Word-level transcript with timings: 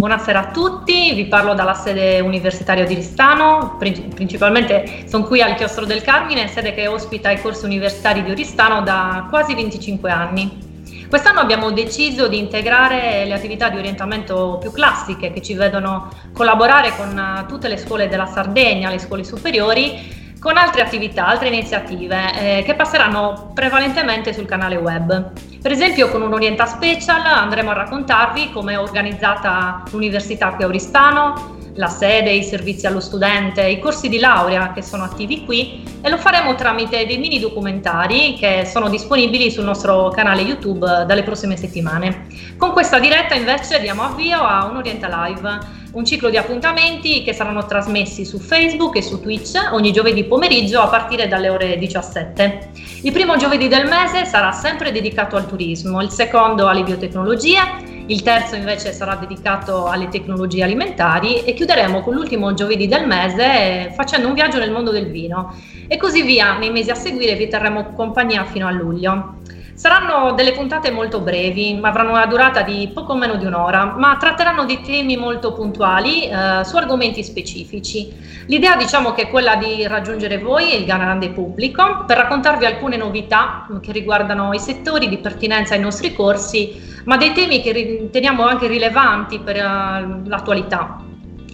Buonasera 0.00 0.48
a 0.48 0.50
tutti, 0.50 1.12
vi 1.12 1.26
parlo 1.26 1.52
dalla 1.52 1.74
sede 1.74 2.20
universitaria 2.20 2.86
di 2.86 2.94
Oristano, 2.94 3.76
principalmente 3.78 5.04
sono 5.06 5.24
qui 5.26 5.42
al 5.42 5.54
Chiostro 5.56 5.84
del 5.84 6.00
Carmine, 6.00 6.48
sede 6.48 6.72
che 6.72 6.86
ospita 6.86 7.30
i 7.30 7.38
corsi 7.38 7.66
universitari 7.66 8.22
di 8.22 8.30
Oristano 8.30 8.80
da 8.80 9.26
quasi 9.28 9.54
25 9.54 10.10
anni. 10.10 11.06
Quest'anno 11.06 11.40
abbiamo 11.40 11.70
deciso 11.70 12.28
di 12.28 12.38
integrare 12.38 13.26
le 13.26 13.34
attività 13.34 13.68
di 13.68 13.76
orientamento 13.76 14.56
più 14.58 14.72
classiche 14.72 15.34
che 15.34 15.42
ci 15.42 15.52
vedono 15.52 16.08
collaborare 16.32 16.96
con 16.96 17.18
eh, 17.18 17.44
tutte 17.46 17.68
le 17.68 17.76
scuole 17.76 18.08
della 18.08 18.24
Sardegna, 18.24 18.88
le 18.88 18.98
scuole 18.98 19.22
superiori, 19.22 20.19
con 20.40 20.56
altre 20.56 20.80
attività, 20.80 21.26
altre 21.26 21.48
iniziative 21.48 22.58
eh, 22.58 22.62
che 22.64 22.74
passeranno 22.74 23.52
prevalentemente 23.54 24.32
sul 24.32 24.46
canale 24.46 24.76
web. 24.76 25.32
Per 25.60 25.70
esempio 25.70 26.08
con 26.08 26.22
un 26.22 26.32
Orienta 26.32 26.64
Special 26.64 27.20
andremo 27.24 27.70
a 27.70 27.74
raccontarvi 27.74 28.50
come 28.50 28.72
è 28.72 28.78
organizzata 28.78 29.82
l'Università 29.90 30.54
qui 30.54 30.64
a 30.64 30.66
Oristano, 30.66 31.58
la 31.74 31.88
sede, 31.88 32.30
i 32.30 32.42
servizi 32.42 32.86
allo 32.86 33.00
studente, 33.00 33.66
i 33.66 33.78
corsi 33.78 34.08
di 34.08 34.18
laurea 34.18 34.72
che 34.72 34.82
sono 34.82 35.04
attivi 35.04 35.44
qui 35.44 35.82
e 36.00 36.08
lo 36.08 36.16
faremo 36.16 36.54
tramite 36.54 37.06
dei 37.06 37.18
mini 37.18 37.38
documentari 37.38 38.34
che 38.34 38.64
sono 38.64 38.88
disponibili 38.88 39.50
sul 39.50 39.64
nostro 39.64 40.08
canale 40.08 40.40
YouTube 40.40 41.04
dalle 41.06 41.22
prossime 41.22 41.56
settimane. 41.56 42.26
Con 42.56 42.72
questa 42.72 42.98
diretta 42.98 43.34
invece 43.34 43.80
diamo 43.80 44.02
avvio 44.02 44.40
a 44.40 44.64
un 44.64 44.76
Orienta 44.76 45.26
Live 45.26 45.78
un 45.92 46.04
ciclo 46.04 46.30
di 46.30 46.36
appuntamenti 46.36 47.22
che 47.24 47.32
saranno 47.32 47.66
trasmessi 47.66 48.24
su 48.24 48.38
Facebook 48.38 48.96
e 48.96 49.02
su 49.02 49.20
Twitch 49.20 49.58
ogni 49.72 49.92
giovedì 49.92 50.24
pomeriggio 50.24 50.80
a 50.80 50.86
partire 50.86 51.26
dalle 51.26 51.48
ore 51.48 51.76
17. 51.78 52.70
Il 53.02 53.12
primo 53.12 53.36
giovedì 53.36 53.66
del 53.66 53.86
mese 53.86 54.24
sarà 54.24 54.52
sempre 54.52 54.92
dedicato 54.92 55.36
al 55.36 55.48
turismo, 55.48 56.00
il 56.00 56.10
secondo 56.10 56.68
alle 56.68 56.84
biotecnologie, 56.84 58.04
il 58.06 58.22
terzo 58.22 58.54
invece 58.54 58.92
sarà 58.92 59.16
dedicato 59.16 59.86
alle 59.86 60.08
tecnologie 60.08 60.62
alimentari 60.62 61.42
e 61.42 61.54
chiuderemo 61.54 62.02
con 62.02 62.14
l'ultimo 62.14 62.54
giovedì 62.54 62.86
del 62.86 63.06
mese 63.06 63.92
facendo 63.94 64.28
un 64.28 64.34
viaggio 64.34 64.58
nel 64.58 64.70
mondo 64.70 64.90
del 64.90 65.10
vino 65.10 65.54
e 65.88 65.96
così 65.96 66.22
via 66.22 66.56
nei 66.58 66.70
mesi 66.70 66.90
a 66.90 66.94
seguire 66.94 67.34
vi 67.34 67.48
terremo 67.48 67.92
compagnia 67.94 68.44
fino 68.44 68.66
a 68.66 68.70
luglio. 68.70 69.38
Saranno 69.80 70.32
delle 70.32 70.52
puntate 70.52 70.90
molto 70.90 71.20
brevi, 71.20 71.78
avranno 71.80 72.10
una 72.10 72.26
durata 72.26 72.60
di 72.60 72.90
poco 72.92 73.14
meno 73.14 73.36
di 73.36 73.46
un'ora, 73.46 73.94
ma 73.96 74.14
tratteranno 74.18 74.66
di 74.66 74.82
temi 74.82 75.16
molto 75.16 75.54
puntuali 75.54 76.28
eh, 76.28 76.62
su 76.64 76.76
argomenti 76.76 77.24
specifici. 77.24 78.12
L'idea 78.44 78.76
diciamo 78.76 79.12
che 79.12 79.22
è 79.22 79.30
quella 79.30 79.56
di 79.56 79.86
raggiungere 79.86 80.36
voi, 80.36 80.76
il 80.76 80.84
grande 80.84 81.30
pubblico, 81.30 82.04
per 82.06 82.18
raccontarvi 82.18 82.66
alcune 82.66 82.98
novità 82.98 83.66
che 83.80 83.92
riguardano 83.92 84.52
i 84.52 84.58
settori 84.58 85.08
di 85.08 85.16
pertinenza 85.16 85.72
ai 85.72 85.80
nostri 85.80 86.12
corsi, 86.12 86.78
ma 87.06 87.16
dei 87.16 87.32
temi 87.32 87.62
che 87.62 87.72
riteniamo 87.72 88.44
anche 88.44 88.66
rilevanti 88.66 89.38
per 89.38 89.56
uh, 89.56 90.28
l'attualità 90.28 91.04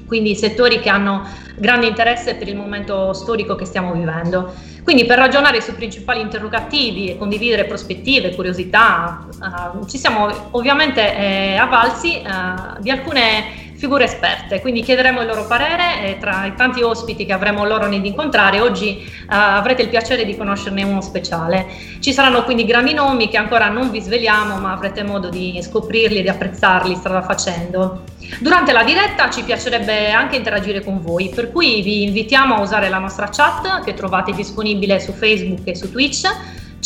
quindi 0.06 0.34
settori 0.34 0.80
che 0.80 0.88
hanno 0.88 1.28
grande 1.56 1.86
interesse 1.86 2.34
per 2.34 2.48
il 2.48 2.56
momento 2.56 3.12
storico 3.12 3.54
che 3.54 3.64
stiamo 3.64 3.92
vivendo. 3.92 4.52
Quindi 4.82 5.04
per 5.04 5.18
ragionare 5.18 5.60
sui 5.60 5.72
principali 5.74 6.20
interrogativi 6.20 7.10
e 7.10 7.18
condividere 7.18 7.64
prospettive, 7.64 8.34
curiosità, 8.34 9.26
uh, 9.40 9.84
ci 9.86 9.98
siamo 9.98 10.28
ovviamente 10.52 11.16
eh, 11.16 11.56
avvalsi 11.56 12.22
uh, 12.24 12.80
di 12.80 12.90
alcune 12.90 13.65
figure 13.76 14.04
esperte, 14.04 14.60
quindi 14.60 14.82
chiederemo 14.82 15.20
il 15.20 15.26
loro 15.26 15.46
parere 15.46 16.02
e 16.02 16.18
tra 16.18 16.46
i 16.46 16.54
tanti 16.54 16.82
ospiti 16.82 17.26
che 17.26 17.32
avremo 17.32 17.64
l'onore 17.64 18.00
di 18.00 18.08
incontrare 18.08 18.60
oggi 18.60 19.04
uh, 19.04 19.24
avrete 19.28 19.82
il 19.82 19.88
piacere 19.88 20.24
di 20.24 20.36
conoscerne 20.36 20.82
uno 20.82 21.00
speciale. 21.00 21.66
Ci 22.00 22.12
saranno 22.12 22.44
quindi 22.44 22.64
grandi 22.64 22.94
nomi 22.94 23.28
che 23.28 23.36
ancora 23.36 23.68
non 23.68 23.90
vi 23.90 24.00
sveliamo 24.00 24.56
ma 24.56 24.72
avrete 24.72 25.02
modo 25.02 25.28
di 25.28 25.58
scoprirli 25.62 26.18
e 26.18 26.22
di 26.22 26.28
apprezzarli 26.28 26.94
strada 26.94 27.22
facendo. 27.22 28.04
Durante 28.40 28.72
la 28.72 28.82
diretta 28.82 29.30
ci 29.30 29.42
piacerebbe 29.42 30.10
anche 30.10 30.36
interagire 30.36 30.82
con 30.82 31.00
voi, 31.00 31.30
per 31.34 31.52
cui 31.52 31.82
vi 31.82 32.02
invitiamo 32.04 32.56
a 32.56 32.60
usare 32.60 32.88
la 32.88 32.98
nostra 32.98 33.28
chat 33.30 33.84
che 33.84 33.94
trovate 33.94 34.32
disponibile 34.32 34.98
su 35.00 35.12
Facebook 35.12 35.66
e 35.66 35.76
su 35.76 35.90
Twitch 35.90 36.28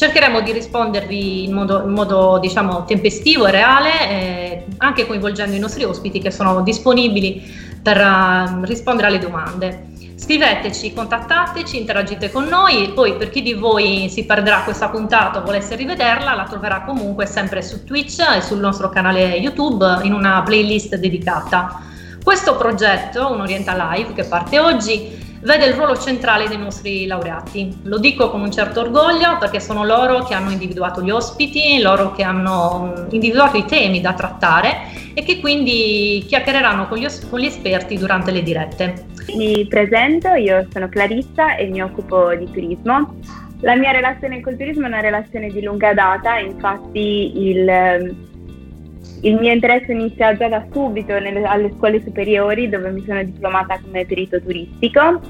Cercheremo 0.00 0.40
di 0.40 0.52
rispondervi 0.52 1.44
in 1.44 1.52
modo, 1.52 1.82
in 1.82 1.90
modo 1.90 2.38
diciamo, 2.40 2.86
tempestivo 2.86 3.46
e 3.46 3.50
reale, 3.50 4.08
eh, 4.08 4.64
anche 4.78 5.06
coinvolgendo 5.06 5.54
i 5.54 5.58
nostri 5.58 5.84
ospiti 5.84 6.20
che 6.20 6.30
sono 6.30 6.62
disponibili 6.62 7.42
per 7.82 7.98
uh, 7.98 8.64
rispondere 8.64 9.08
alle 9.08 9.18
domande. 9.18 9.88
Scriveteci, 10.16 10.94
contattateci, 10.94 11.78
interagite 11.78 12.30
con 12.30 12.44
noi, 12.44 12.92
poi 12.94 13.14
per 13.16 13.28
chi 13.28 13.42
di 13.42 13.52
voi 13.52 14.08
si 14.08 14.24
perderà 14.24 14.62
questa 14.62 14.88
puntata 14.88 15.40
o 15.40 15.44
volesse 15.44 15.76
rivederla, 15.76 16.34
la 16.34 16.44
troverà 16.44 16.80
comunque 16.80 17.26
sempre 17.26 17.60
su 17.60 17.84
Twitch 17.84 18.20
e 18.20 18.40
sul 18.40 18.58
nostro 18.58 18.88
canale 18.88 19.34
YouTube 19.34 19.98
in 20.04 20.14
una 20.14 20.40
playlist 20.42 20.96
dedicata. 20.96 21.78
Questo 22.24 22.56
progetto, 22.56 23.30
un 23.30 23.42
Orienta 23.42 23.92
Live 23.92 24.14
che 24.14 24.24
parte 24.24 24.58
oggi, 24.58 25.28
vede 25.40 25.66
il 25.66 25.74
ruolo 25.74 25.96
centrale 25.96 26.48
dei 26.48 26.58
nostri 26.58 27.06
laureati. 27.06 27.80
Lo 27.84 27.98
dico 27.98 28.30
con 28.30 28.40
un 28.40 28.50
certo 28.50 28.80
orgoglio 28.80 29.38
perché 29.38 29.60
sono 29.60 29.84
loro 29.84 30.24
che 30.24 30.34
hanno 30.34 30.50
individuato 30.50 31.02
gli 31.02 31.10
ospiti, 31.10 31.80
loro 31.80 32.12
che 32.12 32.22
hanno 32.22 33.06
individuato 33.10 33.56
i 33.56 33.64
temi 33.64 34.00
da 34.00 34.12
trattare 34.12 34.88
e 35.14 35.22
che 35.22 35.40
quindi 35.40 36.24
chiacchiereranno 36.26 36.86
con 36.88 36.98
gli, 36.98 37.06
con 37.28 37.40
gli 37.40 37.46
esperti 37.46 37.96
durante 37.96 38.30
le 38.30 38.42
dirette. 38.42 39.06
Mi 39.34 39.66
presento, 39.66 40.28
io 40.34 40.66
sono 40.72 40.88
Clarissa 40.88 41.56
e 41.56 41.66
mi 41.66 41.82
occupo 41.82 42.34
di 42.34 42.50
turismo. 42.50 43.14
La 43.60 43.76
mia 43.76 43.90
relazione 43.90 44.40
col 44.40 44.56
turismo 44.56 44.84
è 44.84 44.88
una 44.88 45.00
relazione 45.00 45.48
di 45.48 45.62
lunga 45.62 45.92
data, 45.92 46.38
infatti 46.38 47.32
il, 47.48 48.29
il 49.22 49.38
mio 49.38 49.52
interesse 49.52 49.92
inizia 49.92 50.36
già 50.36 50.48
da 50.48 50.64
subito 50.72 51.18
nelle, 51.18 51.42
alle 51.44 51.72
scuole 51.76 52.02
superiori 52.02 52.68
dove 52.68 52.90
mi 52.90 53.04
sono 53.04 53.22
diplomata 53.22 53.78
come 53.80 54.06
perito 54.06 54.40
turistico. 54.40 55.20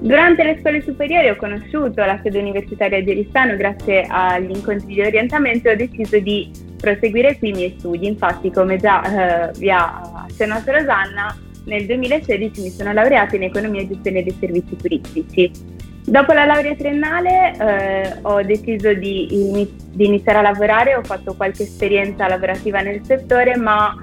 Durante 0.00 0.44
le 0.44 0.58
scuole 0.60 0.80
superiori 0.82 1.28
ho 1.28 1.36
conosciuto 1.36 2.04
la 2.04 2.20
sede 2.22 2.38
universitaria 2.38 3.02
di 3.02 3.10
Oristano 3.10 3.56
grazie 3.56 4.06
agli 4.08 4.50
incontri 4.50 4.94
di 4.94 5.00
orientamento 5.00 5.68
e 5.68 5.72
ho 5.72 5.76
deciso 5.76 6.18
di 6.20 6.50
proseguire 6.80 7.36
qui 7.36 7.48
i 7.50 7.52
miei 7.52 7.74
studi. 7.78 8.06
Infatti, 8.06 8.50
come 8.50 8.76
già 8.76 9.48
eh, 9.48 9.52
vi 9.58 9.70
ha 9.70 10.24
accennato 10.26 10.70
Rosanna, 10.70 11.36
nel 11.64 11.84
2016 11.84 12.60
mi 12.62 12.70
sono 12.70 12.92
laureata 12.92 13.36
in 13.36 13.42
economia 13.42 13.82
e 13.82 13.88
gestione 13.88 14.22
dei 14.22 14.36
servizi 14.38 14.76
turistici. 14.76 15.50
Dopo 16.08 16.32
la 16.32 16.46
laurea 16.46 16.74
triennale 16.74 17.54
eh, 17.58 18.18
ho 18.22 18.42
deciso 18.42 18.94
di, 18.94 19.48
iniz- 19.50 19.90
di, 19.90 20.06
iniziare 20.06 20.38
a 20.38 20.42
lavorare, 20.42 20.94
ho 20.94 21.02
fatto 21.02 21.34
qualche 21.34 21.64
esperienza 21.64 22.26
lavorativa 22.26 22.80
nel 22.80 23.04
settore, 23.04 23.56
ma 23.58 23.94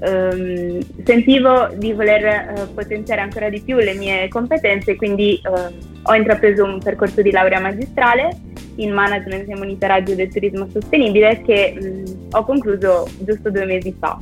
ehm, 0.00 0.80
sentivo 1.04 1.68
di 1.74 1.92
voler 1.92 2.24
eh, 2.24 2.66
potenziare 2.74 3.20
ancora 3.20 3.50
di 3.50 3.60
più 3.60 3.76
le 3.76 3.92
mie 3.92 4.28
competenze, 4.28 4.96
quindi 4.96 5.34
eh, 5.34 5.74
ho 6.02 6.14
intrapreso 6.14 6.64
un 6.64 6.80
percorso 6.82 7.20
di 7.20 7.30
laurea 7.30 7.60
magistrale 7.60 8.34
in 8.76 8.94
management 8.94 9.50
e 9.50 9.54
monitoraggio 9.54 10.14
del 10.14 10.32
turismo 10.32 10.66
sostenibile 10.66 11.42
che 11.42 11.76
mh, 11.78 12.36
ho 12.36 12.44
concluso 12.44 13.06
giusto 13.18 13.50
due 13.50 13.66
mesi 13.66 13.94
fa. 13.98 14.18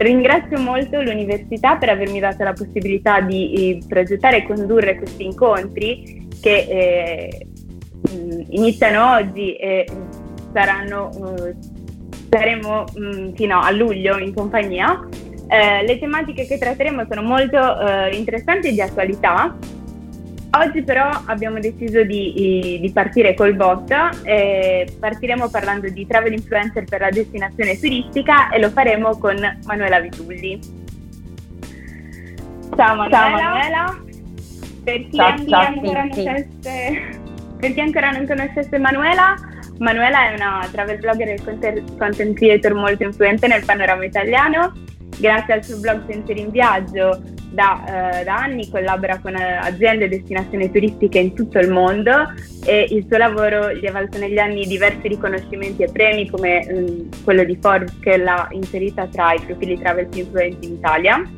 Ringrazio 0.00 0.58
molto 0.58 1.02
l'università 1.02 1.76
per 1.76 1.90
avermi 1.90 2.20
dato 2.20 2.42
la 2.42 2.54
possibilità 2.54 3.20
di 3.20 3.52
eh, 3.52 3.78
progettare 3.86 4.38
e 4.38 4.46
condurre 4.46 4.96
questi 4.96 5.26
incontri 5.26 6.26
che 6.40 6.56
eh, 6.56 7.46
mm, 8.10 8.40
iniziano 8.48 9.12
oggi 9.12 9.56
e 9.56 9.86
saranno, 10.54 11.10
eh, 11.44 11.54
saremo 12.30 12.84
mh, 12.94 13.00
mm, 13.04 13.34
fino 13.34 13.60
a 13.60 13.70
luglio 13.72 14.16
in 14.16 14.32
compagnia. 14.32 15.06
Eh, 15.46 15.84
le 15.84 15.98
tematiche 15.98 16.46
che 16.46 16.56
tratteremo 16.56 17.04
sono 17.06 17.20
molto 17.20 17.58
eh, 17.58 18.16
interessanti 18.16 18.68
e 18.68 18.72
di 18.72 18.80
attualità 18.80 19.54
Oggi 20.52 20.82
però 20.82 21.08
abbiamo 21.26 21.60
deciso 21.60 22.02
di, 22.02 22.78
di 22.80 22.90
partire 22.92 23.34
col 23.34 23.54
bot 23.54 23.94
e 24.24 24.96
partiremo 24.98 25.48
parlando 25.48 25.88
di 25.88 26.04
travel 26.06 26.32
influencer 26.32 26.84
per 26.84 27.00
la 27.00 27.10
destinazione 27.10 27.78
turistica 27.78 28.48
e 28.50 28.58
lo 28.58 28.70
faremo 28.70 29.16
con 29.16 29.36
Manuela 29.64 30.00
Vitulli. 30.00 30.58
Ciao 32.76 32.96
Manuela. 32.96 33.10
Ciao 33.10 33.30
Manuela. 33.30 34.02
Per 34.82 35.08
chi, 35.08 35.16
ciao, 35.16 35.46
ciao, 35.46 35.66
ancora 35.66 36.08
sì, 36.10 36.24
conoscesse, 36.24 37.20
per 37.58 37.72
chi 37.72 37.80
ancora 37.80 38.10
non 38.10 38.26
conoscesse 38.26 38.78
Manuela, 38.78 39.34
Manuela 39.78 40.30
è 40.30 40.34
una 40.34 40.68
travel 40.72 40.98
blogger 40.98 41.28
e 41.28 41.40
content 41.96 42.36
creator 42.36 42.74
molto 42.74 43.04
influente 43.04 43.46
nel 43.46 43.64
panorama 43.64 44.04
italiano. 44.04 44.72
Grazie 45.20 45.52
al 45.52 45.62
suo 45.62 45.76
blog 45.76 46.02
Sensori 46.08 46.40
in 46.40 46.50
Viaggio 46.50 47.20
da, 47.50 48.20
eh, 48.20 48.24
da, 48.24 48.36
anni 48.36 48.70
collabora 48.70 49.18
con 49.18 49.36
eh, 49.36 49.56
aziende 49.56 50.06
e 50.06 50.08
destinazioni 50.08 50.70
turistiche 50.70 51.18
in 51.18 51.34
tutto 51.34 51.58
il 51.58 51.70
mondo 51.70 52.32
e 52.64 52.86
il 52.88 53.04
suo 53.06 53.18
lavoro 53.18 53.70
gli 53.74 53.86
ha 53.86 53.92
valso 53.92 54.18
negli 54.18 54.38
anni 54.38 54.66
diversi 54.66 55.08
riconoscimenti 55.08 55.82
e 55.82 55.90
premi 55.92 56.30
come 56.30 56.64
mh, 56.64 57.22
quello 57.22 57.44
di 57.44 57.58
Forbes 57.60 57.98
che 58.00 58.16
l'ha 58.16 58.48
inserita 58.52 59.06
tra 59.08 59.34
i 59.34 59.40
profili 59.40 59.78
travel 59.78 60.06
più 60.08 60.20
influenti 60.20 60.68
in 60.68 60.72
Italia. 60.74 61.30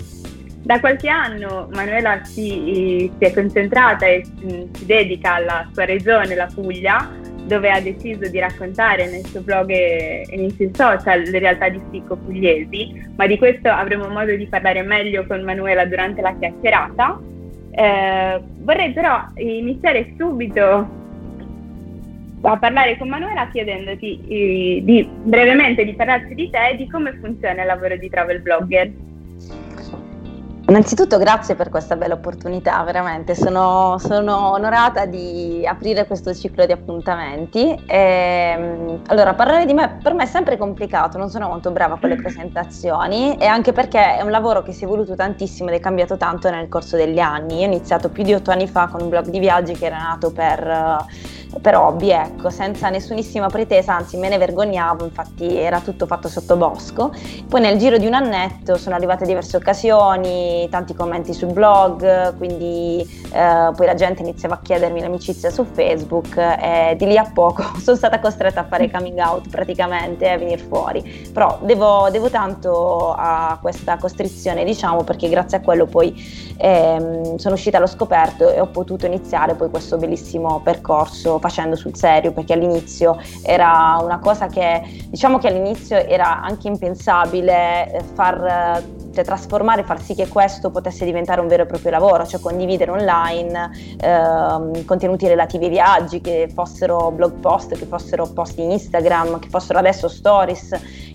Da 0.63 0.79
qualche 0.79 1.09
anno 1.09 1.69
Manuela 1.73 2.23
si, 2.23 3.11
si 3.19 3.25
è 3.25 3.33
concentrata 3.33 4.07
e 4.07 4.23
mh, 4.25 4.77
si 4.77 4.87
dedica 4.87 5.35
alla 5.35 5.69
sua 5.73 5.87
regione, 5.87 6.37
la 6.37 6.47
Puglia, 6.47 7.11
dove 7.47 7.71
ha 7.71 7.81
deciso 7.81 8.29
di 8.29 8.39
raccontare 8.39 9.11
nel 9.11 9.25
suo 9.27 9.41
blog 9.41 9.71
e, 9.71 10.25
nei 10.31 10.51
suoi 10.51 10.71
social 10.73 11.23
le 11.23 11.39
realtà 11.39 11.69
di 11.69 11.81
Sticco 11.89 12.17
Pugliesi, 12.17 13.11
ma 13.17 13.27
di 13.27 13.39
questo 13.39 13.69
avremo 13.69 14.09
modo 14.09 14.35
di 14.35 14.47
parlare 14.47 14.83
meglio 14.83 15.27
con 15.27 15.43
Manuela 15.43 15.85
durante 15.85 16.21
la 16.21 16.35
chiacchierata. 16.39 17.21
Eh, 17.71 18.41
vorrei 18.61 18.93
però 18.93 19.25
iniziare 19.37 20.15
subito 20.17 21.01
a 22.43 22.57
parlare 22.59 22.99
con 22.99 23.09
Manuela 23.09 23.49
chiedendoti 23.49 24.21
eh, 24.29 24.81
di, 24.85 25.09
brevemente 25.23 25.85
di 25.85 25.95
parlarci 25.95 26.35
di 26.35 26.51
te 26.51 26.71
e 26.71 26.77
di 26.77 26.89
come 26.89 27.17
funziona 27.21 27.61
il 27.61 27.67
lavoro 27.67 27.97
di 27.97 28.09
travel 28.09 28.41
blogger. 28.41 28.91
Innanzitutto 30.73 31.19
grazie 31.19 31.55
per 31.55 31.69
questa 31.69 31.97
bella 31.97 32.15
opportunità, 32.15 32.83
veramente 32.83 33.35
sono, 33.35 33.99
sono 33.99 34.53
onorata 34.53 35.05
di 35.05 35.67
aprire 35.67 36.07
questo 36.07 36.33
ciclo 36.33 36.65
di 36.65 36.73
appuntamenti. 36.73 37.79
E, 37.87 38.55
ehm, 38.57 39.03
allora, 39.09 39.35
parlare 39.35 39.67
di 39.67 39.75
me 39.75 39.99
per 40.03 40.15
me 40.15 40.23
è 40.23 40.27
sempre 40.27 40.57
complicato, 40.57 41.19
non 41.19 41.29
sono 41.29 41.49
molto 41.49 41.71
brava 41.73 41.99
con 42.01 42.09
le 42.09 42.17
presentazioni 42.17 43.37
e 43.37 43.45
anche 43.45 43.73
perché 43.73 44.17
è 44.17 44.23
un 44.23 44.31
lavoro 44.31 44.63
che 44.63 44.73
si 44.73 44.85
è 44.85 44.87
evoluto 44.87 45.15
tantissimo 45.15 45.69
ed 45.69 45.75
è 45.75 45.79
cambiato 45.81 46.17
tanto 46.17 46.49
nel 46.49 46.69
corso 46.69 46.97
degli 46.97 47.19
anni. 47.19 47.57
Io 47.57 47.65
ho 47.65 47.67
iniziato 47.67 48.09
più 48.09 48.23
di 48.23 48.33
otto 48.33 48.51
anni 48.51 48.67
fa 48.67 48.87
con 48.87 49.03
un 49.03 49.11
blog 49.11 49.27
di 49.27 49.41
viaggi 49.41 49.75
che 49.75 49.85
era 49.85 49.99
nato 49.99 50.33
per 50.33 51.05
per 51.61 51.77
hobby, 51.77 52.11
ecco, 52.11 52.51
senza 52.51 52.89
nessunissima 52.89 53.49
pretesa, 53.49 53.95
anzi 53.95 54.17
me 54.17 54.29
ne 54.29 54.39
vergognavo, 54.39 55.05
infatti 55.05 55.57
era 55.57 55.81
tutto 55.81 56.07
fatto 56.07 56.29
sotto 56.29 56.57
bosco. 56.57 57.13
Poi 57.49 57.61
nel 57.61 57.79
giro 57.79 57.99
di 57.99 58.07
un 58.07 58.15
annetto 58.15 58.77
sono 58.77 58.95
arrivate 58.95 59.27
diverse 59.27 59.57
occasioni, 59.57 60.69
tanti 60.71 60.95
commenti 60.95 61.33
sul 61.33 61.53
blog, 61.53 62.37
quindi 62.37 63.01
eh, 63.33 63.71
poi 63.75 63.87
la 63.87 63.95
gente 63.95 64.23
iniziava 64.23 64.55
a 64.55 64.61
chiedermi 64.63 65.01
l'amicizia 65.01 65.51
su 65.51 65.65
Facebook 65.65 66.37
e 66.37 66.95
di 66.97 67.07
lì 67.07 67.17
a 67.17 67.31
poco 67.33 67.63
sono 67.81 67.97
stata 67.97 68.19
costretta 68.21 68.61
a 68.61 68.65
fare 68.65 68.91
coming 68.91 69.19
out 69.19 69.49
praticamente 69.49 70.29
a 70.31 70.39
venire 70.39 70.63
fuori. 70.63 71.31
Però 71.33 71.59
devo, 71.63 72.09
devo 72.11 72.31
tanto 72.31 73.13
a 73.17 73.59
questa 73.61 73.97
costrizione, 73.99 74.65
diciamo, 74.65 75.05
perché 75.05 75.29
grazie 75.29 75.59
a 75.59 75.61
quello 75.61 75.87
poi 75.87 76.15
ehm, 76.57 77.37
sono 77.37 77.55
uscita 77.55 77.77
allo 77.77 77.87
scoperto 77.87 78.51
e 78.51 78.61
ho 78.61 78.67
potuto 78.67 79.07
iniziare 79.07 79.55
poi 79.55 79.69
questo 79.69 79.97
bellissimo 79.97 80.61
percorso 80.63 81.39
facendo 81.43 81.77
sul 81.77 81.95
serio, 81.95 82.33
perché 82.33 82.55
all'inizio 82.55 83.19
era 83.43 83.99
una 84.01 84.21
cosa 84.21 84.47
che 84.47 84.81
diciamo 85.09 85.39
che 85.39 85.49
all'inizio 85.49 85.97
era 85.97 86.41
anche 86.41 86.69
impensabile 86.69 87.93
eh, 87.93 88.03
far 88.15 88.83
cioè, 89.13 89.25
trasformare, 89.25 89.83
far 89.83 90.01
sì 90.01 90.15
che 90.15 90.29
questo 90.29 90.71
potesse 90.71 91.05
diventare 91.05 91.41
un 91.41 91.49
vero 91.49 91.65
e 91.65 91.67
proprio 91.67 91.91
lavoro, 91.91 92.25
cioè 92.25 92.41
condividere 92.41 92.91
online 92.91 93.71
ehm, 94.01 94.85
contenuti 94.85 95.29
relativi 95.29 95.65
ai 95.65 95.71
viaggi, 95.71 96.21
che 96.21 96.51
fossero 96.53 97.11
blog 97.11 97.33
post, 97.41 97.77
che 97.77 97.85
fossero 97.85 98.27
post 98.33 98.59
in 98.59 98.71
Instagram, 98.71 99.39
che 99.39 99.49
fossero 99.49 99.79
adesso 99.79 100.09
stories, 100.09 100.71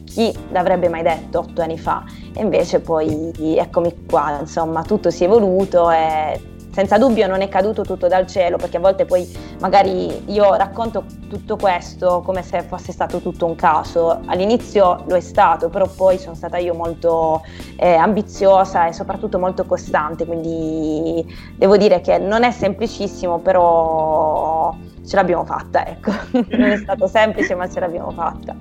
chi 0.06 0.32
l'avrebbe 0.52 0.90
mai 0.90 1.02
detto 1.02 1.40
otto 1.40 1.62
anni 1.62 1.80
fa? 1.80 2.04
E 2.36 2.42
invece 2.42 2.80
poi 2.82 3.32
eccomi 3.58 4.06
qua, 4.08 4.38
insomma, 4.40 4.84
tutto 4.84 5.10
si 5.10 5.24
è 5.24 5.28
evoluto 5.28 5.90
e 5.90 6.56
senza 6.78 7.00
dubbio 7.00 7.26
non 7.26 7.42
è 7.42 7.50
caduto 7.50 7.82
tutto 7.82 8.08
dal 8.08 8.28
cielo 8.28 8.58
perché 8.58 8.78
a 8.78 8.80
volte 8.80 9.06
poi 9.06 9.28
magari 9.60 10.32
io 10.32 10.54
racconto 10.54 11.06
tutto 11.28 11.56
questo 11.56 12.22
come 12.24 12.44
se 12.44 12.62
fosse 12.62 12.92
stato 12.92 13.20
tutto 13.20 13.48
un 13.48 13.56
caso. 13.56 14.22
All'inizio 14.28 15.04
lo 15.08 15.16
è 15.16 15.20
stato, 15.20 15.70
però 15.70 15.88
poi 15.88 16.20
sono 16.20 16.36
stata 16.36 16.58
io 16.58 16.76
molto 16.76 17.42
eh, 17.78 17.96
ambiziosa 17.96 18.86
e 18.86 18.94
soprattutto 18.94 19.40
molto 19.40 19.66
costante, 19.66 20.28
quindi 20.28 21.26
devo 21.56 21.78
dire 21.78 22.00
che 22.00 22.20
non 22.20 22.44
è 22.44 22.52
semplicissimo, 22.52 23.40
però 23.40 24.78
ce 25.04 25.16
l'abbiamo 25.16 25.46
fatta, 25.46 25.84
ecco. 25.84 26.12
non 26.56 26.70
è 26.70 26.78
stato 26.78 27.08
semplice, 27.08 27.56
ma 27.56 27.68
ce 27.68 27.80
l'abbiamo 27.80 28.12
fatta. 28.12 28.56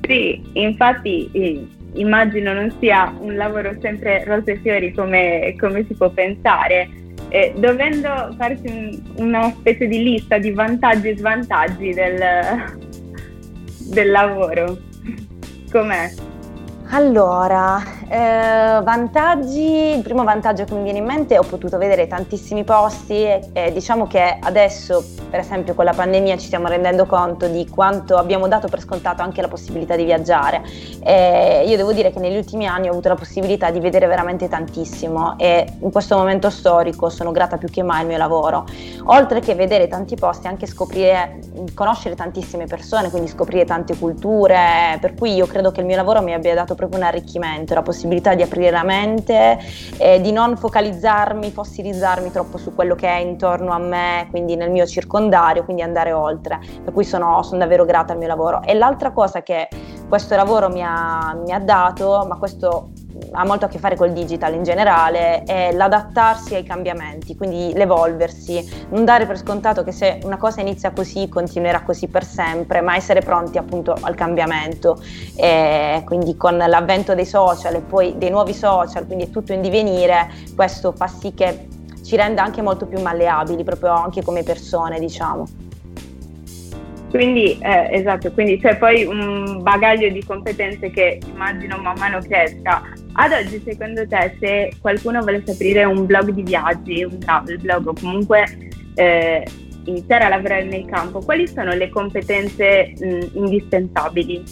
Sì, 0.00 0.42
infatti 0.54 1.68
immagino 1.92 2.54
non 2.54 2.74
sia 2.78 3.14
un 3.20 3.36
lavoro 3.36 3.74
sempre 3.82 4.24
rose 4.24 4.52
e 4.52 4.60
fiori 4.62 4.94
come, 4.94 5.54
come 5.58 5.84
si 5.86 5.92
può 5.92 6.08
pensare 6.08 6.88
eh, 7.30 7.54
dovendo 7.56 8.34
farsi 8.36 8.66
un, 8.66 9.00
una 9.16 9.50
specie 9.50 9.86
di 9.86 10.02
lista 10.02 10.38
di 10.38 10.50
vantaggi 10.50 11.08
e 11.08 11.16
svantaggi 11.16 11.94
del, 11.94 12.22
del 13.88 14.10
lavoro, 14.10 14.78
com'è? 15.70 16.10
Allora, 16.92 17.80
eh, 18.08 18.82
vantaggi, 18.82 19.94
il 19.94 20.02
primo 20.02 20.24
vantaggio 20.24 20.64
che 20.64 20.74
mi 20.74 20.82
viene 20.82 20.98
in 20.98 21.04
mente 21.04 21.36
è 21.36 21.38
ho 21.38 21.44
potuto 21.44 21.78
vedere 21.78 22.08
tantissimi 22.08 22.64
posti 22.64 23.14
e, 23.14 23.48
e, 23.52 23.72
diciamo 23.72 24.08
che 24.08 24.38
adesso 24.40 25.04
per 25.30 25.38
esempio 25.38 25.74
con 25.74 25.84
la 25.84 25.92
pandemia 25.92 26.36
ci 26.36 26.46
stiamo 26.46 26.66
rendendo 26.66 27.06
conto 27.06 27.46
di 27.46 27.68
quanto 27.68 28.16
abbiamo 28.16 28.48
dato 28.48 28.66
per 28.66 28.80
scontato 28.80 29.22
anche 29.22 29.40
la 29.40 29.46
possibilità 29.46 29.94
di 29.94 30.02
viaggiare 30.02 30.62
e 31.04 31.62
io 31.64 31.76
devo 31.76 31.92
dire 31.92 32.10
che 32.10 32.18
negli 32.18 32.36
ultimi 32.36 32.66
anni 32.66 32.88
ho 32.88 32.90
avuto 32.90 33.08
la 33.08 33.14
possibilità 33.14 33.70
di 33.70 33.78
vedere 33.78 34.08
veramente 34.08 34.48
tantissimo 34.48 35.38
e 35.38 35.74
in 35.78 35.92
questo 35.92 36.16
momento 36.16 36.50
storico 36.50 37.08
sono 37.08 37.30
grata 37.30 37.56
più 37.56 37.68
che 37.68 37.84
mai 37.84 38.00
al 38.00 38.06
mio 38.08 38.18
lavoro. 38.18 38.66
Oltre 39.04 39.38
che 39.38 39.54
vedere 39.54 39.86
tanti 39.86 40.16
posti 40.16 40.48
anche 40.48 40.66
scoprire, 40.66 41.38
conoscere 41.72 42.16
tantissime 42.16 42.66
persone, 42.66 43.10
quindi 43.10 43.28
scoprire 43.28 43.64
tante 43.64 43.96
culture, 43.96 44.98
per 45.00 45.14
cui 45.14 45.34
io 45.34 45.46
credo 45.46 45.70
che 45.70 45.78
il 45.78 45.86
mio 45.86 45.94
lavoro 45.96 46.22
mi 46.22 46.34
abbia 46.34 46.54
dato 46.54 46.74
proprio 46.80 46.98
un 46.98 47.06
arricchimento, 47.06 47.74
la 47.74 47.82
possibilità 47.82 48.34
di 48.34 48.42
aprire 48.42 48.70
la 48.70 48.82
mente, 48.82 49.58
eh, 49.98 50.20
di 50.20 50.32
non 50.32 50.56
focalizzarmi, 50.56 51.50
fossilizzarmi 51.50 52.30
troppo 52.30 52.56
su 52.56 52.74
quello 52.74 52.94
che 52.94 53.08
è 53.08 53.18
intorno 53.18 53.72
a 53.72 53.78
me, 53.78 54.26
quindi 54.30 54.56
nel 54.56 54.70
mio 54.70 54.86
circondario, 54.86 55.64
quindi 55.64 55.82
andare 55.82 56.12
oltre. 56.12 56.58
Per 56.82 56.92
cui 56.92 57.04
sono, 57.04 57.42
sono 57.42 57.58
davvero 57.58 57.84
grata 57.84 58.12
al 58.12 58.18
mio 58.18 58.28
lavoro. 58.28 58.62
E 58.62 58.74
l'altra 58.74 59.12
cosa 59.12 59.42
che 59.42 59.68
questo 60.08 60.34
lavoro 60.34 60.70
mi 60.70 60.82
ha, 60.82 61.36
mi 61.44 61.52
ha 61.52 61.60
dato, 61.60 62.24
ma 62.26 62.36
questo 62.38 62.90
ha 63.32 63.44
molto 63.44 63.66
a 63.66 63.68
che 63.68 63.78
fare 63.78 63.96
col 63.96 64.12
digital 64.12 64.54
in 64.54 64.62
generale, 64.62 65.42
è 65.44 65.72
l'adattarsi 65.72 66.54
ai 66.54 66.62
cambiamenti, 66.62 67.36
quindi 67.36 67.72
l'evolversi, 67.74 68.86
non 68.90 69.04
dare 69.04 69.26
per 69.26 69.38
scontato 69.38 69.84
che 69.84 69.92
se 69.92 70.20
una 70.24 70.36
cosa 70.36 70.60
inizia 70.60 70.90
così 70.90 71.28
continuerà 71.28 71.82
così 71.82 72.08
per 72.08 72.24
sempre, 72.24 72.80
ma 72.80 72.96
essere 72.96 73.20
pronti 73.20 73.58
appunto 73.58 73.96
al 74.00 74.14
cambiamento. 74.14 75.00
E 75.36 76.02
quindi 76.04 76.36
con 76.36 76.56
l'avvento 76.56 77.14
dei 77.14 77.26
social 77.26 77.74
e 77.74 77.80
poi 77.80 78.14
dei 78.16 78.30
nuovi 78.30 78.54
social, 78.54 79.06
quindi 79.06 79.24
è 79.24 79.30
tutto 79.30 79.52
in 79.52 79.60
divenire, 79.60 80.30
questo 80.54 80.92
fa 80.92 81.06
sì 81.06 81.34
che 81.34 81.68
ci 82.02 82.16
renda 82.16 82.42
anche 82.42 82.62
molto 82.62 82.86
più 82.86 83.00
malleabili, 83.00 83.62
proprio 83.62 83.92
anche 83.92 84.22
come 84.22 84.42
persone, 84.42 84.98
diciamo. 84.98 85.69
Quindi, 87.10 87.58
eh, 87.60 87.88
esatto, 87.90 88.30
quindi 88.30 88.60
c'è 88.60 88.76
poi 88.78 89.04
un 89.04 89.62
bagaglio 89.62 90.08
di 90.10 90.24
competenze 90.24 90.90
che 90.90 91.20
immagino 91.26 91.76
man 91.78 91.98
mano 91.98 92.20
cresca. 92.20 92.82
Ad 93.14 93.32
oggi, 93.32 93.60
secondo 93.64 94.06
te, 94.06 94.36
se 94.38 94.72
qualcuno 94.80 95.20
volesse 95.20 95.50
aprire 95.50 95.84
un 95.84 96.06
blog 96.06 96.30
di 96.30 96.42
viaggi, 96.42 97.02
un 97.02 97.18
travel 97.18 97.58
blog 97.58 97.88
o 97.88 97.94
comunque 98.00 98.70
eh, 98.94 99.44
iniziare 99.86 100.24
a 100.24 100.28
lavorare 100.28 100.64
nel 100.64 100.86
campo, 100.86 101.18
quali 101.18 101.48
sono 101.48 101.72
le 101.72 101.88
competenze 101.88 102.92
mh, 102.96 103.30
indispensabili? 103.32 104.42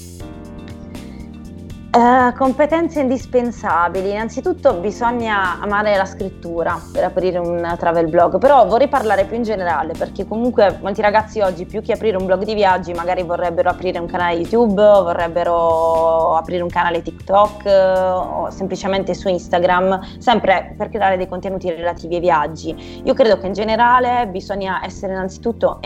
Uh, 1.91 2.37
competenze 2.37 3.01
indispensabili. 3.01 4.11
Innanzitutto 4.11 4.75
bisogna 4.75 5.59
amare 5.59 5.97
la 5.97 6.05
scrittura 6.05 6.79
per 6.93 7.05
aprire 7.05 7.39
un 7.39 7.75
travel 7.79 8.11
blog, 8.11 8.37
però 8.37 8.67
vorrei 8.67 8.89
parlare 8.89 9.25
più 9.25 9.37
in 9.37 9.43
generale 9.43 9.95
perché 9.95 10.29
comunque 10.29 10.79
molti 10.83 11.01
ragazzi 11.01 11.41
oggi 11.41 11.65
più 11.65 11.81
che 11.81 11.93
aprire 11.93 12.19
un 12.19 12.27
blog 12.27 12.45
di 12.45 12.53
viaggi 12.53 12.93
magari 12.93 13.23
vorrebbero 13.23 13.71
aprire 13.71 13.99
un 13.99 14.07
canale 14.07 14.35
YouTube, 14.35 14.83
vorrebbero 14.83 16.37
aprire 16.37 16.63
un 16.63 16.69
canale 16.69 17.01
TikTok 17.01 17.65
o 17.65 18.51
semplicemente 18.51 19.15
su 19.15 19.29
Instagram, 19.29 20.19
sempre 20.19 20.75
per 20.77 20.91
creare 20.91 21.17
dei 21.17 21.27
contenuti 21.27 21.71
relativi 21.71 22.17
ai 22.17 22.21
viaggi. 22.21 23.03
Io 23.03 23.15
credo 23.15 23.39
che 23.39 23.47
in 23.47 23.55
generale 23.55 24.29
bisogna 24.29 24.85
essere 24.85 25.15
innanzitutto 25.15 25.81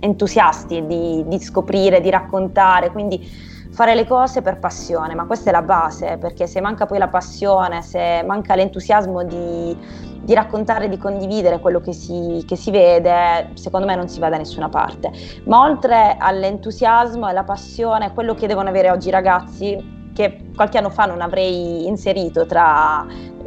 entusiasti 0.00 0.86
di, 0.86 1.22
di 1.26 1.38
scoprire, 1.38 2.00
di 2.00 2.08
raccontare, 2.08 2.90
quindi 2.90 3.54
fare 3.76 3.94
le 3.94 4.06
cose 4.06 4.40
per 4.40 4.58
passione, 4.58 5.14
ma 5.14 5.26
questa 5.26 5.50
è 5.50 5.52
la 5.52 5.60
base, 5.60 6.16
perché 6.16 6.46
se 6.46 6.62
manca 6.62 6.86
poi 6.86 6.96
la 6.96 7.08
passione, 7.08 7.82
se 7.82 8.22
manca 8.24 8.54
l'entusiasmo 8.54 9.22
di, 9.22 9.76
di 10.22 10.32
raccontare, 10.32 10.88
di 10.88 10.96
condividere 10.96 11.60
quello 11.60 11.82
che 11.82 11.92
si, 11.92 12.42
che 12.46 12.56
si, 12.56 12.70
vede, 12.70 13.50
secondo 13.52 13.84
me 13.84 13.94
non 13.94 14.08
si 14.08 14.18
va 14.18 14.30
da 14.30 14.38
nessuna 14.38 14.70
parte. 14.70 15.10
Ma 15.44 15.60
oltre 15.60 16.16
all'entusiasmo 16.18 17.26
e 17.26 17.30
alla 17.32 17.44
passione, 17.44 18.14
quello 18.14 18.34
che 18.34 18.46
devono 18.46 18.70
avere 18.70 18.90
oggi 18.90 19.08
i 19.08 19.10
ragazzi, 19.10 19.94
che 20.14 20.46
qualche 20.54 20.78
anno 20.78 20.88
fa 20.88 21.04
non 21.04 21.20
avrei 21.20 21.86
inserito 21.86 22.46
tra, 22.46 23.06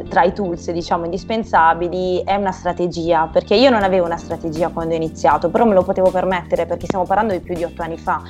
tra 0.09 0.21
i 0.21 0.31
tools 0.31 0.69
diciamo 0.69 1.05
indispensabili, 1.05 2.21
è 2.23 2.35
una 2.35 2.51
strategia, 2.51 3.27
perché 3.33 3.55
io 3.55 3.71
non 3.71 3.81
avevo 3.81 4.05
una 4.05 4.17
strategia 4.17 4.69
quando 4.69 4.93
ho 4.93 4.97
iniziato, 4.97 5.49
però 5.49 5.65
me 5.65 5.73
lo 5.73 5.81
potevo 5.81 6.11
permettere 6.11 6.67
perché 6.67 6.85
stiamo 6.85 7.05
parlando 7.05 7.33
di 7.33 7.39
più 7.39 7.55
di 7.55 7.63
otto 7.63 7.81
anni 7.81 7.97
fa 7.97 8.21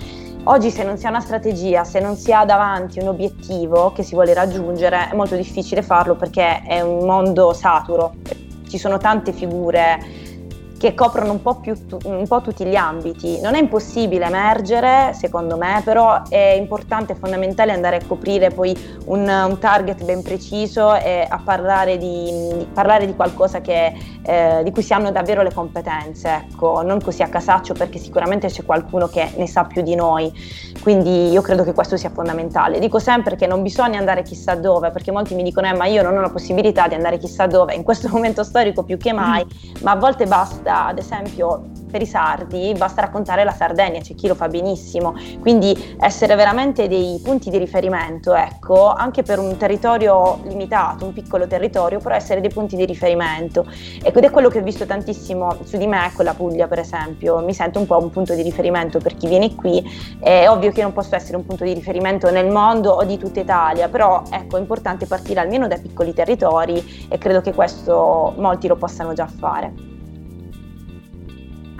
Oggi 0.43 0.71
se 0.71 0.83
non 0.83 0.97
si 0.97 1.05
ha 1.05 1.09
una 1.09 1.19
strategia, 1.19 1.83
se 1.83 1.99
non 1.99 2.15
si 2.15 2.31
ha 2.31 2.45
davanti 2.45 2.99
un 2.99 3.09
obiettivo 3.09 3.91
che 3.91 4.03
si 4.03 4.15
vuole 4.15 4.33
raggiungere, 4.33 5.09
è 5.11 5.15
molto 5.15 5.35
difficile 5.35 5.81
farlo 5.81 6.15
perché 6.15 6.61
è 6.63 6.79
un 6.81 7.05
mondo 7.05 7.53
saturo, 7.53 8.15
ci 8.67 8.77
sono 8.77 8.97
tante 8.97 9.33
figure 9.33 9.99
che 10.79 10.95
coprono 10.95 11.33
un 11.33 11.41
po, 11.41 11.55
più, 11.55 11.75
un 12.05 12.25
po' 12.25 12.41
tutti 12.41 12.63
gli 12.63 12.75
ambiti. 12.75 13.39
Non 13.41 13.53
è 13.53 13.59
impossibile 13.59 14.25
emergere, 14.25 15.13
secondo 15.13 15.57
me, 15.57 15.81
però 15.83 16.21
è 16.29 16.55
importante, 16.57 17.13
è 17.13 17.15
fondamentale 17.17 17.73
andare 17.73 17.97
a 17.97 18.01
coprire 18.07 18.49
poi 18.49 18.75
un, 19.07 19.27
un 19.27 19.59
target 19.59 20.05
ben 20.05 20.23
preciso 20.23 20.95
e 20.95 21.27
a 21.27 21.41
parlare 21.43 21.97
di, 21.97 22.65
parlare 22.73 23.05
di 23.05 23.13
qualcosa 23.13 23.59
che, 23.59 23.93
eh, 24.23 24.61
di 24.63 24.71
cui 24.71 24.81
si 24.81 24.93
hanno 24.93 25.11
davvero 25.11 25.43
le 25.43 25.53
competenze, 25.53 26.45
ecco, 26.49 26.81
non 26.81 27.01
così 27.01 27.23
a 27.23 27.27
casaccio 27.27 27.73
perché 27.73 27.99
sicuramente 27.99 28.47
c'è 28.47 28.63
qualcuno 28.63 29.07
che 29.07 29.33
ne 29.35 29.47
sa 29.47 29.65
più 29.65 29.81
di 29.81 29.95
noi. 29.95 30.31
Quindi 30.81 31.29
io 31.29 31.41
credo 31.41 31.65
che 31.65 31.73
questo 31.73 31.97
sia 31.97 32.09
fondamentale. 32.09 32.79
Dico 32.79 32.99
sempre 32.99 33.35
che 33.35 33.47
non 33.47 33.61
bisogna 33.61 33.99
andare 33.99 34.23
chissà 34.23 34.55
dove, 34.55 34.91
perché 34.91 35.11
molti 35.11 35.35
mi 35.35 35.43
dicono 35.43 35.67
eh, 35.67 35.73
ma 35.73 35.87
io 35.87 36.01
non 36.03 36.15
ho 36.15 36.21
la 36.21 36.29
possibilità 36.29 36.87
di 36.87 36.95
andare 36.95 37.17
chissà 37.17 37.47
dove, 37.47 37.73
in 37.73 37.83
questo 37.83 38.07
momento 38.07 38.45
storico 38.45 38.83
più 38.83 38.97
che 38.97 39.11
mai, 39.11 39.45
ma 39.81 39.91
a 39.91 39.95
volte 39.97 40.25
basta, 40.25 40.68
ad 40.69 40.97
esempio, 40.97 41.69
per 41.89 42.01
i 42.01 42.05
sardi 42.05 42.73
basta 42.77 43.01
raccontare 43.01 43.43
la 43.43 43.51
Sardegna, 43.51 43.99
c'è 43.99 44.13
chi 44.13 44.27
lo 44.27 44.35
fa 44.35 44.47
benissimo, 44.47 45.15
quindi 45.39 45.95
essere 45.99 46.35
veramente 46.35 46.87
dei 46.87 47.19
punti 47.23 47.49
di 47.49 47.57
riferimento, 47.57 48.33
ecco, 48.35 48.93
anche 48.93 49.23
per 49.23 49.39
un 49.39 49.57
territorio 49.57 50.39
limitato, 50.43 51.05
un 51.05 51.13
piccolo 51.13 51.47
territorio, 51.47 51.99
però 51.99 52.15
essere 52.15 52.41
dei 52.41 52.51
punti 52.51 52.75
di 52.75 52.85
riferimento. 52.85 53.65
Ecco, 54.03 54.19
ed 54.19 54.23
è 54.25 54.29
quello 54.29 54.49
che 54.49 54.59
ho 54.59 54.63
visto 54.63 54.85
tantissimo 54.85 55.57
su 55.63 55.77
di 55.77 55.87
me, 55.87 56.11
con 56.15 56.25
la 56.25 56.33
Puglia 56.33 56.67
per 56.67 56.79
esempio, 56.79 57.39
mi 57.39 57.53
sento 57.53 57.79
un 57.79 57.87
po' 57.87 57.97
un 57.97 58.09
punto 58.09 58.35
di 58.35 58.41
riferimento 58.41 58.99
per 58.99 59.15
chi 59.15 59.27
viene 59.27 59.55
qui, 59.55 59.83
è 60.19 60.47
ovvio 60.47 60.71
che 60.71 60.81
non 60.81 60.93
posso 60.93 61.15
essere 61.15 61.37
un 61.37 61.45
punto 61.45 61.63
di 61.63 61.73
riferimento 61.73 62.29
nel 62.29 62.49
mondo 62.49 62.91
o 62.91 63.03
di 63.03 63.17
tutta 63.17 63.39
Italia, 63.39 63.89
però 63.89 64.21
ecco, 64.29 64.57
è 64.57 64.59
importante 64.59 65.07
partire 65.07 65.39
almeno 65.39 65.67
dai 65.67 65.79
piccoli 65.79 66.13
territori 66.13 67.07
e 67.09 67.17
credo 67.17 67.41
che 67.41 67.53
questo 67.53 68.33
molti 68.37 68.67
lo 68.67 68.75
possano 68.75 69.13
già 69.13 69.27
fare. 69.27 69.98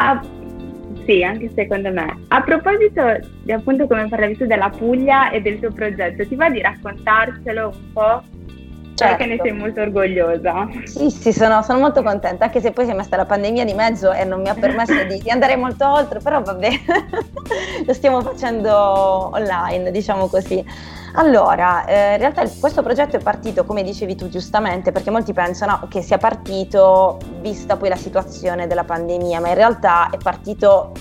Ah, 0.01 0.21
sì, 1.05 1.23
anche 1.23 1.51
secondo 1.53 1.91
me. 1.91 2.23
A 2.29 2.41
proposito 2.41 3.01
di 3.43 3.51
appunto 3.51 3.85
come 3.85 4.07
parlavi 4.07 4.37
tu 4.37 4.45
della 4.45 4.69
Puglia 4.69 5.29
e 5.29 5.41
del 5.41 5.59
tuo 5.59 5.73
progetto, 5.73 6.25
ti 6.25 6.35
va 6.35 6.49
di 6.49 6.61
raccontarcelo 6.61 7.67
un 7.67 7.93
po'? 7.93 8.23
Certo. 8.95 9.15
Perché 9.15 9.25
ne 9.25 9.39
sei 9.41 9.51
molto 9.51 9.81
orgogliosa. 9.81 10.67
Sì, 10.85 11.09
sì, 11.09 11.33
sono, 11.33 11.61
sono, 11.63 11.79
molto 11.79 12.01
contenta, 12.01 12.45
anche 12.45 12.61
se 12.61 12.71
poi 12.71 12.85
si 12.85 12.91
è 12.91 12.93
messa 12.93 13.17
la 13.17 13.25
pandemia 13.25 13.65
di 13.65 13.73
mezzo 13.73 14.13
e 14.13 14.23
non 14.23 14.41
mi 14.41 14.47
ha 14.47 14.53
permesso 14.53 15.03
di, 15.03 15.19
di 15.19 15.29
andare 15.29 15.57
molto 15.57 15.89
oltre, 15.89 16.19
però 16.19 16.41
vabbè, 16.41 16.69
lo 17.85 17.93
stiamo 17.93 18.21
facendo 18.21 18.73
online, 19.33 19.91
diciamo 19.91 20.27
così. 20.27 20.63
Allora, 21.13 21.85
eh, 21.85 22.13
in 22.13 22.17
realtà 22.19 22.43
questo 22.59 22.83
progetto 22.83 23.15
è 23.15 23.19
partito, 23.19 23.65
come 23.65 23.83
dicevi 23.83 24.15
tu 24.15 24.29
giustamente, 24.29 24.91
perché 24.91 25.09
molti 25.09 25.33
pensano 25.33 25.87
che 25.89 26.01
sia 26.01 26.17
partito 26.17 27.17
vista 27.41 27.77
poi 27.77 27.89
la 27.89 27.95
situazione 27.95 28.67
della 28.67 28.83
pandemia, 28.83 29.39
ma 29.39 29.49
in 29.49 29.55
realtà 29.55 30.09
è 30.09 30.17
partito 30.17 30.91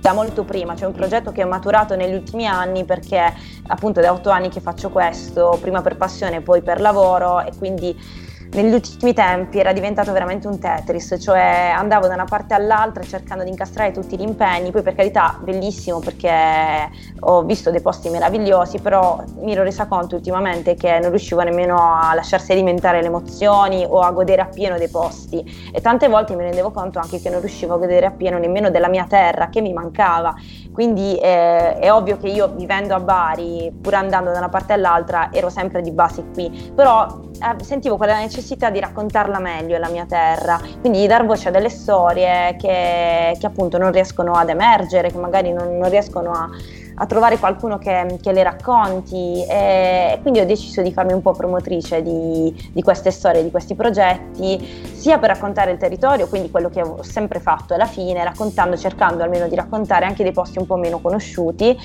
da 0.00 0.12
molto 0.12 0.44
prima, 0.44 0.74
c'è 0.74 0.80
cioè 0.80 0.88
un 0.88 0.94
progetto 0.94 1.32
che 1.32 1.42
ho 1.42 1.48
maturato 1.48 1.96
negli 1.96 2.14
ultimi 2.14 2.46
anni 2.46 2.84
perché 2.84 3.34
appunto 3.66 4.00
da 4.00 4.12
otto 4.12 4.30
anni 4.30 4.50
che 4.50 4.60
faccio 4.60 4.88
questo, 4.90 5.58
prima 5.60 5.82
per 5.82 5.96
passione, 5.96 6.42
poi 6.42 6.62
per 6.62 6.80
lavoro 6.80 7.40
e 7.40 7.50
quindi 7.58 8.24
negli 8.52 8.72
ultimi 8.72 9.12
tempi 9.12 9.58
era 9.58 9.72
diventato 9.72 10.12
veramente 10.12 10.46
un 10.46 10.58
Tetris, 10.58 11.16
cioè 11.20 11.72
andavo 11.74 12.06
da 12.06 12.14
una 12.14 12.24
parte 12.24 12.54
all'altra 12.54 13.02
cercando 13.02 13.44
di 13.44 13.50
incastrare 13.50 13.90
tutti 13.90 14.16
gli 14.16 14.22
impegni, 14.22 14.70
poi 14.70 14.82
per 14.82 14.94
carità 14.94 15.38
bellissimo 15.40 15.98
perché 15.98 16.90
ho 17.20 17.42
visto 17.42 17.70
dei 17.70 17.80
posti 17.80 18.08
meravigliosi, 18.08 18.78
però 18.78 19.22
mi 19.40 19.52
ero 19.52 19.62
resa 19.62 19.86
conto 19.86 20.16
ultimamente 20.16 20.74
che 20.74 20.98
non 20.98 21.10
riuscivo 21.10 21.42
nemmeno 21.42 21.76
a 21.76 22.14
lasciar 22.14 22.40
sedimentare 22.40 23.00
le 23.00 23.08
emozioni 23.08 23.84
o 23.86 24.00
a 24.00 24.10
godere 24.10 24.42
appieno 24.42 24.78
dei 24.78 24.88
posti. 24.88 25.70
E 25.72 25.80
tante 25.80 26.08
volte 26.08 26.34
mi 26.34 26.42
rendevo 26.42 26.70
conto 26.70 26.98
anche 26.98 27.20
che 27.20 27.30
non 27.30 27.40
riuscivo 27.40 27.74
a 27.74 27.78
godere 27.78 28.06
appieno 28.06 28.38
nemmeno 28.38 28.70
della 28.70 28.88
mia 28.88 29.06
terra 29.06 29.48
che 29.48 29.60
mi 29.60 29.72
mancava, 29.72 30.34
quindi 30.76 31.16
eh, 31.16 31.78
è 31.78 31.90
ovvio 31.90 32.18
che 32.18 32.28
io 32.28 32.48
vivendo 32.48 32.94
a 32.94 33.00
Bari, 33.00 33.74
pur 33.80 33.94
andando 33.94 34.30
da 34.30 34.36
una 34.36 34.50
parte 34.50 34.74
all'altra, 34.74 35.30
ero 35.32 35.48
sempre 35.48 35.80
di 35.80 35.90
base 35.90 36.22
qui, 36.34 36.70
però 36.74 37.22
eh, 37.32 37.64
sentivo 37.64 37.96
quella 37.96 38.18
necessità 38.18 38.68
di 38.68 38.78
raccontarla 38.78 39.38
meglio 39.38 39.78
la 39.78 39.88
mia 39.88 40.04
terra, 40.04 40.60
quindi 40.80 40.98
di 40.98 41.06
dar 41.06 41.24
voce 41.24 41.48
a 41.48 41.50
delle 41.50 41.70
storie 41.70 42.56
che, 42.58 43.38
che 43.40 43.46
appunto 43.46 43.78
non 43.78 43.90
riescono 43.90 44.34
ad 44.34 44.50
emergere, 44.50 45.10
che 45.10 45.16
magari 45.16 45.50
non, 45.50 45.78
non 45.78 45.88
riescono 45.88 46.32
a, 46.32 46.50
a, 46.96 47.06
trovare 47.06 47.38
qualcuno 47.38 47.78
che, 47.78 48.18
che 48.20 48.32
le 48.32 48.42
racconti. 48.42 49.44
E 49.48 50.18
quindi 50.22 50.40
ho 50.40 50.46
deciso 50.46 50.82
di 50.82 50.92
farmi 50.92 51.12
un 51.12 51.22
po' 51.22 51.32
promotrice 51.32 52.02
di, 52.02 52.70
di, 52.72 52.82
queste 52.82 53.10
storie, 53.10 53.42
di 53.42 53.50
questi 53.50 53.74
progetti, 53.74 54.58
sia 54.92 55.18
per 55.18 55.30
raccontare 55.30 55.70
il 55.72 55.78
territorio, 55.78 56.28
quindi 56.28 56.50
quello 56.50 56.68
che 56.68 56.82
ho 56.82 57.02
sempre 57.02 57.40
fatto 57.40 57.74
alla 57.74 57.86
fine, 57.86 58.22
raccontando, 58.24 58.76
cercando 58.76 59.22
almeno 59.22 59.48
di 59.48 59.54
raccontare 59.54 60.04
anche 60.04 60.22
dei 60.22 60.32
posti 60.32 60.58
un 60.58 60.66
po' 60.66 60.76
meno 60.76 61.00
conosciuti 61.00 61.78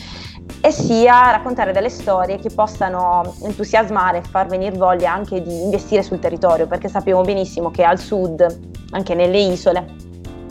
e 0.60 0.72
sia 0.72 1.32
raccontare 1.32 1.72
delle 1.72 1.90
storie 1.90 2.38
che 2.38 2.50
possano 2.50 3.36
entusiasmare 3.44 4.20
e 4.20 4.22
far 4.22 4.48
venire 4.48 4.78
voglia 4.78 5.14
anche 5.14 5.42
di 5.42 5.64
investire 5.64 6.04
sul 6.04 6.20
territorio, 6.20 6.68
perché 6.68 6.88
sappiamo 6.88 7.22
benissimo 7.22 7.72
che 7.72 7.84
al 7.84 8.00
sud, 8.00 8.60
anche 8.92 9.16
nelle 9.16 9.40
isole, 9.40 10.10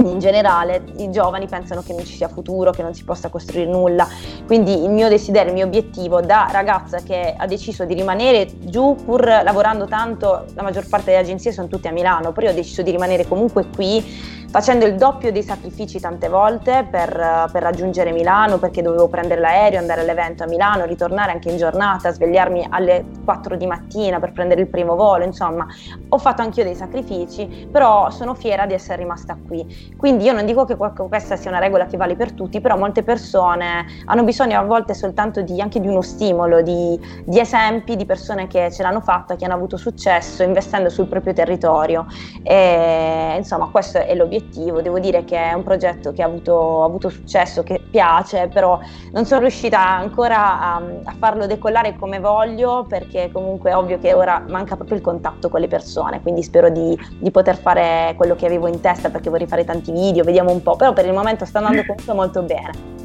in 0.09 0.19
generale 0.19 0.83
i 0.97 1.11
giovani 1.11 1.47
pensano 1.47 1.83
che 1.83 1.93
non 1.93 2.05
ci 2.05 2.15
sia 2.15 2.29
futuro, 2.29 2.71
che 2.71 2.83
non 2.83 2.95
si 2.95 3.05
possa 3.05 3.29
costruire 3.29 3.71
nulla. 3.71 4.09
Quindi 4.47 4.83
il 4.83 4.91
mio 4.91 5.09
desiderio, 5.09 5.51
il 5.51 5.57
mio 5.57 5.67
obiettivo 5.67 6.21
da 6.21 6.49
ragazza 6.51 6.99
che 6.99 7.35
ha 7.37 7.47
deciso 7.47 7.85
di 7.85 7.95
rimanere 7.95 8.49
giù 8.59 8.97
pur 9.05 9.25
lavorando 9.25 9.87
tanto, 9.87 10.47
la 10.55 10.63
maggior 10.63 10.89
parte 10.89 11.07
delle 11.07 11.23
agenzie 11.23 11.53
sono 11.53 11.69
tutte 11.69 11.89
a 11.89 11.93
Milano, 11.93 12.33
però 12.33 12.47
io 12.47 12.53
ho 12.53 12.57
deciso 12.57 12.83
di 12.83 12.91
rimanere 12.91 13.27
comunque 13.27 13.67
qui 13.75 14.39
facendo 14.51 14.85
il 14.85 14.97
doppio 14.97 15.31
dei 15.31 15.45
sacrifici 15.45 16.01
tante 16.01 16.29
volte 16.29 16.85
per, 16.91 17.49
per, 17.53 17.63
raggiungere 17.63 18.11
Milano 18.11 18.59
perché 18.59 18.83
dovevo 18.83 19.07
prendere 19.07 19.41
l'aereo, 19.41 19.79
andare 19.79 20.01
all'evento 20.01 20.43
a 20.43 20.47
Milano, 20.49 20.87
ritornare 20.87 21.31
anche 21.31 21.51
in 21.51 21.57
giornata, 21.57 22.11
svegliarmi 22.11 22.67
alle 22.69 23.05
4 23.25 23.57
di 23.57 23.67
mattina 23.67 24.19
per 24.19 24.33
prendere 24.33 24.61
il 24.61 24.67
primo 24.67 24.97
volo, 24.97 25.23
insomma 25.23 25.69
ho 26.09 26.19
fatto 26.19 26.43
anch'io 26.43 26.65
dei 26.65 26.75
sacrifici, 26.75 27.69
però 27.71 28.11
sono 28.11 28.35
fiera 28.35 28.67
di 28.67 28.75
essere 28.75 28.97
rimasta 28.97 29.39
qui. 29.47 29.95
Quindi 29.97 30.25
io 30.25 30.33
non 30.33 30.45
dico 30.45 30.65
che 30.65 30.77
questa 30.77 31.37
sia 31.37 31.51
una 31.51 31.61
regola 31.61 31.87
che 31.87 31.97
vale 31.97 32.17
per 32.17 32.33
tutti, 32.33 32.61
però 32.61 32.77
molte 32.77 33.05
persone 33.05 33.87
hanno 34.07 34.25
bisogno 34.25 34.59
a 34.59 34.65
volte 34.65 34.95
soltanto 34.95 35.43
di, 35.43 35.61
anche 35.61 35.79
di 35.79 35.87
uno 35.87 36.03
stimolo, 36.03 36.61
di, 36.61 36.99
di 37.25 37.39
esempi 37.39 37.95
di 37.95 38.05
persone 38.05 38.49
che 38.49 38.73
ce 38.73 38.83
l'hanno 38.83 39.01
fatta, 39.01 39.37
che 39.37 39.45
hanno 39.45 39.55
avuto 39.55 39.77
successo 39.77 40.43
investendo 40.43 40.89
sul 40.89 41.07
proprio 41.07 41.35
territorio. 41.35 42.07
E, 42.43 43.35
insomma 43.37 43.69
questo 43.71 43.99
è 43.99 44.13
l'obiettivo 44.17 44.39
obiettivo. 44.41 44.81
Devo 44.81 44.99
dire 44.99 45.25
che 45.25 45.37
è 45.37 45.53
un 45.53 45.63
progetto 45.63 46.13
che 46.13 46.23
ha 46.23 46.27
avuto, 46.27 46.83
ha 46.83 46.87
avuto 46.87 47.09
successo, 47.09 47.63
che 47.63 47.81
piace, 47.91 48.49
però 48.53 48.79
non 49.13 49.25
sono 49.27 49.43
riuscita 49.43 49.81
ancora 49.87 50.61
a, 50.61 50.83
a, 51.05 51.15
farlo 51.19 51.47
decollare 51.47 51.97
come 51.99 52.19
voglio 52.19 52.85
perché 52.89 53.31
comunque 53.33 53.71
è 53.71 53.77
ovvio 53.77 53.99
che 53.99 54.15
ora 54.15 54.43
manca 54.49 54.77
proprio 54.77 54.97
il 54.97 55.03
contatto 55.03 55.49
con 55.49 55.61
le 55.61 55.69
persone, 55.69 56.21
quindi 56.23 56.43
spero 56.43 56.71
di, 56.71 56.99
di 57.19 57.31
poter 57.31 57.57
fare 57.57 58.15
quello 58.17 58.35
che 58.35 58.47
avevo 58.47 58.67
in 58.67 58.81
testa 58.81 59.11
perché 59.11 59.31
vorrei 59.31 59.47
fare 59.47 59.65
tanti 59.65 59.93
video, 59.93 60.25
vediamo 60.25 60.51
un 60.51 60.63
po', 60.63 60.77
però 60.77 60.93
per 60.93 61.07
il 61.07 61.13
momento 61.13 61.45
sta 61.45 61.59
andando 61.59 61.85
comunque 61.87 62.15
molto 62.15 62.43
bene. 62.43 62.99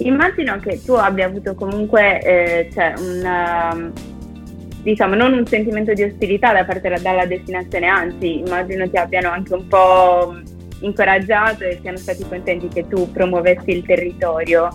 Immagino 0.00 0.58
che 0.60 0.80
tu 0.84 0.92
abbia 0.92 1.26
avuto 1.26 1.56
comunque 1.56 2.20
eh, 2.22 2.70
cioè 2.72 2.94
un 2.96 3.92
diciamo, 4.88 5.14
non 5.14 5.34
un 5.34 5.46
sentimento 5.46 5.92
di 5.92 6.02
ostilità 6.02 6.52
da 6.52 6.64
parte 6.64 6.88
della 6.88 7.26
destinazione, 7.26 7.86
anzi 7.86 8.38
immagino 8.38 8.88
ti 8.88 8.96
abbiano 8.96 9.28
anche 9.28 9.52
un 9.52 9.66
po' 9.68 10.34
incoraggiato 10.80 11.64
e 11.64 11.78
siano 11.82 11.98
stati 11.98 12.24
contenti 12.26 12.68
che 12.68 12.86
tu 12.88 13.10
promuovessi 13.12 13.70
il 13.70 13.84
territorio. 13.84 14.68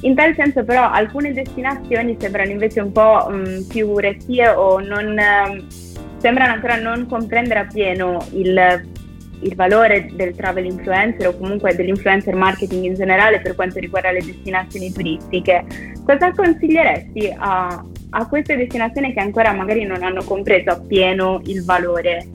In 0.00 0.16
tal 0.16 0.34
senso 0.34 0.64
però 0.64 0.90
alcune 0.90 1.32
destinazioni 1.32 2.16
sembrano 2.18 2.50
invece 2.50 2.80
un 2.80 2.90
po' 2.90 3.28
mh, 3.28 3.34
mm, 3.34 3.62
più 3.68 3.96
restie 3.98 4.48
o 4.48 4.80
non, 4.80 5.16
eh, 5.16 5.64
sembrano 6.16 6.54
ancora 6.54 6.74
non 6.74 7.06
comprendere 7.06 7.60
appieno 7.60 8.18
il, 8.32 8.82
il 9.42 9.54
valore 9.54 10.08
del 10.12 10.34
travel 10.34 10.64
influencer 10.64 11.28
o 11.28 11.36
comunque 11.36 11.76
dell'influencer 11.76 12.34
marketing 12.34 12.84
in 12.84 12.94
generale 12.94 13.40
per 13.40 13.54
quanto 13.54 13.78
riguarda 13.78 14.10
le 14.10 14.24
destinazioni 14.24 14.92
turistiche. 14.92 15.64
Cosa 16.04 16.32
consiglieresti 16.32 17.32
a, 17.38 17.84
a 18.14 18.28
queste 18.28 18.56
destinazioni 18.56 19.12
che 19.12 19.20
ancora 19.20 19.52
magari 19.52 19.84
non 19.84 20.02
hanno 20.02 20.22
compreso 20.24 20.70
appieno 20.70 21.40
il 21.44 21.64
valore? 21.64 22.26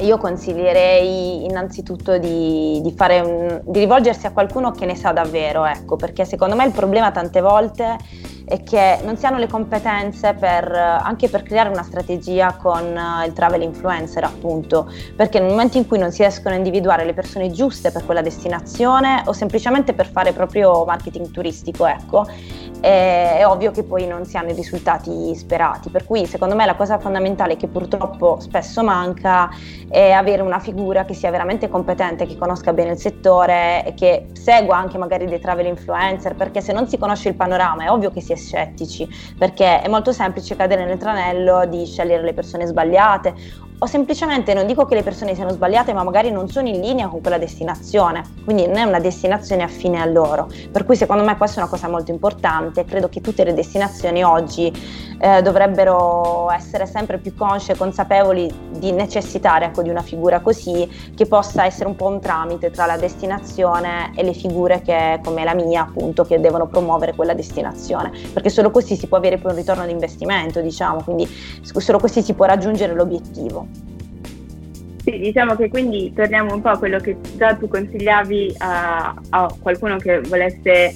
Io 0.00 0.18
consiglierei 0.18 1.44
innanzitutto 1.44 2.18
di, 2.18 2.80
di, 2.82 2.94
un, 2.98 3.62
di, 3.64 3.78
rivolgersi 3.78 4.26
a 4.26 4.32
qualcuno 4.32 4.70
che 4.70 4.84
ne 4.84 4.94
sa 4.94 5.12
davvero, 5.12 5.64
ecco, 5.64 5.96
perché 5.96 6.24
secondo 6.24 6.54
me 6.54 6.66
il 6.66 6.72
problema 6.72 7.10
tante 7.10 7.40
volte 7.40 7.84
è 7.84 7.96
che 8.64 9.00
non 9.02 9.16
si 9.16 9.26
hanno 9.26 9.38
le 9.38 9.48
competenze 9.48 10.34
per, 10.34 10.70
anche 10.72 11.28
per 11.28 11.42
creare 11.42 11.68
una 11.68 11.82
strategia 11.82 12.52
con 12.54 12.98
il 13.26 13.32
travel 13.32 13.62
influencer, 13.62 14.22
appunto, 14.22 14.90
perché 15.16 15.40
nel 15.40 15.50
momento 15.50 15.78
in 15.78 15.86
cui 15.86 15.98
non 15.98 16.12
si 16.12 16.22
riescono 16.22 16.54
a 16.54 16.58
individuare 16.58 17.04
le 17.04 17.12
persone 17.12 17.50
giuste 17.50 17.90
per 17.90 18.04
quella 18.04 18.22
destinazione 18.22 19.22
o 19.26 19.32
semplicemente 19.32 19.94
per 19.94 20.08
fare 20.08 20.32
proprio 20.32 20.84
marketing 20.84 21.30
turistico, 21.30 21.86
ecco, 21.86 22.26
è 22.80 23.42
ovvio 23.44 23.72
che 23.72 23.82
poi 23.82 24.06
non 24.06 24.24
si 24.26 24.36
hanno 24.36 24.50
i 24.50 24.54
risultati 24.54 25.34
sperati. 25.34 25.90
Per 25.90 26.04
cui 26.04 26.26
secondo 26.26 26.54
me 26.54 26.66
la 26.66 26.76
cosa 26.76 26.98
fondamentale 26.98 27.56
che 27.56 27.66
purtroppo 27.66 28.38
spesso 28.38 28.84
manca 28.84 29.48
è 29.88 30.12
avere 30.12 30.42
una 30.42 30.60
figura 30.60 31.04
che 31.04 31.14
sia 31.14 31.30
veramente 31.30 31.68
competente, 31.68 32.26
che 32.26 32.36
conosca 32.36 32.72
bene 32.72 32.92
il 32.92 32.98
settore 32.98 33.84
e 33.84 33.94
che 33.94 34.26
segua 34.34 34.76
anche 34.76 34.98
magari 34.98 35.26
dei 35.26 35.40
travel 35.40 35.66
influencer, 35.66 36.36
perché 36.36 36.60
se 36.60 36.72
non 36.72 36.86
si 36.86 36.96
conosce 36.96 37.30
il 37.30 37.34
panorama 37.34 37.84
è 37.84 37.90
ovvio 37.90 38.10
che 38.10 38.20
si 38.20 38.32
è 38.32 38.35
scettici, 38.36 39.08
perché 39.36 39.80
è 39.80 39.88
molto 39.88 40.12
semplice 40.12 40.56
cadere 40.56 40.84
nel 40.84 40.98
tranello 40.98 41.66
di 41.66 41.84
scegliere 41.86 42.22
le 42.22 42.34
persone 42.34 42.66
sbagliate 42.66 43.34
o 43.78 43.86
semplicemente 43.86 44.54
non 44.54 44.66
dico 44.66 44.86
che 44.86 44.94
le 44.94 45.02
persone 45.02 45.34
siano 45.34 45.50
sbagliate, 45.50 45.92
ma 45.92 46.02
magari 46.02 46.30
non 46.30 46.48
sono 46.48 46.68
in 46.68 46.80
linea 46.80 47.08
con 47.08 47.20
quella 47.20 47.38
destinazione, 47.38 48.22
quindi 48.44 48.66
non 48.66 48.76
è 48.76 48.82
una 48.84 49.00
destinazione 49.00 49.62
affine 49.62 50.00
a 50.00 50.06
loro. 50.06 50.48
Per 50.70 50.84
cui 50.84 50.96
secondo 50.96 51.24
me 51.24 51.36
questa 51.36 51.60
è 51.60 51.62
una 51.62 51.70
cosa 51.70 51.88
molto 51.88 52.10
importante, 52.10 52.84
credo 52.84 53.08
che 53.08 53.20
tutte 53.20 53.44
le 53.44 53.52
destinazioni 53.52 54.24
oggi 54.24 54.72
eh, 55.18 55.42
dovrebbero 55.42 56.50
essere 56.50 56.86
sempre 56.86 57.18
più 57.18 57.34
consce 57.34 57.72
e 57.72 57.76
consapevoli 57.76 58.52
di 58.78 58.92
necessitare 58.92 59.66
ecco, 59.66 59.82
di 59.82 59.88
una 59.88 60.02
figura 60.02 60.40
così 60.40 60.88
che 61.14 61.26
possa 61.26 61.64
essere 61.64 61.88
un 61.88 61.96
po' 61.96 62.06
un 62.06 62.20
tramite 62.20 62.70
tra 62.70 62.86
la 62.86 62.96
destinazione 62.96 64.12
e 64.14 64.22
le 64.22 64.32
figure 64.32 64.80
che, 64.82 65.20
come 65.22 65.44
la 65.44 65.54
mia 65.54 65.82
appunto 65.82 66.24
che 66.24 66.40
devono 66.40 66.66
promuovere 66.66 67.14
quella 67.14 67.34
destinazione, 67.34 68.10
perché 68.32 68.48
solo 68.48 68.70
così 68.70 68.96
si 68.96 69.06
può 69.06 69.18
avere 69.18 69.38
poi 69.38 69.52
un 69.52 69.58
ritorno 69.58 69.84
di 69.84 69.92
investimento, 69.92 70.60
diciamo, 70.60 71.02
quindi 71.02 71.28
solo 71.62 71.98
così 71.98 72.22
si 72.22 72.32
può 72.34 72.46
raggiungere 72.46 72.94
l'obiettivo. 72.94 73.66
Sì, 75.06 75.20
diciamo 75.20 75.54
che 75.54 75.68
quindi 75.68 76.12
torniamo 76.12 76.52
un 76.52 76.60
po' 76.60 76.70
a 76.70 76.78
quello 76.78 76.98
che 76.98 77.16
già 77.36 77.54
tu 77.54 77.68
consigliavi 77.68 78.56
a, 78.58 79.14
a 79.30 79.56
qualcuno 79.60 79.98
che 79.98 80.18
volesse 80.22 80.70
eh, 80.70 80.94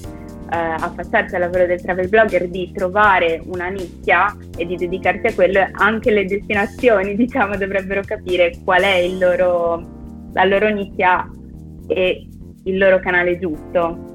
affacciarsi 0.49 1.37
al 1.37 1.43
lavoro 1.43 1.65
del 1.65 1.81
travel 1.81 2.09
blogger 2.09 2.49
di 2.49 2.73
trovare 2.75 3.41
una 3.45 3.69
nicchia 3.69 4.37
e 4.57 4.67
di 4.67 4.75
dedicarsi 4.75 5.29
a 5.29 5.33
quello, 5.33 5.65
anche 5.75 6.11
le 6.11 6.25
destinazioni 6.25 7.15
diciamo 7.15 7.57
dovrebbero 7.57 8.03
capire 8.05 8.53
qual 8.65 8.83
è 8.83 9.07
loro, 9.11 9.87
la 10.33 10.45
loro 10.45 10.69
nicchia 10.71 11.31
e 11.87 12.27
il 12.65 12.79
loro 12.79 12.99
canale 12.99 13.39
giusto. 13.39 14.10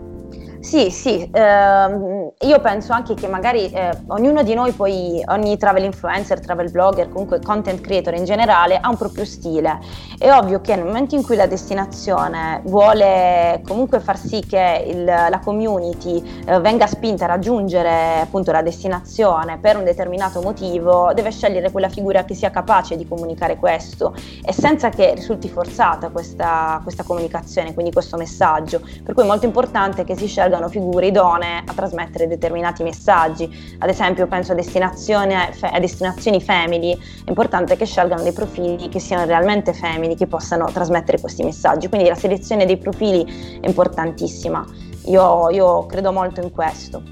Sì, 0.65 0.89
sì, 0.89 1.29
ehm, 1.31 2.31
io 2.39 2.59
penso 2.59 2.91
anche 2.91 3.13
che 3.13 3.27
magari 3.27 3.69
eh, 3.69 3.91
ognuno 4.07 4.41
di 4.41 4.55
noi 4.55 4.71
poi, 4.71 5.23
ogni 5.27 5.57
travel 5.57 5.83
influencer, 5.83 6.39
travel 6.39 6.71
blogger, 6.71 7.07
comunque 7.07 7.39
content 7.39 7.79
creator 7.81 8.15
in 8.15 8.23
generale 8.25 8.79
ha 8.79 8.89
un 8.89 8.97
proprio 8.97 9.25
stile. 9.25 9.77
È 10.17 10.31
ovvio 10.31 10.61
che 10.61 10.75
nel 10.75 10.85
momento 10.85 11.13
in 11.13 11.21
cui 11.21 11.35
la 11.35 11.45
destinazione 11.45 12.61
vuole 12.65 13.61
comunque 13.67 13.99
far 13.99 14.17
sì 14.17 14.43
che 14.43 14.83
il, 14.87 15.03
la 15.03 15.39
community 15.43 16.41
eh, 16.47 16.59
venga 16.59 16.87
spinta 16.87 17.25
a 17.25 17.27
raggiungere 17.27 18.21
appunto 18.21 18.51
la 18.51 18.63
destinazione 18.63 19.59
per 19.59 19.77
un 19.77 19.83
determinato 19.83 20.41
motivo, 20.41 21.11
deve 21.13 21.29
scegliere 21.29 21.69
quella 21.69 21.89
figura 21.89 22.23
che 22.25 22.33
sia 22.33 22.49
capace 22.49 22.97
di 22.97 23.07
comunicare 23.07 23.57
questo 23.57 24.15
e 24.43 24.51
senza 24.51 24.89
che 24.89 25.13
risulti 25.13 25.47
forzata 25.47 26.09
questa, 26.09 26.79
questa 26.81 27.03
comunicazione, 27.03 27.75
quindi 27.75 27.91
questo 27.91 28.17
messaggio. 28.17 28.81
Per 29.03 29.13
cui 29.13 29.21
è 29.21 29.27
molto 29.27 29.45
importante 29.45 30.03
che 30.03 30.17
si 30.17 30.25
scelga 30.25 30.53
scelgano 30.55 30.69
figure 30.69 31.07
idonee 31.07 31.63
a 31.65 31.73
trasmettere 31.73 32.27
determinati 32.27 32.83
messaggi. 32.83 33.75
Ad 33.79 33.89
esempio, 33.89 34.27
penso 34.27 34.53
a, 34.53 34.55
a 34.55 35.79
destinazioni 35.79 36.41
family, 36.41 36.93
è 36.93 37.29
importante 37.29 37.75
che 37.75 37.85
scelgano 37.85 38.23
dei 38.23 38.31
profili 38.31 38.87
che 38.89 38.99
siano 38.99 39.25
realmente 39.25 39.73
family, 39.73 40.15
che 40.15 40.27
possano 40.27 40.65
trasmettere 40.71 41.19
questi 41.19 41.43
messaggi. 41.43 41.89
Quindi 41.89 42.07
la 42.07 42.15
selezione 42.15 42.65
dei 42.65 42.77
profili 42.77 43.59
è 43.61 43.67
importantissima. 43.67 44.65
Io, 45.05 45.49
io 45.49 45.85
credo 45.85 46.11
molto 46.11 46.41
in 46.41 46.51
questo. 46.51 47.03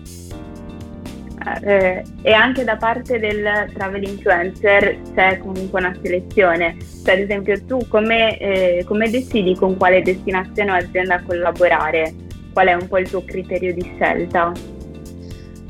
Eh, 1.66 2.02
e 2.22 2.32
anche 2.32 2.64
da 2.64 2.78
parte 2.78 3.20
del 3.20 3.70
travel 3.74 4.08
influencer 4.08 4.98
c'è 5.14 5.40
comunque 5.40 5.80
una 5.82 5.94
selezione. 6.02 6.78
Cioè, 7.04 7.16
ad 7.16 7.20
esempio, 7.20 7.62
tu 7.66 7.86
come, 7.90 8.38
eh, 8.38 8.86
come 8.88 9.10
decidi 9.10 9.54
con 9.56 9.76
quale 9.76 10.02
destinazione 10.02 10.72
o 10.72 10.76
azienda 10.76 11.22
collaborare? 11.22 12.32
Qual 12.54 12.68
è 12.68 12.74
un 12.74 12.88
po' 12.88 13.00
il 13.00 13.10
tuo 13.10 13.24
criterio 13.26 13.74
di 13.74 13.82
scelta? 13.96 14.52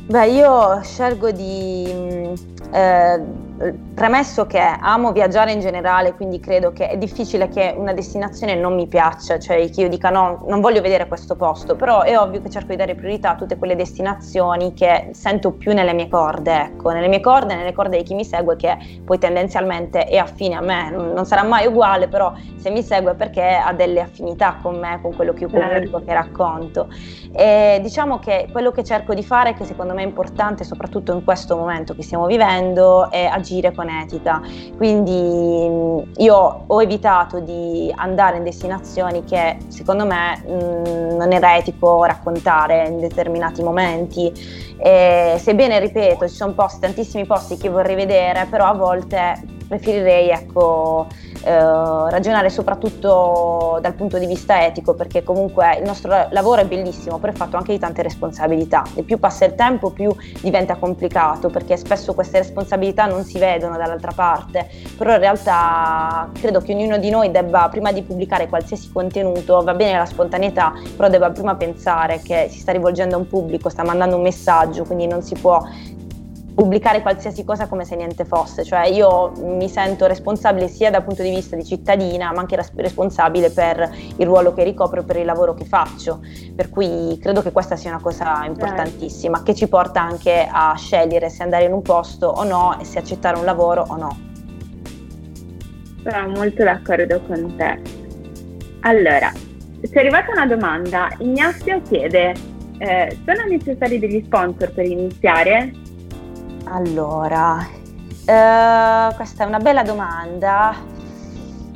Beh, 0.05 0.27
io 0.27 0.81
scelgo 0.83 1.31
di 1.31 1.89
mm, 1.91 2.33
eh, 2.73 3.23
premesso 3.93 4.45
che 4.45 4.59
amo 4.59 5.11
viaggiare 5.11 5.51
in 5.51 5.59
generale, 5.59 6.13
quindi 6.15 6.39
credo 6.39 6.71
che 6.71 6.87
è 6.87 6.97
difficile 6.97 7.47
che 7.49 7.73
una 7.77 7.93
destinazione 7.93 8.55
non 8.55 8.73
mi 8.73 8.87
piaccia, 8.87 9.37
cioè 9.37 9.69
che 9.69 9.81
io 9.81 9.89
dica 9.89 10.09
no, 10.09 10.43
non 10.47 10.59
voglio 10.59 10.81
vedere 10.81 11.07
questo 11.07 11.35
posto, 11.35 11.75
però 11.75 12.01
è 12.01 12.17
ovvio 12.17 12.41
che 12.41 12.49
cerco 12.49 12.69
di 12.69 12.77
dare 12.77 12.95
priorità 12.95 13.31
a 13.31 13.35
tutte 13.35 13.57
quelle 13.57 13.75
destinazioni 13.75 14.73
che 14.73 15.09
sento 15.11 15.51
più 15.51 15.73
nelle 15.73 15.93
mie 15.93 16.07
corde, 16.07 16.63
ecco, 16.63 16.89
nelle 16.89 17.07
mie 17.07 17.21
corde, 17.21 17.55
nelle 17.55 17.73
corde 17.73 17.97
di 17.97 18.03
chi 18.03 18.15
mi 18.15 18.25
segue 18.25 18.55
che 18.55 18.77
poi 19.05 19.19
tendenzialmente 19.19 20.05
è 20.05 20.17
affine 20.17 20.55
a 20.55 20.61
me, 20.61 20.89
non 20.89 21.25
sarà 21.25 21.43
mai 21.43 21.67
uguale, 21.67 22.07
però 22.07 22.33
se 22.55 22.69
mi 22.71 22.81
segue 22.81 23.13
perché 23.13 23.61
ha 23.63 23.71
delle 23.73 24.01
affinità 24.01 24.57
con 24.61 24.79
me, 24.79 24.99
con 25.01 25.15
quello 25.15 25.33
che 25.33 25.43
io 25.43 25.49
comunico, 25.49 25.99
certo. 25.99 26.03
che 26.03 26.13
racconto. 26.13 26.87
E 27.35 27.79
diciamo 27.81 28.19
che 28.19 28.47
quello 28.51 28.71
che 28.71 28.83
cerco 28.83 29.13
di 29.13 29.23
fare, 29.23 29.53
che 29.53 29.65
secondo 29.65 29.93
me 29.93 30.01
è 30.03 30.05
importante, 30.05 30.63
soprattutto 30.63 31.13
in 31.13 31.23
questo 31.23 31.55
momento 31.55 31.95
che 31.95 32.03
stiamo 32.03 32.25
vivendo, 32.25 33.09
è 33.09 33.25
agire 33.43 33.73
con 33.73 33.89
etica. 33.89 34.41
Quindi 34.77 36.07
io 36.17 36.63
ho 36.65 36.81
evitato 36.81 37.39
di 37.39 37.91
andare 37.95 38.37
in 38.37 38.43
destinazioni 38.43 39.23
che 39.25 39.57
secondo 39.67 40.05
me 40.05 40.41
mh, 40.41 41.15
non 41.17 41.31
era 41.33 41.57
etico 41.57 42.03
raccontare 42.05 42.87
in 42.87 42.99
determinati 42.99 43.61
momenti. 43.61 44.31
E, 44.77 45.35
sebbene, 45.37 45.79
ripeto, 45.79 46.27
ci 46.27 46.35
sono 46.35 46.53
posti, 46.53 46.79
tantissimi 46.79 47.25
posti 47.25 47.57
che 47.57 47.69
vorrei 47.69 47.95
vedere, 47.95 48.47
però 48.49 48.65
a 48.65 48.73
volte 48.73 49.41
preferirei 49.67 50.29
ecco, 50.29 51.07
eh, 51.43 52.09
ragionare 52.09 52.49
soprattutto 52.49 53.77
dal 53.81 53.93
punto 53.93 54.17
di 54.17 54.25
vista 54.25 54.65
etico, 54.65 54.93
perché 54.93 55.23
comunque 55.23 55.77
il 55.77 55.83
nostro 55.83 56.27
lavoro 56.29 56.61
è 56.61 56.65
bellissimo, 56.65 57.17
però 57.17 57.33
è 57.33 57.35
fatto 57.35 57.57
anche 57.57 57.73
di 57.73 57.79
tante 57.79 58.01
responsabilità. 58.01 58.83
E 58.95 59.03
più 59.03 59.19
passa 59.19 59.45
il 59.45 59.55
tempo, 59.55 59.89
più 59.89 60.13
diventa 60.41 60.75
complicato, 60.75 61.49
perché 61.49 61.77
spesso 61.77 62.13
queste 62.13 62.39
responsabilità 62.39 63.05
non 63.05 63.23
si 63.23 63.39
vedono 63.39 63.77
dall'altra 63.77 64.11
parte. 64.13 64.69
Però 64.97 65.11
in 65.11 65.19
realtà 65.19 66.29
credo 66.39 66.61
che 66.61 66.73
ognuno 66.73 66.97
di 66.97 67.09
noi 67.09 67.31
debba, 67.31 67.67
prima 67.69 67.91
di 67.91 68.03
pubblicare 68.03 68.47
qualsiasi 68.47 68.91
contenuto, 68.91 69.61
va 69.61 69.73
bene 69.73 69.97
la 69.97 70.05
spontaneità, 70.05 70.73
però 70.95 71.09
debba 71.09 71.31
prima 71.31 71.55
pensare 71.55 72.21
che 72.23 72.47
si 72.49 72.59
sta 72.59 72.71
rivolgendo 72.71 73.15
a 73.15 73.17
un 73.17 73.27
pubblico, 73.27 73.69
sta 73.69 73.83
mandando 73.83 74.15
un 74.15 74.21
messaggio, 74.21 74.83
quindi 74.85 75.07
non 75.07 75.21
si 75.21 75.35
può 75.35 75.61
pubblicare 76.53 77.01
qualsiasi 77.01 77.43
cosa 77.43 77.67
come 77.67 77.83
se 77.83 77.95
niente 77.95 78.25
fosse, 78.25 78.63
cioè 78.63 78.85
io 78.85 79.31
mi 79.41 79.67
sento 79.67 80.05
responsabile 80.05 80.67
sia 80.67 80.91
dal 80.91 81.03
punto 81.03 81.23
di 81.23 81.29
vista 81.29 81.55
di 81.55 81.65
cittadina, 81.65 82.31
ma 82.31 82.39
anche 82.41 82.57
responsabile 82.75 83.49
per 83.49 83.89
il 84.17 84.25
ruolo 84.25 84.53
che 84.53 84.63
ricopro, 84.63 85.03
per 85.03 85.17
il 85.17 85.25
lavoro 85.25 85.53
che 85.53 85.65
faccio, 85.65 86.21
per 86.55 86.69
cui 86.69 87.17
credo 87.19 87.41
che 87.41 87.51
questa 87.51 87.75
sia 87.75 87.89
una 87.89 88.01
cosa 88.01 88.45
importantissima, 88.45 89.41
che 89.41 89.55
ci 89.55 89.67
porta 89.67 90.01
anche 90.01 90.47
a 90.49 90.75
scegliere 90.75 91.29
se 91.29 91.43
andare 91.43 91.65
in 91.65 91.73
un 91.73 91.81
posto 91.81 92.27
o 92.27 92.43
no 92.43 92.79
e 92.79 92.85
se 92.85 92.99
accettare 92.99 93.37
un 93.37 93.45
lavoro 93.45 93.85
o 93.87 93.95
no. 93.95 94.17
Sono 96.03 96.27
molto 96.29 96.63
d'accordo 96.63 97.21
con 97.21 97.55
te. 97.55 97.79
Allora, 98.81 99.31
ci 99.81 99.89
è 99.89 99.99
arrivata 99.99 100.31
una 100.31 100.45
domanda. 100.45 101.07
Ignazio 101.19 101.81
chiede, 101.81 102.33
eh, 102.77 103.17
sono 103.25 103.47
necessari 103.47 103.97
degli 103.97 104.21
sponsor 104.25 104.71
per 104.73 104.85
iniziare? 104.85 105.82
Allora, 106.65 107.67
eh, 108.25 109.15
questa 109.15 109.43
è 109.43 109.45
una 109.45 109.59
bella 109.59 109.83
domanda. 109.83 110.92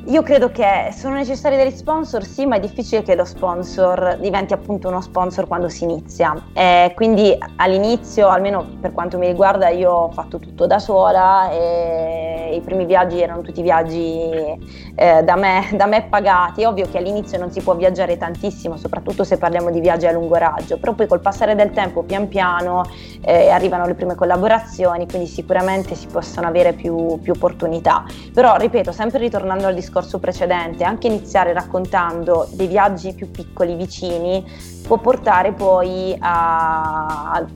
Io 0.07 0.23
credo 0.23 0.49
che 0.51 0.93
sono 0.95 1.15
necessari 1.15 1.57
degli 1.57 1.75
sponsor, 1.75 2.23
sì, 2.23 2.45
ma 2.45 2.55
è 2.55 2.61
difficile 2.61 3.03
che 3.03 3.13
lo 3.13 3.25
sponsor 3.25 4.15
diventi 4.21 4.53
appunto 4.53 4.87
uno 4.87 5.01
sponsor 5.01 5.47
quando 5.47 5.67
si 5.67 5.83
inizia. 5.83 6.33
E 6.53 6.93
quindi 6.95 7.37
all'inizio, 7.57 8.29
almeno 8.29 8.65
per 8.79 8.93
quanto 8.93 9.17
mi 9.17 9.27
riguarda, 9.27 9.67
io 9.67 9.91
ho 9.91 10.11
fatto 10.11 10.39
tutto 10.39 10.65
da 10.65 10.79
sola 10.79 11.49
e 11.51 12.55
i 12.55 12.61
primi 12.61 12.85
viaggi 12.85 13.21
erano 13.21 13.41
tutti 13.41 13.61
viaggi 13.61 14.57
eh, 14.95 15.23
da, 15.23 15.35
me, 15.35 15.67
da, 15.75 15.87
me, 15.87 16.07
pagati. 16.09 16.61
È 16.61 16.67
ovvio 16.67 16.87
che 16.89 16.99
all'inizio 16.99 17.37
non 17.37 17.51
si 17.51 17.59
può 17.59 17.75
viaggiare 17.75 18.15
tantissimo, 18.15 18.77
soprattutto 18.77 19.25
se 19.25 19.37
parliamo 19.37 19.71
di 19.71 19.81
viaggi 19.81 20.07
a 20.07 20.13
lungo 20.13 20.35
raggio, 20.35 20.77
però 20.77 20.93
poi 20.93 21.07
col 21.07 21.19
passare 21.19 21.53
del 21.53 21.71
tempo, 21.71 22.03
pian 22.03 22.29
piano, 22.29 22.85
eh, 23.19 23.49
arrivano 23.49 23.85
le 23.85 23.93
prime 23.93 24.15
collaborazioni, 24.15 25.05
quindi 25.05 25.27
sicuramente 25.27 25.95
si 25.95 26.07
possono 26.07 26.47
avere 26.47 26.71
più, 26.71 27.19
più 27.21 27.33
opportunità. 27.33 28.05
Però, 28.33 28.55
ripeto, 28.55 28.93
sempre 28.93 29.19
ritornando 29.19 29.67
al 29.67 29.73
discorso 29.73 29.95
discorso 29.97 30.19
precedente, 30.19 30.83
anche 30.83 31.07
iniziare 31.07 31.53
raccontando 31.53 32.47
dei 32.51 32.67
viaggi 32.67 33.13
più 33.13 33.31
piccoli, 33.31 33.75
vicini, 33.75 34.45
può 34.85 34.99
portare 34.99 35.53
poi 35.53 36.15
a, 36.19 37.31
a, 37.31 37.47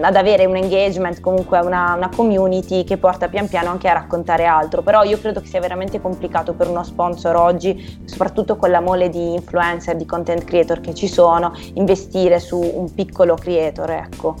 ad 0.00 0.16
avere 0.16 0.46
un 0.46 0.56
engagement, 0.56 1.20
comunque 1.20 1.58
una, 1.58 1.94
una, 1.94 2.08
community 2.08 2.84
che 2.84 2.96
porta 2.96 3.28
pian 3.28 3.48
piano 3.48 3.68
anche 3.68 3.88
a 3.88 3.92
raccontare 3.92 4.46
altro. 4.46 4.82
Però 4.82 5.02
io 5.02 5.18
credo 5.18 5.40
che 5.40 5.46
sia 5.46 5.60
veramente 5.60 6.00
complicato 6.00 6.54
per 6.54 6.68
uno 6.68 6.82
sponsor 6.82 7.36
oggi, 7.36 8.00
soprattutto 8.04 8.56
con 8.56 8.70
la 8.70 8.80
mole 8.80 9.10
di 9.10 9.34
influencer, 9.34 9.96
di 9.96 10.06
content 10.06 10.44
creator 10.44 10.80
che 10.80 10.94
ci 10.94 11.06
sono, 11.06 11.52
investire 11.74 12.40
su 12.40 12.58
un 12.58 12.92
piccolo 12.94 13.34
creator, 13.34 13.90
ecco. 13.90 14.36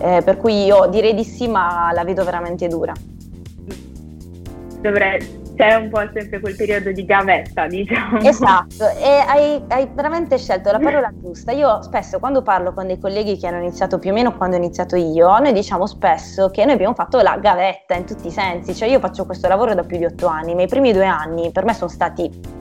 Eh, 0.00 0.22
per 0.22 0.36
cui 0.36 0.64
io 0.64 0.86
direi 0.86 1.14
di 1.14 1.24
sì, 1.24 1.48
ma 1.48 1.90
la 1.92 2.04
vedo 2.04 2.22
veramente 2.22 2.68
dura. 2.68 2.92
Dovrei, 4.80 5.46
c'è 5.58 5.74
un 5.74 5.88
po' 5.90 6.00
sempre 6.14 6.38
quel 6.38 6.54
periodo 6.54 6.92
di 6.92 7.04
gavetta, 7.04 7.66
diciamo. 7.66 8.20
Esatto, 8.20 8.88
e 8.96 9.24
hai, 9.26 9.60
hai, 9.66 9.88
veramente 9.92 10.38
scelto 10.38 10.70
la 10.70 10.78
parola 10.78 11.10
giusta. 11.12 11.50
Io 11.50 11.82
spesso 11.82 12.20
quando 12.20 12.42
parlo 12.42 12.72
con 12.72 12.86
dei 12.86 13.00
colleghi 13.00 13.36
che 13.36 13.48
hanno 13.48 13.58
iniziato 13.58 13.98
più 13.98 14.10
o 14.10 14.12
meno 14.12 14.36
quando 14.36 14.54
ho 14.54 14.60
iniziato 14.60 14.94
io, 14.94 15.36
noi 15.38 15.52
diciamo 15.52 15.86
spesso 15.86 16.48
che 16.50 16.64
noi 16.64 16.74
abbiamo 16.74 16.94
fatto 16.94 17.20
la 17.20 17.36
gavetta 17.38 17.96
in 17.96 18.06
tutti 18.06 18.28
i 18.28 18.30
sensi, 18.30 18.72
cioè 18.72 18.88
io 18.88 19.00
faccio 19.00 19.26
questo 19.26 19.48
lavoro 19.48 19.74
da 19.74 19.82
più 19.82 19.98
di 19.98 20.04
otto 20.04 20.28
anni, 20.28 20.54
ma 20.54 20.62
i 20.62 20.68
primi 20.68 20.92
due 20.92 21.06
anni 21.06 21.50
per 21.50 21.64
me 21.64 21.74
sono 21.74 21.90
stati 21.90 22.57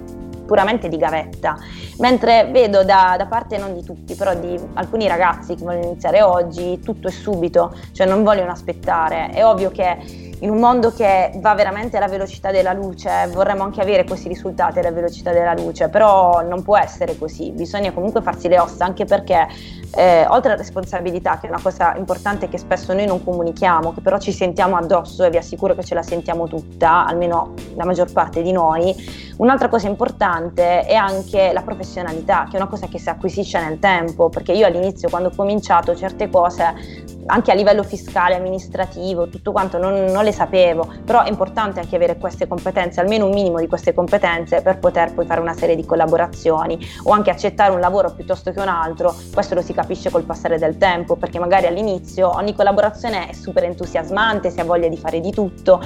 puramente 0.47 0.89
di 0.89 0.97
gavetta, 0.97 1.55
mentre 1.99 2.49
vedo 2.51 2.83
da, 2.83 3.13
da, 3.15 3.27
parte 3.27 3.57
non 3.57 3.75
di 3.75 3.83
tutti, 3.83 4.15
però 4.15 4.33
di 4.33 4.59
alcuni 4.73 5.07
ragazzi 5.07 5.53
che 5.53 5.63
vogliono 5.63 5.85
iniziare 5.85 6.23
oggi, 6.23 6.79
tutto 6.79 7.09
è 7.09 7.11
subito, 7.11 7.75
cioè 7.91 8.07
non 8.07 8.23
vogliono 8.23 8.51
aspettare. 8.51 9.29
È 9.29 9.45
ovvio 9.45 9.69
che 9.69 10.25
in 10.39 10.51
un 10.51 10.59
mondo 10.59 10.91
che 10.91 11.31
va 11.37 11.55
veramente 11.55 11.97
alla 11.97 12.07
velocità 12.07 12.51
della 12.51 12.73
luce, 12.73 13.27
vorremmo 13.31 13.63
anche 13.63 13.81
avere 13.81 14.03
questi 14.03 14.27
risultati 14.27 14.79
alla 14.79 14.91
velocità 14.91 15.31
della 15.31 15.53
luce, 15.53 15.89
però 15.89 16.43
non 16.47 16.61
può 16.61 16.77
essere 16.77 17.17
così, 17.17 17.51
bisogna 17.51 17.91
comunque 17.91 18.21
farsi 18.21 18.47
le 18.47 18.59
ossa, 18.59 18.85
anche 18.85 19.05
perché 19.05 19.47
eh, 19.95 20.25
oltre 20.27 20.51
alla 20.51 20.61
responsabilità, 20.61 21.39
che 21.39 21.47
è 21.47 21.49
una 21.49 21.61
cosa 21.61 21.95
importante 21.95 22.49
che 22.49 22.59
spesso 22.59 22.93
noi 22.93 23.07
non 23.07 23.23
comunichiamo, 23.23 23.93
che 23.93 24.01
però 24.01 24.19
ci 24.19 24.31
sentiamo 24.31 24.75
addosso 24.75 25.23
e 25.23 25.31
vi 25.31 25.37
assicuro 25.37 25.73
che 25.73 25.83
ce 25.83 25.95
la 25.95 26.03
sentiamo 26.03 26.47
tutta, 26.47 27.05
almeno 27.07 27.53
la 27.75 27.85
maggior 27.85 28.11
parte 28.11 28.43
di 28.43 28.51
noi, 28.51 28.95
un'altra 29.37 29.67
cosa 29.69 29.87
importante 29.87 30.81
è 30.81 30.95
anche 30.95 31.51
la 31.53 31.61
professionalità, 31.61 32.47
che 32.49 32.57
è 32.57 32.59
una 32.59 32.69
cosa 32.69 32.87
che 32.87 32.99
si 32.99 33.09
acquisisce 33.09 33.59
nel 33.59 33.79
tempo, 33.79 34.29
perché 34.29 34.51
io 34.51 34.65
all'inizio 34.65 35.09
quando 35.09 35.29
ho 35.29 35.33
cominciato 35.35 35.95
certe 35.95 36.29
cose 36.29 37.16
anche 37.27 37.51
a 37.51 37.53
livello 37.53 37.83
fiscale, 37.83 38.35
amministrativo, 38.35 39.27
tutto 39.27 39.51
quanto 39.51 39.77
non, 39.77 40.05
non, 40.05 40.23
le 40.23 40.31
sapevo, 40.31 40.91
però 41.05 41.23
è 41.23 41.29
importante 41.29 41.79
anche 41.79 41.95
avere 41.95 42.17
queste 42.17 42.47
competenze, 42.47 42.99
almeno 42.99 43.25
un 43.25 43.33
minimo 43.33 43.59
di 43.59 43.67
queste 43.67 43.93
competenze 43.93 44.61
per 44.61 44.79
poter 44.79 45.13
poi 45.13 45.25
fare 45.25 45.41
una 45.41 45.53
serie 45.53 45.75
di 45.75 45.85
collaborazioni 45.85 46.79
o 47.03 47.11
anche 47.11 47.29
accettare 47.29 47.73
un 47.73 47.79
lavoro 47.79 48.11
piuttosto 48.11 48.51
che 48.51 48.59
un 48.59 48.69
altro, 48.69 49.13
questo 49.33 49.55
lo 49.55 49.61
si 49.61 49.73
capisce 49.73 50.09
col 50.09 50.23
passare 50.23 50.57
del 50.57 50.77
tempo, 50.77 51.15
perché 51.15 51.39
magari 51.39 51.67
all'inizio 51.67 52.33
ogni 52.33 52.55
collaborazione 52.55 53.29
è 53.29 53.33
super 53.33 53.63
entusiasmante, 53.63 54.49
si 54.49 54.59
ha 54.59 54.63
voglia 54.63 54.87
di 54.87 54.97
fare 54.97 55.19
di 55.19 55.31
tutto, 55.31 55.81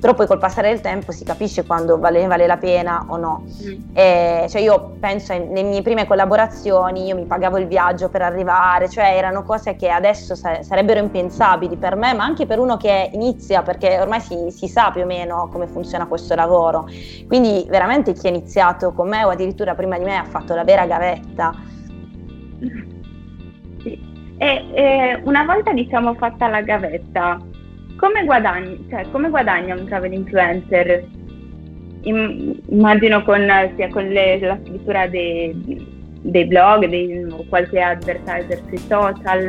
però 0.00 0.14
poi 0.14 0.26
col 0.26 0.38
passare 0.38 0.70
del 0.70 0.80
tempo 0.80 1.12
si 1.12 1.24
capisce 1.24 1.64
quando 1.64 1.98
vale, 1.98 2.26
vale 2.26 2.46
la 2.46 2.56
pena 2.56 3.04
o 3.08 3.16
no. 3.16 3.44
Mm. 3.62 3.94
E, 3.94 4.46
cioè 4.48 4.60
io 4.62 4.96
penso 4.98 5.32
alle 5.32 5.62
mie 5.62 5.82
prime 5.82 6.06
collaborazioni, 6.06 7.06
io 7.06 7.16
mi 7.16 7.24
pagavo 7.24 7.58
il 7.58 7.66
viaggio 7.66 8.08
per 8.08 8.22
arrivare, 8.22 8.88
cioè 8.88 9.14
erano 9.16 9.42
cose 9.42 9.76
che 9.76 9.90
adesso 9.90 10.34
sarebbero 10.34 10.85
impensabili 10.94 11.76
per 11.76 11.96
me, 11.96 12.14
ma 12.14 12.24
anche 12.24 12.46
per 12.46 12.58
uno 12.58 12.76
che 12.76 13.10
inizia, 13.12 13.62
perché 13.62 13.98
ormai 14.00 14.20
si, 14.20 14.50
si 14.50 14.68
sa 14.68 14.90
più 14.90 15.02
o 15.02 15.06
meno 15.06 15.48
come 15.50 15.66
funziona 15.66 16.06
questo 16.06 16.34
lavoro. 16.34 16.88
Quindi 17.26 17.66
veramente 17.68 18.12
chi 18.12 18.26
ha 18.26 18.30
iniziato 18.30 18.92
con 18.92 19.08
me 19.08 19.24
o 19.24 19.30
addirittura 19.30 19.74
prima 19.74 19.98
di 19.98 20.04
me 20.04 20.16
ha 20.16 20.24
fatto 20.24 20.54
la 20.54 20.64
vera 20.64 20.86
gavetta. 20.86 21.54
E, 24.38 24.64
e 24.72 25.20
una 25.24 25.44
volta 25.44 25.72
diciamo 25.72 26.14
fatta 26.14 26.48
la 26.48 26.60
gavetta, 26.60 27.38
come 27.96 28.24
guadagni, 28.24 28.86
cioè, 28.90 29.06
come 29.10 29.30
guadagna 29.30 29.74
un 29.74 29.86
travel 29.86 30.12
influencer? 30.12 31.04
Immagino 32.02 33.24
con, 33.24 33.48
sia 33.74 33.88
con 33.88 34.06
le, 34.06 34.38
la 34.38 34.58
scrittura 34.62 35.08
dei, 35.08 35.84
dei 36.20 36.44
blog, 36.46 36.86
dei, 36.86 37.26
qualche 37.48 37.80
advertiser 37.80 38.62
sui 38.68 38.78
social. 38.78 39.48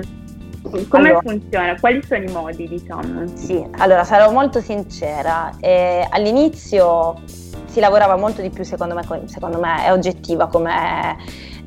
Come 0.69 1.10
allora, 1.10 1.21
funziona? 1.21 1.80
Quali 1.80 2.03
sono 2.03 2.23
i 2.23 2.32
modi, 2.32 2.67
diciamo? 2.67 3.27
Sì, 3.36 3.65
allora 3.77 4.03
sarò 4.03 4.32
molto 4.32 4.60
sincera. 4.62 5.51
Eh, 5.60 6.06
all'inizio 6.10 7.21
si 7.65 7.80
lavorava 7.80 8.15
molto 8.15 8.41
di 8.41 8.49
più, 8.49 8.63
secondo 8.63 8.95
me, 8.95 9.03
secondo 9.25 9.60
me 9.60 9.86
è 9.86 9.91
oggettiva 9.91 10.47
come 10.47 11.17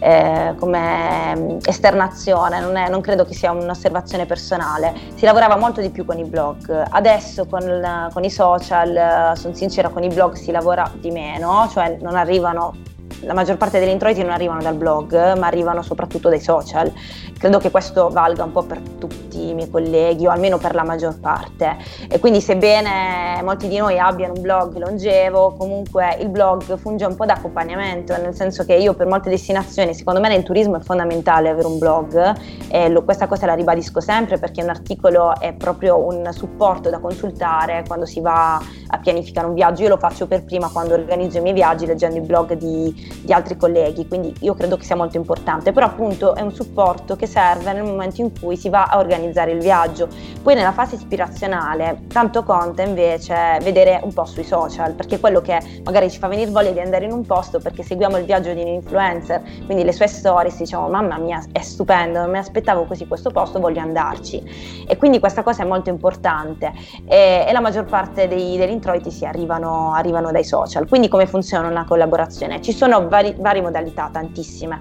eh, 0.01 0.55
come 0.59 1.37
mm, 1.37 1.59
esternazione, 1.65 2.59
non, 2.61 2.77
è, 2.77 2.89
non, 2.89 3.01
credo 3.01 3.25
che 3.25 3.35
sia 3.35 3.53
un'osservazione 3.53 4.27
personale. 4.27 4.95
Si 5.15 5.25
lavorava 5.25 5.57
molto 5.57 5.81
di 5.81 5.91
più 5.91 6.05
con 6.05 6.19
i 6.19 6.25
blog, 6.25 6.85
adesso 6.91 7.47
con, 7.47 8.09
con 8.13 8.25
i 8.25 8.31
social, 8.31 9.37
sono 9.37 9.55
sincera, 9.55 9.91
con 9.91 10.03
i 10.03 10.09
blog 10.09 10.35
si 10.35 10.51
lavora 10.51 10.91
di 10.95 11.11
meno, 11.11 11.69
cioè 11.71 11.99
non 12.01 12.17
arrivano 12.17 12.75
la 13.21 13.35
maggior 13.35 13.57
parte 13.57 13.79
degli 13.79 13.91
introiti 13.91 14.23
non 14.23 14.31
arrivano 14.31 14.63
dal 14.63 14.75
blog, 14.75 15.37
ma 15.37 15.47
arrivano 15.47 15.83
soprattutto 15.83 16.29
dai 16.29 16.41
social. 16.41 16.93
Credo 17.39 17.59
che 17.59 17.71
questo 17.71 18.09
valga 18.09 18.45
un 18.45 18.53
po' 18.53 18.63
per 18.63 18.81
tutti 18.81 19.30
i 19.51 19.55
miei 19.55 19.71
colleghi, 19.71 20.27
o 20.27 20.31
almeno 20.31 20.59
per 20.59 20.75
la 20.75 20.85
maggior 20.85 21.19
parte. 21.19 21.77
E 22.09 22.19
quindi, 22.19 22.41
sebbene 22.41 23.41
molti 23.43 23.69
di 23.69 23.77
noi 23.77 23.99
abbiano 23.99 24.35
un 24.35 24.43
blog 24.43 24.77
longevo, 24.77 25.55
comunque 25.59 26.17
il 26.21 26.29
blog 26.29 26.77
funge 26.77 27.05
un 27.05 27.17
po' 27.17 27.25
da 27.25 27.35
accompagnamento, 27.35 28.17
nel 28.17 28.35
senso 28.35 28.65
che 28.65 28.75
io 28.75 28.95
per 28.95 29.07
molte 29.07 29.31
destinazioni, 29.31 29.95
secondo 29.95 30.21
me 30.21 30.29
nel 30.29 30.43
turismo 30.43 30.77
è 30.77 30.81
fondamentale 30.81 31.49
avere 31.49 31.67
un 31.67 31.79
blog, 31.79 32.35
e 32.69 32.89
lo, 32.89 33.05
questa 33.05 33.27
cosa 33.27 33.47
la 33.47 33.55
ribadisco 33.55 34.01
sempre 34.01 34.39
perché 34.39 34.63
un 34.63 34.69
articolo 34.69 35.39
è 35.39 35.53
proprio 35.53 36.05
un 36.05 36.29
supporto 36.33 36.91
da 36.91 36.99
consultare 36.99 37.85
quando 37.87 38.07
si 38.07 38.21
va 38.21 38.57
a 38.57 38.99
pianificare 38.99 39.47
un 39.47 39.55
viaggio. 39.55 39.83
Io 39.83 39.89
lo 39.89 39.97
faccio 39.97 40.27
per 40.27 40.45
prima 40.45 40.69
quando 40.69 40.95
organizzo 40.95 41.39
i 41.39 41.41
miei 41.41 41.55
viaggi 41.55 41.87
leggendo 41.87 42.19
i 42.19 42.21
blog 42.21 42.53
di 42.55 43.19
di 43.21 43.33
altri 43.33 43.57
colleghi, 43.57 44.07
quindi 44.09 44.35
io 44.41 44.55
credo 44.55 44.77
che 44.77 44.85
sia 44.85 44.97
molto 44.97 45.17
importante, 45.17 45.73
però 45.73 45.87
appunto 45.87 46.35
è 46.35 46.41
un 46.41 46.53
supporto 46.53 47.17
che 47.17 47.27
serve 47.27 47.73
nel 47.73 47.85
momento 47.85 48.21
in 48.21 48.33
cui 48.39 48.57
si 48.57 48.69
va 48.69 48.85
a 48.85 48.99
organizzare 48.99 49.40
il 49.49 49.61
viaggio. 49.61 50.09
Poi 50.43 50.55
nella 50.55 50.73
fase 50.73 50.97
ispirazionale 50.97 52.03
tanto 52.09 52.43
conta 52.43 52.83
invece 52.83 53.59
vedere 53.63 54.01
un 54.03 54.13
po' 54.13 54.25
sui 54.25 54.45
social, 54.45 54.93
perché 54.93 55.19
quello 55.19 55.41
che 55.41 55.59
magari 55.85 56.11
ci 56.11 56.19
fa 56.19 56.29
venire 56.29 56.51
voglia 56.51 56.71
di 56.71 56.81
andare 56.81 57.05
in 57.05 57.13
un 57.13 57.25
posto 57.25 57.59
perché 57.59 57.83
seguiamo 57.83 58.17
il 58.19 58.25
viaggio 58.25 58.53
di 58.53 58.61
un 58.61 58.69
influencer, 58.69 59.43
quindi 59.67 59.85
le 59.85 59.93
sue 59.93 60.07
stories 60.07 60.57
diciamo 60.59 60.89
mamma 60.89 61.19
mia 61.19 61.43
è 61.53 61.61
stupendo, 61.61 62.21
non 62.21 62.31
mi 62.31 62.39
aspettavo 62.39 62.85
così 62.85 63.07
questo 63.07 63.31
posto, 63.31 63.61
voglio 63.61 63.81
andarci. 63.81 64.85
E 64.87 64.97
quindi 64.97 65.19
questa 65.19 65.43
cosa 65.43 65.63
è 65.63 65.67
molto 65.67 65.91
importante 65.91 66.73
e, 67.07 67.45
e 67.47 67.53
la 67.53 67.61
maggior 67.61 67.85
parte 67.85 68.29
dei, 68.29 68.57
degli 68.57 68.71
introiti 68.71 69.11
si 69.11 69.25
arrivano, 69.25 69.93
arrivano 69.95 70.31
dai 70.31 70.45
social. 70.45 70.89
Quindi 70.89 71.09
come 71.09 71.27
funziona 71.27 71.69
una 71.69 71.85
collaborazione? 71.85 72.61
Ci 72.61 72.73
sono 72.73 73.09
vari, 73.09 73.35
varie 73.39 73.63
modalità, 73.63 74.09
tantissime. 74.13 74.81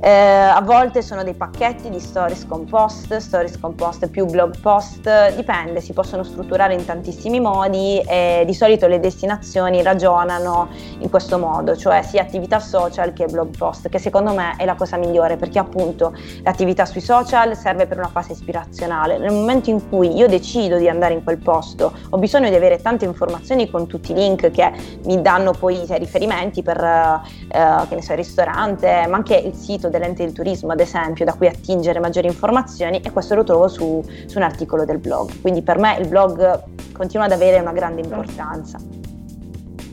Eh, 0.00 0.08
a 0.08 0.60
volte 0.62 1.02
sono 1.02 1.24
dei 1.24 1.34
pacchetti 1.34 1.90
di 1.90 1.98
stories 1.98 2.46
compost, 2.46 3.16
stories 3.16 3.58
compost 3.58 4.08
più 4.08 4.26
blog 4.26 4.60
post, 4.60 5.34
dipende, 5.34 5.80
si 5.80 5.92
possono 5.92 6.22
strutturare 6.22 6.72
in 6.74 6.84
tantissimi 6.84 7.40
modi 7.40 8.00
e 8.06 8.44
di 8.46 8.54
solito 8.54 8.86
le 8.86 9.00
destinazioni 9.00 9.82
ragionano 9.82 10.68
in 11.00 11.10
questo 11.10 11.36
modo, 11.36 11.76
cioè 11.76 12.02
sia 12.02 12.22
attività 12.22 12.60
social 12.60 13.12
che 13.12 13.26
blog 13.26 13.56
post, 13.56 13.88
che 13.88 13.98
secondo 13.98 14.32
me 14.32 14.54
è 14.56 14.64
la 14.64 14.76
cosa 14.76 14.96
migliore 14.96 15.36
perché 15.36 15.58
appunto 15.58 16.14
l'attività 16.44 16.84
sui 16.84 17.00
social 17.00 17.56
serve 17.56 17.88
per 17.88 17.98
una 17.98 18.08
fase 18.08 18.32
ispirazionale. 18.32 19.18
Nel 19.18 19.32
momento 19.32 19.68
in 19.68 19.88
cui 19.88 20.16
io 20.16 20.28
decido 20.28 20.76
di 20.76 20.88
andare 20.88 21.14
in 21.14 21.24
quel 21.24 21.38
posto, 21.38 21.92
ho 22.10 22.18
bisogno 22.18 22.48
di 22.48 22.54
avere 22.54 22.80
tante 22.80 23.04
informazioni 23.04 23.68
con 23.68 23.88
tutti 23.88 24.12
i 24.12 24.14
link 24.14 24.52
che 24.52 24.72
mi 25.06 25.20
danno 25.20 25.50
poi 25.50 25.82
i 25.82 25.98
riferimenti 25.98 26.62
per 26.62 26.80
eh, 26.80 27.86
che 27.88 27.94
ne 27.96 28.02
so, 28.02 28.12
il 28.12 28.18
ristorante, 28.18 29.04
ma 29.08 29.16
anche 29.16 29.34
il 29.34 29.54
sito 29.54 29.87
sito 29.88 29.90
dell'ente 29.90 30.24
del 30.24 30.32
turismo, 30.32 30.72
ad 30.72 30.80
esempio, 30.80 31.24
da 31.24 31.34
cui 31.34 31.48
attingere 31.48 31.98
maggiori 31.98 32.26
informazioni 32.26 33.00
e 33.00 33.10
questo 33.10 33.34
lo 33.34 33.44
trovo 33.44 33.68
su, 33.68 34.04
su 34.26 34.36
un 34.36 34.44
articolo 34.44 34.84
del 34.84 34.98
blog. 34.98 35.40
Quindi 35.40 35.62
per 35.62 35.78
me 35.78 35.96
il 35.98 36.06
blog 36.06 36.62
continua 36.92 37.26
ad 37.26 37.32
avere 37.32 37.58
una 37.58 37.72
grande 37.72 38.02
importanza. 38.02 38.78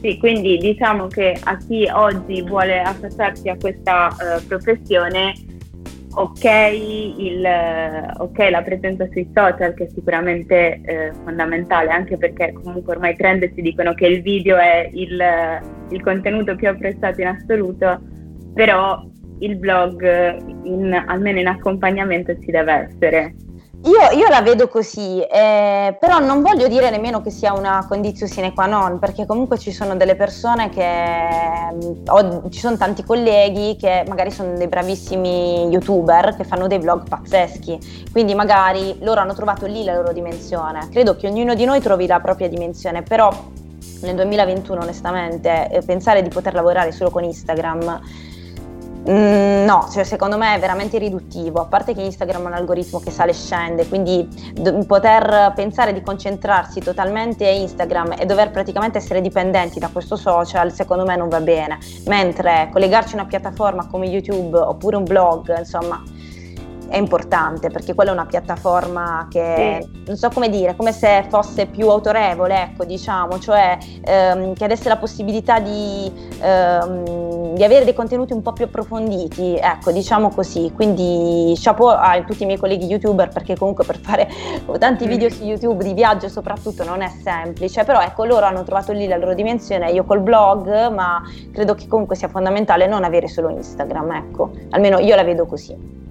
Sì, 0.02 0.18
quindi 0.20 0.58
diciamo 0.58 1.08
che 1.08 1.36
a 1.44 1.58
chi 1.58 1.90
oggi 1.92 2.42
vuole 2.44 2.82
affacciarsi 2.82 3.50
a 3.50 3.56
questa 3.58 4.10
uh, 4.10 4.46
professione, 4.46 5.34
ok, 6.14 6.46
il, 7.18 7.48
ok, 8.18 8.50
la 8.52 8.62
presenza 8.62 9.08
sui 9.12 9.30
social 9.34 9.74
che 9.74 9.86
è 9.86 9.90
sicuramente 9.94 10.82
eh, 10.84 11.12
fondamentale, 11.24 11.90
anche 11.90 12.18
perché 12.18 12.54
comunque 12.54 12.94
ormai 12.94 13.14
i 13.14 13.16
trend 13.16 13.52
ci 13.56 13.62
dicono 13.62 13.94
che 13.94 14.06
il 14.06 14.22
video 14.22 14.58
è 14.58 14.90
il, 14.94 15.20
il 15.90 16.04
contenuto 16.04 16.56
più 16.56 16.70
apprezzato 16.70 17.22
in 17.22 17.28
assoluto, 17.28 18.00
però 18.54 19.04
il 19.40 19.56
blog, 19.58 20.04
in, 20.64 21.04
almeno 21.08 21.40
in 21.40 21.48
accompagnamento, 21.48 22.34
ci 22.40 22.52
deve 22.52 22.90
essere. 22.90 23.36
Io, 23.86 24.18
io, 24.18 24.28
la 24.30 24.42
vedo 24.42 24.68
così, 24.68 25.22
eh, 25.22 25.96
però 26.00 26.18
non 26.18 26.42
voglio 26.42 26.68
dire 26.68 26.90
nemmeno 26.90 27.22
che 27.22 27.30
sia 27.30 27.54
una 27.54 27.86
condizione 27.88 28.32
sine 28.32 28.52
qua 28.52 28.66
non, 28.66 28.98
perché 28.98 29.28
comunque 29.28 29.60
ci 29.60 29.72
sono 29.72 29.96
delle 29.96 30.16
persone 30.16 30.70
che, 30.70 32.02
o 32.08 32.50
ci 32.50 32.60
sono 32.60 32.78
tanti 32.78 33.04
colleghi 33.04 33.76
che 33.80 34.04
magari 34.08 34.32
sono 34.32 34.58
dei 34.58 34.68
bravissimi 34.68 35.68
youtuber 35.68 36.36
che 36.36 36.44
fanno 36.46 36.66
dei 36.66 36.80
vlog 36.80 37.08
pazzeschi, 37.08 38.08
quindi 38.12 38.34
magari 38.34 38.98
loro 39.02 39.22
hanno 39.22 39.36
trovato 39.36 39.68
lì 39.68 39.84
la 39.84 39.94
loro 39.94 40.14
dimensione. 40.14 40.88
Credo 40.90 41.16
che 41.16 41.28
ognuno 41.28 41.54
di 41.54 41.66
noi 41.66 41.80
trovi 41.80 42.08
la 42.08 42.20
propria 42.20 42.50
dimensione, 42.50 43.04
però 43.04 43.30
nel 44.02 44.16
2021 44.16 44.82
onestamente 44.82 45.70
eh, 45.70 45.82
pensare 45.86 46.24
di 46.24 46.30
poter 46.30 46.56
lavorare 46.56 46.92
solo 46.92 47.12
con 47.12 47.24
Instagram 47.24 48.02
Mm, 49.08 49.66
no, 49.66 49.88
cioè, 49.92 50.04
secondo 50.04 50.36
me 50.36 50.56
è 50.56 50.60
veramente 50.60 50.98
riduttivo, 50.98 51.60
a 51.62 51.66
parte 51.66 51.94
che 51.94 52.02
Instagram 52.02 52.46
è 52.46 52.48
un 52.48 52.54
algoritmo 52.54 53.00
che 53.00 53.12
sale 53.12 53.32
e 53.32 53.34
scende, 53.36 53.88
quindi 53.88 54.28
do- 54.54 54.84
poter 54.88 55.54
pensare 55.56 55.94
di 55.94 56.02
concentrarsi 56.02 56.80
totalmente 56.80 57.46
a 57.46 57.52
Instagram 57.52 58.16
e 58.18 58.26
dover 58.26 58.50
praticamente 58.50 58.98
essere 58.98 59.22
dipendenti 59.22 59.78
da 59.78 59.90
questo 59.90 60.16
social, 60.16 60.74
secondo 60.74 61.06
me 61.06 61.16
non 61.16 61.30
va 61.30 61.40
bene, 61.40 61.78
mentre 62.08 62.70
collegarci 62.72 63.14
a 63.14 63.20
una 63.20 63.28
piattaforma 63.28 63.86
come 63.88 64.08
YouTube 64.08 64.58
oppure 64.58 64.96
un 64.96 65.04
blog, 65.04 65.56
insomma, 65.56 66.02
è 66.88 66.98
importante 66.98 67.70
perché 67.70 67.94
quella 67.94 68.12
è 68.12 68.14
una 68.14 68.26
piattaforma 68.26 69.28
che 69.30 69.80
sì. 69.82 70.04
non 70.06 70.16
so 70.16 70.30
come 70.30 70.50
dire, 70.50 70.76
come 70.76 70.92
se 70.92 71.26
fosse 71.30 71.66
più 71.66 71.90
autorevole, 71.90 72.62
ecco, 72.62 72.86
diciamo, 72.86 73.40
cioè 73.40 73.78
ehm, 74.04 74.54
che 74.54 74.64
avesse 74.64 74.88
la 74.90 74.98
possibilità 74.98 75.60
di, 75.60 76.12
ehm, 76.40 77.54
di, 77.54 77.64
avere 77.64 77.86
dei 77.86 77.94
contenuti 77.94 78.34
un 78.34 78.42
po' 78.42 78.54
più 78.54 78.66
approfonditi, 78.66 79.58
ecco, 79.58 79.92
diciamo 79.92 80.30
così. 80.30 80.72
Quindi 80.74 81.54
chapeau 81.58 81.90
a 81.90 82.24
tutti 82.26 82.44
i 82.44 82.46
miei 82.46 82.60
colleghi 82.60 82.86
youtuber 82.86 83.30
perché 83.30 83.56
comunque 83.56 83.84
per 83.86 84.00
fare 84.00 84.30
tanti 84.78 85.08
video 85.08 85.30
su 85.30 85.44
YouTube 85.44 85.84
di 85.84 85.94
viaggio 85.94 86.30
soprattutto 86.30 86.84
non 86.84 87.02
è 87.02 87.10
semplice, 87.24 87.84
però 87.84 88.02
ecco, 88.02 88.26
loro 88.26 88.46
hanno 88.46 88.64
trovato 88.64 88.92
lì 88.92 89.08
la 89.08 89.18
loro 89.18 89.34
dimensione, 89.34 89.92
io 89.92 90.04
col 90.04 90.22
blog, 90.22 90.92
ma 90.92 91.22
credo 91.52 91.74
che 91.76 91.88
comunque 91.88 92.16
sia 92.16 92.28
fondamentale 92.28 92.88
non 92.88 93.04
avere 93.04 93.28
solo 93.28 93.50
Instagram, 93.50 94.12
ecco, 94.12 94.52
almeno 94.72 95.00
io 95.00 95.16
la 95.16 95.24
vedo 95.24 95.46
così. 95.46 96.04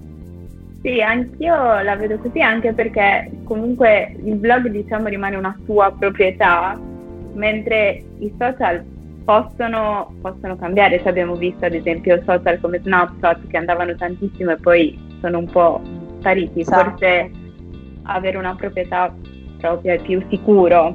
Sì, 0.85 1.01
anch'io 1.01 1.81
la 1.81 1.95
vedo 1.95 2.19
così 2.19 2.41
anche 2.41 2.71
perché 2.71 3.31
comunque 3.43 4.15
il 4.23 4.35
blog 4.35 4.67
diciamo 4.67 5.07
rimane 5.07 5.35
una 5.35 5.57
tua 5.65 5.91
proprietà, 5.91 6.79
mentre 7.33 8.03
i 8.19 8.31
social 8.37 8.85
possono, 9.23 10.13
possono 10.21 10.55
cambiare. 10.55 10.99
Cioè, 10.99 11.07
abbiamo 11.07 11.33
visto 11.33 11.65
ad 11.65 11.73
esempio 11.73 12.21
social 12.23 12.59
come 12.59 12.79
Snapchat 12.83 13.47
che 13.47 13.57
andavano 13.57 13.95
tantissimo 13.95 14.51
e 14.51 14.57
poi 14.57 14.95
sono 15.21 15.39
un 15.39 15.49
po' 15.49 15.81
spariti. 16.19 16.59
Esatto. 16.59 16.89
Forse 16.91 17.31
avere 18.03 18.37
una 18.37 18.53
proprietà 18.53 19.11
propria 19.57 19.93
è 19.93 19.99
più 19.99 20.23
sicuro 20.29 20.93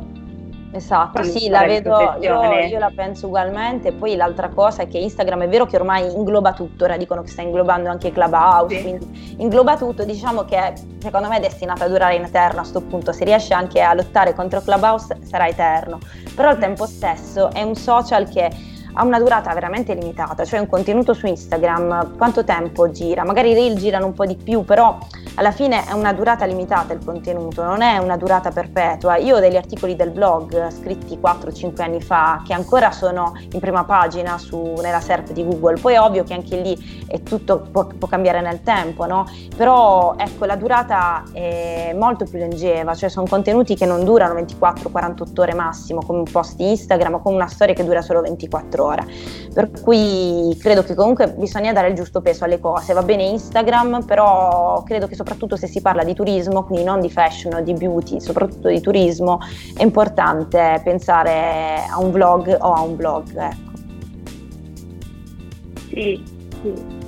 Esatto, 0.73 1.25
sì, 1.25 1.49
la 1.49 1.65
vedo, 1.65 2.17
io, 2.21 2.43
io, 2.43 2.79
la 2.79 2.93
penso 2.95 3.27
ugualmente. 3.27 3.93
Poi 3.93 4.15
l'altra 4.15 4.49
cosa 4.49 4.83
è 4.83 4.89
che 4.89 4.99
Instagram 4.99 5.43
è 5.43 5.49
vero 5.49 5.67
che 5.67 5.77
ormai 5.77 6.13
ingloba 6.13 6.53
tutto, 6.53 6.85
ora 6.85 6.97
dicono 6.97 7.23
che 7.23 7.29
sta 7.29 7.43
inglobando 7.43 7.89
anche 7.89 8.13
Clubhouse, 8.13 8.77
sì. 8.77 8.83
quindi 8.83 9.35
ingloba 9.39 9.77
tutto, 9.77 10.05
diciamo 10.05 10.45
che 10.45 10.73
secondo 11.01 11.29
me 11.29 11.39
è 11.39 11.41
destinata 11.41 11.85
a 11.85 11.89
durare 11.89 12.15
in 12.15 12.23
eterno 12.23 12.59
a 12.59 12.61
questo 12.61 12.83
punto, 12.83 13.13
se 13.13 13.25
riesce 13.25 13.53
anche 13.53 13.81
a 13.81 13.95
lottare 13.95 14.33
contro 14.33 14.61
Clubhouse 14.61 15.19
sarà 15.23 15.49
eterno, 15.49 15.99
però 16.37 16.51
al 16.51 16.59
tempo 16.59 16.87
stesso 16.87 17.51
è 17.53 17.63
un 17.63 17.75
social 17.75 18.29
che 18.29 18.51
ha 18.93 19.05
una 19.05 19.19
durata 19.19 19.53
veramente 19.55 19.95
limitata, 19.95 20.45
cioè 20.45 20.61
un 20.61 20.67
contenuto 20.67 21.15
su 21.15 21.27
Instagram 21.27 22.17
quanto 22.17 22.45
tempo 22.45 22.91
gira? 22.91 23.25
Magari 23.25 23.51
i 23.51 23.55
reel 23.55 23.77
girano 23.77 24.07
un 24.07 24.13
po' 24.13 24.27
di 24.27 24.37
più, 24.37 24.65
però 24.65 24.99
alla 25.35 25.53
fine 25.53 25.87
è 25.87 25.93
una 25.93 26.13
durata 26.13 26.45
limitata 26.45 26.93
il 26.93 27.05
contenuto, 27.05 27.63
non 27.63 27.83
è 27.83 27.99
una 27.99 28.17
durata 28.17 28.51
perpetua. 28.51 29.17
Io 29.17 29.37
ho 29.37 29.41
degli 29.41 29.57
articoli 29.57 29.97
del 29.97 30.11
blog 30.11 30.71
scritti 30.71 31.19
4-5 31.23 31.83
anni 31.83 32.01
fa 32.01 32.43
che 32.45 32.53
ancora 32.53 32.91
sono 32.91 33.33
in 33.53 33.61
prima 33.61 33.85
pagina 33.85 34.39
su, 34.39 34.75
nella 34.81 35.01
SERP 35.01 35.31
di 35.31 35.45
Google, 35.45 35.81
poi 35.81 35.95
è 35.95 36.01
ovvio 36.01 36.25
che 36.25 36.35
anche 36.35 36.57
lì 36.61 37.07
tutto 37.23 37.69
può, 37.71 37.87
può 37.87 38.09
cambiare 38.09 38.41
nel 38.41 38.63
tempo, 38.63 39.07
no? 39.07 39.27
Però 39.57 40.15
ecco 40.17 40.45
la 40.45 40.57
durata 40.57 41.25
è 41.33 41.95
molto 41.97 42.25
più 42.25 42.39
longeva, 42.39 42.95
cioè 42.95 43.09
sono 43.09 43.27
contenuti 43.29 43.75
che 43.75 43.87
non 43.87 44.05
durano 44.05 44.35
24-48 44.35 45.41
ore 45.41 45.55
massimo 45.55 46.03
come 46.05 46.19
un 46.19 46.31
post 46.31 46.59
Instagram 46.61 47.15
o 47.15 47.21
come 47.21 47.37
una 47.37 47.49
storia 47.49 47.75
che 47.75 47.85
dura 47.85 48.03
solo 48.03 48.21
24 48.21 48.80
ore. 48.81 49.05
Per 49.53 49.71
cui 49.83 50.57
credo 50.61 50.83
che 50.85 50.95
comunque 50.95 51.33
bisogna 51.37 51.73
dare 51.73 51.89
il 51.89 51.95
giusto 51.95 52.21
peso 52.21 52.45
alle 52.45 52.61
cose, 52.61 52.93
va 52.93 53.03
bene 53.03 53.25
Instagram, 53.25 54.05
però 54.05 54.83
credo 54.85 55.09
che 55.09 55.17
soprattutto 55.17 55.57
se 55.57 55.67
si 55.67 55.81
parla 55.81 56.05
di 56.05 56.15
turismo, 56.15 56.65
quindi 56.65 56.85
non 56.85 57.01
di 57.01 57.11
fashion 57.11 57.55
o 57.55 57.61
di 57.61 57.73
beauty, 57.73 58.21
soprattutto 58.21 58.69
di 58.69 58.81
turismo, 58.81 59.41
è 59.77 59.83
importante 59.83 60.81
pensare 60.85 61.85
a 61.91 61.99
un 61.99 62.13
vlog 62.13 62.57
o 62.61 62.73
a 62.73 62.83
un 62.83 62.97
blog. 62.97 63.37
Ecco. 63.37 63.71
Sì, 65.89 66.23
sì. 66.63 66.99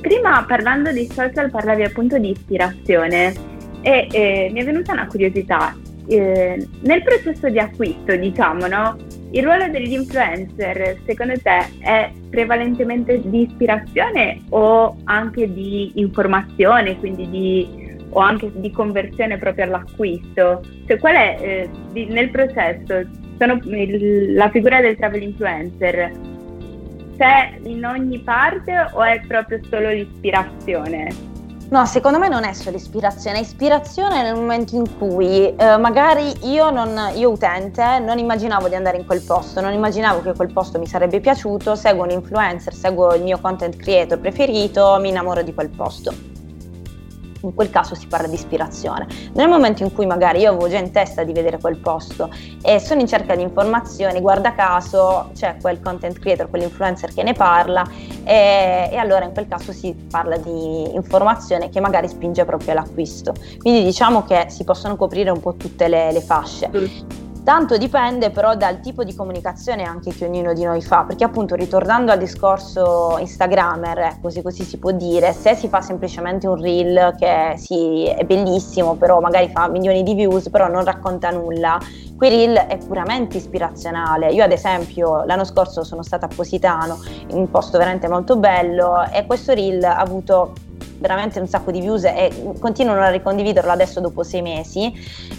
Prima 0.00 0.44
parlando 0.46 0.90
di 0.90 1.10
social 1.10 1.50
parlavi 1.50 1.82
appunto 1.82 2.18
di 2.18 2.30
ispirazione 2.30 3.34
e 3.82 4.08
eh, 4.10 4.50
mi 4.52 4.60
è 4.60 4.64
venuta 4.64 4.92
una 4.92 5.06
curiosità. 5.06 5.76
Eh, 6.06 6.68
nel 6.80 7.02
processo 7.02 7.48
di 7.48 7.58
acquisto, 7.58 8.14
diciamo, 8.16 8.66
no? 8.66 8.96
Il 9.30 9.42
ruolo 9.42 9.68
degli 9.68 9.92
influencer, 9.92 10.98
secondo 11.06 11.34
te, 11.42 11.66
è 11.80 12.10
prevalentemente 12.30 13.20
di 13.24 13.42
ispirazione 13.42 14.42
o 14.50 14.96
anche 15.04 15.52
di 15.52 15.92
informazione, 15.94 16.96
quindi 16.98 17.28
di, 17.28 17.96
o 18.10 18.20
anche 18.20 18.50
di 18.54 18.70
conversione 18.70 19.38
proprio 19.38 19.64
all'acquisto? 19.64 20.62
Cioè, 20.86 20.98
qual 20.98 21.14
è 21.14 21.36
eh, 21.40 21.70
di, 21.92 22.06
nel 22.06 22.30
processo? 22.30 23.08
Sono, 23.38 23.60
il, 23.64 24.34
la 24.34 24.48
figura 24.50 24.80
del 24.80 24.96
travel 24.96 25.22
influencer 25.22 26.10
c'è 27.16 27.58
in 27.64 27.84
ogni 27.84 28.20
parte 28.20 28.88
o 28.92 29.02
è 29.02 29.20
proprio 29.26 29.60
solo 29.68 29.90
l'ispirazione? 29.90 31.33
No, 31.74 31.86
secondo 31.86 32.20
me 32.20 32.28
non 32.28 32.44
è 32.44 32.52
solo 32.52 32.76
ispirazione, 32.76 33.38
è 33.38 33.40
ispirazione 33.40 34.22
nel 34.22 34.36
momento 34.36 34.76
in 34.76 34.96
cui 34.96 35.52
eh, 35.56 35.76
magari 35.76 36.32
io, 36.48 36.70
non, 36.70 37.10
io 37.16 37.30
utente 37.30 37.98
non 37.98 38.18
immaginavo 38.18 38.68
di 38.68 38.76
andare 38.76 38.96
in 38.96 39.04
quel 39.04 39.22
posto, 39.22 39.60
non 39.60 39.72
immaginavo 39.72 40.22
che 40.22 40.34
quel 40.34 40.52
posto 40.52 40.78
mi 40.78 40.86
sarebbe 40.86 41.18
piaciuto, 41.18 41.74
seguo 41.74 42.04
un 42.04 42.10
influencer, 42.10 42.72
seguo 42.72 43.12
il 43.14 43.24
mio 43.24 43.40
content 43.40 43.74
creator 43.74 44.20
preferito, 44.20 44.98
mi 45.00 45.08
innamoro 45.08 45.42
di 45.42 45.52
quel 45.52 45.70
posto 45.70 46.33
in 47.44 47.54
quel 47.54 47.70
caso 47.70 47.94
si 47.94 48.06
parla 48.06 48.26
di 48.26 48.34
ispirazione. 48.34 49.06
Nel 49.34 49.48
momento 49.48 49.82
in 49.82 49.92
cui 49.92 50.06
magari 50.06 50.40
io 50.40 50.50
avevo 50.50 50.68
già 50.68 50.78
in 50.78 50.90
testa 50.90 51.22
di 51.22 51.32
vedere 51.32 51.58
quel 51.58 51.76
posto 51.76 52.30
e 52.62 52.78
sono 52.78 53.00
in 53.00 53.06
cerca 53.06 53.34
di 53.34 53.42
informazioni, 53.42 54.20
guarda 54.20 54.54
caso 54.54 55.30
c'è 55.34 55.56
quel 55.60 55.80
content 55.80 56.18
creator, 56.18 56.48
quell'influencer 56.48 57.12
che 57.12 57.22
ne 57.22 57.32
parla 57.32 57.86
e, 58.24 58.88
e 58.90 58.96
allora 58.96 59.24
in 59.24 59.32
quel 59.32 59.46
caso 59.48 59.72
si 59.72 59.94
parla 60.10 60.36
di 60.36 60.94
informazione 60.94 61.68
che 61.68 61.80
magari 61.80 62.08
spinge 62.08 62.44
proprio 62.44 62.72
all'acquisto. 62.72 63.34
Quindi 63.58 63.84
diciamo 63.84 64.24
che 64.24 64.46
si 64.48 64.64
possono 64.64 64.96
coprire 64.96 65.30
un 65.30 65.40
po' 65.40 65.54
tutte 65.54 65.88
le, 65.88 66.12
le 66.12 66.20
fasce. 66.20 67.23
Tanto 67.44 67.76
dipende 67.76 68.30
però 68.30 68.56
dal 68.56 68.80
tipo 68.80 69.04
di 69.04 69.14
comunicazione 69.14 69.82
anche 69.82 70.14
che 70.14 70.24
ognuno 70.24 70.54
di 70.54 70.64
noi 70.64 70.80
fa, 70.80 71.04
perché 71.04 71.24
appunto 71.24 71.54
ritornando 71.54 72.10
al 72.10 72.16
discorso 72.16 73.18
Instagrammer, 73.18 73.98
ecco, 73.98 74.20
così 74.22 74.40
così 74.40 74.64
si 74.64 74.78
può 74.78 74.92
dire, 74.92 75.34
se 75.34 75.54
si 75.54 75.68
fa 75.68 75.82
semplicemente 75.82 76.46
un 76.46 76.58
reel 76.58 77.14
che 77.18 77.52
sì, 77.58 78.06
è 78.06 78.24
bellissimo, 78.24 78.94
però 78.94 79.20
magari 79.20 79.50
fa 79.50 79.68
milioni 79.68 80.02
di 80.02 80.14
views, 80.14 80.48
però 80.48 80.68
non 80.68 80.84
racconta 80.84 81.28
nulla, 81.28 81.78
quel 82.16 82.30
reel 82.30 82.56
è 82.56 82.78
puramente 82.78 83.36
ispirazionale. 83.36 84.32
Io 84.32 84.42
ad 84.42 84.52
esempio 84.52 85.24
l'anno 85.24 85.44
scorso 85.44 85.84
sono 85.84 86.02
stata 86.02 86.24
a 86.24 86.30
Positano, 86.34 86.98
in 87.28 87.36
un 87.36 87.50
posto 87.50 87.76
veramente 87.76 88.08
molto 88.08 88.36
bello 88.36 89.04
e 89.12 89.26
questo 89.26 89.52
reel 89.52 89.84
ha 89.84 89.98
avuto 89.98 90.52
veramente 90.98 91.40
un 91.40 91.46
sacco 91.46 91.70
di 91.70 91.80
views 91.80 92.04
e 92.04 92.30
continuano 92.60 93.02
a 93.02 93.10
ricondividerlo 93.10 93.70
adesso 93.70 94.00
dopo 94.00 94.22
sei 94.22 94.42
mesi, 94.42 94.92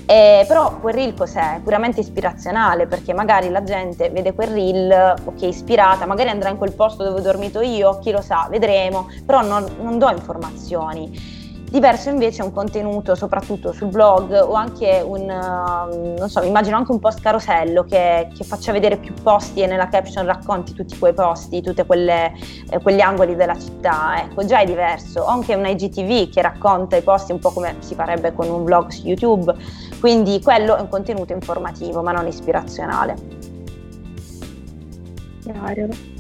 eh, 0.06 0.46
però 0.48 0.80
quel 0.80 0.94
reel 0.94 1.13
cos'è? 1.13 1.60
Puramente 1.63 2.00
ispirazionale 2.00 2.88
perché 2.88 3.13
magari 3.13 3.50
la 3.50 3.63
gente 3.63 4.10
vede 4.10 4.34
quel 4.34 4.48
reel, 4.50 5.15
ok, 5.24 5.41
ispirata, 5.44 6.06
magari 6.06 6.30
andrà 6.30 6.50
in 6.50 6.58
quel 6.58 6.74
posto 6.74 7.04
dove 7.04 7.20
ho 7.20 7.24
dormito 7.24 7.62
io, 7.62 8.00
chi 8.00 8.12
lo 8.12 8.22
sa, 8.22 8.48
vedremo, 8.50 9.10
però 9.26 9.41
non, 9.41 9.65
non 9.82 9.98
do 9.98 10.10
informazioni. 10.10 11.44
Diverso 11.69 12.10
invece 12.10 12.41
è 12.41 12.45
un 12.45 12.54
contenuto 12.54 13.15
soprattutto 13.15 13.73
sul 13.73 13.88
blog 13.89 14.32
o 14.32 14.54
anche 14.54 15.04
un, 15.06 15.21
uh, 15.21 16.17
non 16.17 16.30
so, 16.30 16.41
immagino 16.41 16.78
anche 16.78 16.91
un 16.91 16.99
post 16.99 17.19
carosello 17.19 17.84
che, 17.84 18.30
che, 18.34 18.43
faccia 18.45 18.71
vedere 18.71 18.97
più 18.97 19.13
posti 19.13 19.62
e 19.62 19.67
nella 19.67 19.89
caption 19.89 20.25
racconti 20.25 20.73
tutti 20.73 20.97
quei 20.97 21.13
posti, 21.13 21.62
tutti 21.62 21.82
eh, 21.82 22.80
quegli 22.82 23.01
angoli 23.01 23.36
della 23.36 23.58
città, 23.60 24.21
ecco 24.21 24.45
già 24.45 24.60
è 24.60 24.65
diverso. 24.65 25.21
O 25.21 25.25
anche 25.25 25.56
un 25.56 25.65
IGTV 25.65 26.30
che 26.32 26.41
racconta 26.41 26.95
i 26.95 27.01
posti 27.01 27.32
un 27.32 27.39
po' 27.39 27.51
come 27.51 27.75
si 27.80 27.95
farebbe 27.95 28.32
con 28.34 28.47
un 28.47 28.63
blog 28.63 28.89
su 28.89 29.08
YouTube, 29.08 29.54
quindi 29.99 30.39
quello 30.41 30.78
è 30.78 30.82
un 30.82 30.88
contenuto 30.88 31.34
informativo 31.34 32.01
ma 32.04 32.12
non 32.12 32.28
ispirazionale. 32.28 33.15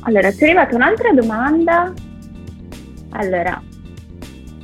Allora, 0.01 0.31
ci 0.31 0.39
è 0.39 0.43
arrivata 0.43 0.75
un'altra 0.75 1.11
domanda. 1.13 1.93
Allora, 3.11 3.61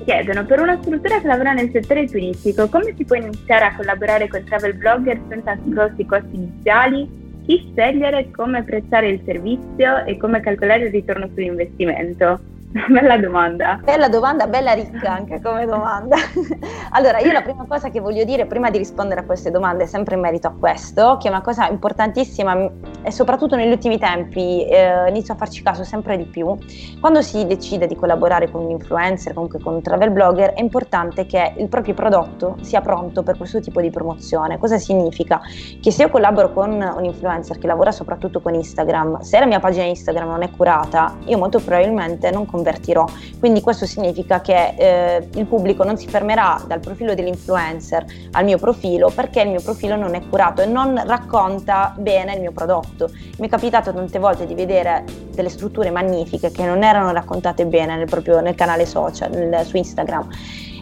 chiedono 0.03 0.45
per 0.45 0.59
una 0.59 0.77
struttura 0.81 1.19
che 1.19 1.27
lavora 1.27 1.53
nel 1.53 1.71
settore 1.71 2.07
turistico 2.07 2.67
come 2.67 2.93
si 2.95 3.03
può 3.03 3.15
iniziare 3.15 3.65
a 3.65 3.75
collaborare 3.75 4.27
con 4.27 4.43
travel 4.43 4.75
blogger 4.75 5.19
senza 5.29 5.57
grossi 5.63 6.05
costi 6.05 6.35
iniziali? 6.35 7.19
Chi 7.45 7.71
scegliere, 7.71 8.29
come 8.31 8.59
apprezzare 8.59 9.09
il 9.09 9.21
servizio 9.25 10.05
e 10.05 10.17
come 10.17 10.41
calcolare 10.41 10.85
il 10.85 10.91
ritorno 10.91 11.27
sull'investimento? 11.33 12.39
Bella 12.87 13.17
domanda. 13.17 13.79
Bella 13.83 14.07
domanda, 14.07 14.47
bella 14.47 14.71
ricca 14.71 15.11
anche 15.11 15.41
come 15.41 15.65
domanda. 15.65 16.15
allora, 16.91 17.19
io 17.19 17.33
la 17.33 17.41
prima 17.41 17.65
cosa 17.67 17.89
che 17.89 17.99
voglio 17.99 18.23
dire 18.23 18.45
prima 18.45 18.69
di 18.69 18.77
rispondere 18.77 19.21
a 19.21 19.23
queste 19.25 19.51
domande, 19.51 19.87
sempre 19.87 20.15
in 20.15 20.21
merito 20.21 20.47
a 20.47 20.53
questo, 20.57 21.17
che 21.19 21.27
è 21.27 21.31
una 21.31 21.41
cosa 21.41 21.67
importantissima 21.67 22.69
e 23.03 23.11
soprattutto 23.11 23.57
negli 23.57 23.71
ultimi 23.71 23.97
tempi 23.97 24.65
eh, 24.67 25.09
inizio 25.09 25.33
a 25.33 25.37
farci 25.37 25.61
caso 25.63 25.83
sempre 25.83 26.15
di 26.15 26.23
più, 26.23 26.57
quando 27.01 27.21
si 27.21 27.45
decide 27.45 27.87
di 27.87 27.95
collaborare 27.95 28.49
con 28.49 28.63
un 28.63 28.69
influencer, 28.69 29.33
comunque 29.33 29.59
con 29.59 29.73
un 29.73 29.81
travel 29.81 30.11
blogger, 30.11 30.53
è 30.53 30.61
importante 30.61 31.25
che 31.25 31.53
il 31.57 31.67
proprio 31.67 31.93
prodotto 31.93 32.55
sia 32.61 32.79
pronto 32.79 33.21
per 33.21 33.35
questo 33.35 33.59
tipo 33.59 33.81
di 33.81 33.89
promozione. 33.89 34.57
Cosa 34.57 34.77
significa? 34.77 35.41
Che 35.81 35.91
se 35.91 36.03
io 36.03 36.09
collaboro 36.09 36.53
con 36.53 36.71
un 36.71 37.03
influencer 37.03 37.57
che 37.57 37.67
lavora 37.67 37.91
soprattutto 37.91 38.39
con 38.39 38.53
Instagram, 38.53 39.19
se 39.19 39.39
la 39.39 39.45
mia 39.45 39.59
pagina 39.59 39.83
Instagram 39.83 40.29
non 40.29 40.43
è 40.43 40.49
curata, 40.51 41.17
io 41.25 41.37
molto 41.37 41.59
probabilmente 41.59 42.31
non 42.31 42.45
convertirò. 42.61 43.05
Quindi 43.39 43.61
questo 43.61 43.85
significa 43.87 44.39
che 44.41 44.75
eh, 44.77 45.27
il 45.33 45.45
pubblico 45.45 45.83
non 45.83 45.97
si 45.97 46.07
fermerà 46.07 46.61
dal 46.67 46.79
profilo 46.79 47.15
dell'influencer 47.15 48.05
al 48.31 48.45
mio 48.45 48.57
profilo 48.57 49.11
perché 49.13 49.41
il 49.41 49.49
mio 49.49 49.61
profilo 49.61 49.95
non 49.95 50.13
è 50.13 50.21
curato 50.29 50.61
e 50.61 50.67
non 50.67 51.01
racconta 51.05 51.93
bene 51.97 52.35
il 52.35 52.41
mio 52.41 52.51
prodotto. 52.51 53.09
Mi 53.39 53.47
è 53.47 53.49
capitato 53.49 53.91
tante 53.91 54.19
volte 54.19 54.45
di 54.45 54.53
vedere 54.53 55.03
delle 55.33 55.49
strutture 55.49 55.89
magnifiche 55.89 56.51
che 56.51 56.63
non 56.63 56.83
erano 56.83 57.11
raccontate 57.11 57.65
bene 57.65 57.97
nel, 57.97 58.07
proprio, 58.07 58.39
nel 58.39 58.55
canale 58.55 58.85
social, 58.85 59.31
nel, 59.31 59.65
su 59.65 59.77
Instagram 59.77 60.27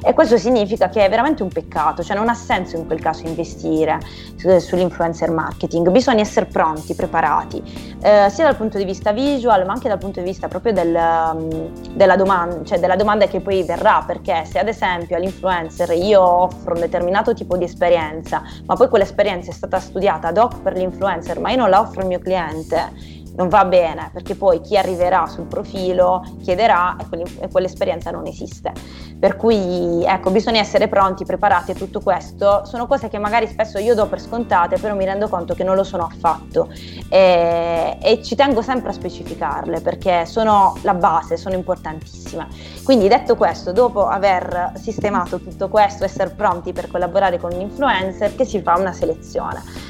e 0.01 0.13
questo 0.13 0.37
significa 0.37 0.89
che 0.89 1.05
è 1.05 1.09
veramente 1.09 1.43
un 1.43 1.49
peccato, 1.49 2.03
cioè 2.03 2.15
non 2.15 2.29
ha 2.29 2.33
senso 2.33 2.77
in 2.77 2.85
quel 2.85 2.99
caso 2.99 3.25
investire 3.25 3.99
sull'influencer 4.37 5.29
marketing, 5.31 5.89
bisogna 5.89 6.21
essere 6.21 6.45
pronti, 6.45 6.95
preparati, 6.95 7.61
eh, 8.01 8.29
sia 8.29 8.45
dal 8.45 8.55
punto 8.55 8.77
di 8.77 8.85
vista 8.85 9.11
visual 9.11 9.65
ma 9.65 9.73
anche 9.73 9.89
dal 9.89 9.97
punto 9.97 10.19
di 10.19 10.25
vista 10.25 10.47
proprio 10.47 10.73
del, 10.73 10.97
mm, 10.97 11.95
della, 11.95 12.15
domanda, 12.15 12.63
cioè 12.63 12.79
della 12.79 12.95
domanda 12.95 13.27
che 13.27 13.41
poi 13.41 13.63
verrà, 13.63 14.03
perché 14.05 14.45
se 14.45 14.59
ad 14.59 14.67
esempio 14.67 15.17
all'influencer 15.17 15.91
io 15.91 16.21
offro 16.21 16.73
un 16.73 16.79
determinato 16.79 17.33
tipo 17.33 17.57
di 17.57 17.65
esperienza, 17.65 18.41
ma 18.65 18.75
poi 18.75 18.87
quell'esperienza 18.87 19.51
è 19.51 19.53
stata 19.53 19.79
studiata 19.79 20.29
ad 20.29 20.37
hoc 20.37 20.61
per 20.61 20.73
l'influencer, 20.73 21.39
ma 21.39 21.51
io 21.51 21.57
non 21.57 21.69
la 21.69 21.81
offro 21.81 22.01
al 22.01 22.07
mio 22.07 22.19
cliente, 22.19 23.17
non 23.39 23.47
va 23.47 23.63
bene 23.63 24.09
perché 24.13 24.35
poi 24.35 24.59
chi 24.59 24.77
arriverà 24.77 25.25
sul 25.27 25.45
profilo 25.45 26.23
chiederà 26.43 26.97
e, 27.39 27.47
quell'esperienza 27.49 28.11
non 28.11 28.27
esiste. 28.27 28.73
Per 29.17 29.37
cui 29.37 30.03
ecco, 30.05 30.29
bisogna 30.29 30.59
essere 30.59 30.89
pronti, 30.89 31.23
preparati 31.23 31.71
a 31.71 31.73
tutto 31.73 32.01
questo. 32.01 32.65
Sono 32.65 32.85
cose 32.85 33.07
che 33.07 33.17
magari 33.17 33.47
spesso 33.47 33.79
io 33.79 33.95
do 33.95 34.07
per 34.07 34.19
scontate, 34.19 34.77
però 34.77 34.93
mi 34.93 35.05
rendo 35.05 35.29
conto 35.29 35.53
che 35.55 35.63
non 35.63 35.75
lo 35.75 35.83
sono 35.83 36.03
affatto 36.03 36.69
e, 37.09 37.97
e 38.01 38.23
ci 38.23 38.35
tengo 38.35 38.61
sempre 38.61 38.89
a 38.89 38.93
specificarle 38.93 39.79
perché 39.79 40.25
sono 40.25 40.77
la 40.81 40.93
base, 40.93 41.37
sono 41.37 41.55
importantissime. 41.55 42.47
Quindi 42.83 43.07
detto 43.07 43.35
questo, 43.37 43.71
dopo 43.71 44.05
aver 44.05 44.73
sistemato 44.75 45.39
tutto 45.39 45.69
questo, 45.69 46.03
essere 46.03 46.31
pronti 46.31 46.73
per 46.73 46.89
collaborare 46.89 47.39
con 47.39 47.53
un 47.53 47.61
influencer, 47.61 48.35
che 48.35 48.43
si 48.43 48.61
fa 48.61 48.77
una 48.77 48.91
selezione. 48.91 49.88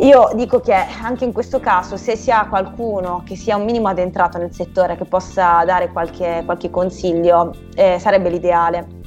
Io 0.00 0.30
dico 0.34 0.60
che 0.60 0.72
anche 0.72 1.26
in 1.26 1.32
questo 1.32 1.60
caso, 1.60 1.98
se 1.98 2.16
si 2.16 2.30
ha 2.30 2.48
qualcuno 2.48 3.22
che 3.26 3.36
sia 3.36 3.56
un 3.56 3.64
minimo 3.64 3.88
addentrato 3.88 4.38
nel 4.38 4.52
settore, 4.52 4.96
che 4.96 5.04
possa 5.04 5.62
dare 5.66 5.92
qualche, 5.92 6.42
qualche 6.46 6.70
consiglio, 6.70 7.52
eh, 7.74 7.98
sarebbe 7.98 8.30
l'ideale 8.30 8.98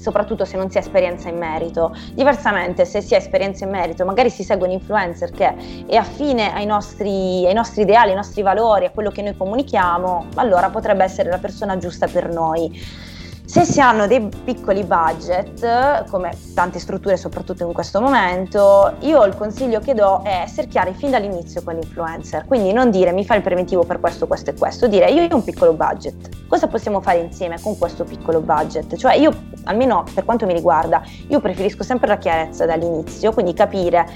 soprattutto 0.00 0.46
se 0.46 0.56
non 0.56 0.70
si 0.70 0.78
ha 0.78 0.80
esperienza 0.80 1.28
in 1.28 1.36
merito. 1.36 1.94
Diversamente, 2.14 2.86
se 2.86 3.02
si 3.02 3.14
ha 3.14 3.18
esperienza 3.18 3.64
in 3.64 3.70
merito, 3.70 4.04
magari 4.06 4.30
si 4.30 4.42
segue 4.42 4.66
un 4.66 4.72
influencer 4.72 5.30
che 5.30 5.84
è 5.86 5.96
affine 5.96 6.54
ai 6.54 6.64
nostri, 6.64 7.44
ai 7.46 7.52
nostri, 7.52 7.82
ideali, 7.82 8.10
ai 8.10 8.16
nostri 8.16 8.40
valori, 8.40 8.86
a 8.86 8.90
quello 8.90 9.10
che 9.10 9.20
noi 9.20 9.36
comunichiamo, 9.36 10.28
allora 10.36 10.70
potrebbe 10.70 11.04
essere 11.04 11.28
la 11.28 11.38
persona 11.38 11.76
giusta 11.76 12.06
per 12.06 12.30
noi. 12.30 13.08
Se 13.50 13.64
si 13.64 13.80
hanno 13.80 14.06
dei 14.06 14.28
piccoli 14.44 14.84
budget, 14.84 16.08
come 16.08 16.30
tante 16.54 16.78
strutture 16.78 17.16
soprattutto 17.16 17.66
in 17.66 17.72
questo 17.72 18.00
momento, 18.00 18.94
io 19.00 19.24
il 19.24 19.34
consiglio 19.34 19.80
che 19.80 19.92
do 19.92 20.22
è 20.22 20.42
essere 20.44 20.68
chiari 20.68 20.94
fin 20.94 21.10
dall'inizio 21.10 21.60
con 21.64 21.74
l'influencer, 21.74 22.44
quindi 22.44 22.72
non 22.72 22.92
dire 22.92 23.10
mi 23.10 23.24
fai 23.24 23.38
il 23.38 23.42
preventivo 23.42 23.82
per 23.82 23.98
questo, 23.98 24.28
questo 24.28 24.50
e 24.50 24.54
questo, 24.54 24.86
dire 24.86 25.10
io 25.10 25.26
ho 25.28 25.34
un 25.34 25.42
piccolo 25.42 25.72
budget, 25.72 26.46
cosa 26.46 26.68
possiamo 26.68 27.00
fare 27.00 27.18
insieme 27.18 27.60
con 27.60 27.76
questo 27.76 28.04
piccolo 28.04 28.38
budget? 28.40 28.94
Cioè 28.94 29.14
io, 29.14 29.32
almeno 29.64 30.04
per 30.14 30.24
quanto 30.24 30.46
mi 30.46 30.52
riguarda, 30.52 31.02
io 31.26 31.40
preferisco 31.40 31.82
sempre 31.82 32.06
la 32.06 32.18
chiarezza 32.18 32.66
dall'inizio, 32.66 33.32
quindi 33.32 33.52
capire 33.52 34.06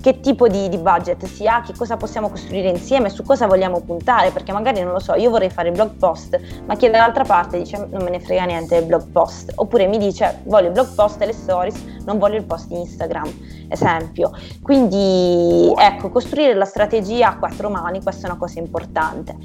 che 0.00 0.20
tipo 0.20 0.48
di, 0.48 0.68
di, 0.68 0.78
budget 0.78 1.24
si 1.26 1.46
ha, 1.46 1.62
che 1.62 1.74
cosa 1.76 1.96
possiamo 1.96 2.28
costruire 2.28 2.68
insieme, 2.68 3.10
su 3.10 3.22
cosa 3.22 3.46
vogliamo 3.46 3.80
puntare, 3.80 4.30
perché 4.30 4.52
magari 4.52 4.80
non 4.82 4.92
lo 4.92 4.98
so, 4.98 5.14
io 5.14 5.30
vorrei 5.30 5.50
fare 5.50 5.68
il 5.68 5.74
blog 5.74 5.92
post, 5.96 6.38
ma 6.66 6.76
chi 6.76 6.88
dall'altra 6.88 7.24
parte 7.24 7.58
dice 7.58 7.86
non 7.90 8.02
me 8.02 8.10
ne 8.10 8.20
frega 8.20 8.44
niente 8.44 8.76
del 8.76 8.86
blog 8.86 9.10
post, 9.10 9.52
oppure 9.56 9.86
mi 9.86 9.98
dice 9.98 10.40
voglio 10.44 10.68
il 10.68 10.72
blog 10.72 10.94
post 10.94 11.20
e 11.20 11.26
le 11.26 11.32
stories, 11.32 11.84
non 12.04 12.18
voglio 12.18 12.36
il 12.36 12.44
post 12.44 12.70
Instagram, 12.70 13.30
esempio. 13.68 14.30
Quindi 14.62 15.72
ecco, 15.76 16.10
costruire 16.10 16.54
la 16.54 16.64
strategia 16.64 17.30
a 17.30 17.38
quattro 17.38 17.68
mani, 17.68 18.02
questa 18.02 18.26
è 18.26 18.30
una 18.30 18.38
cosa 18.38 18.58
importante. 18.58 19.36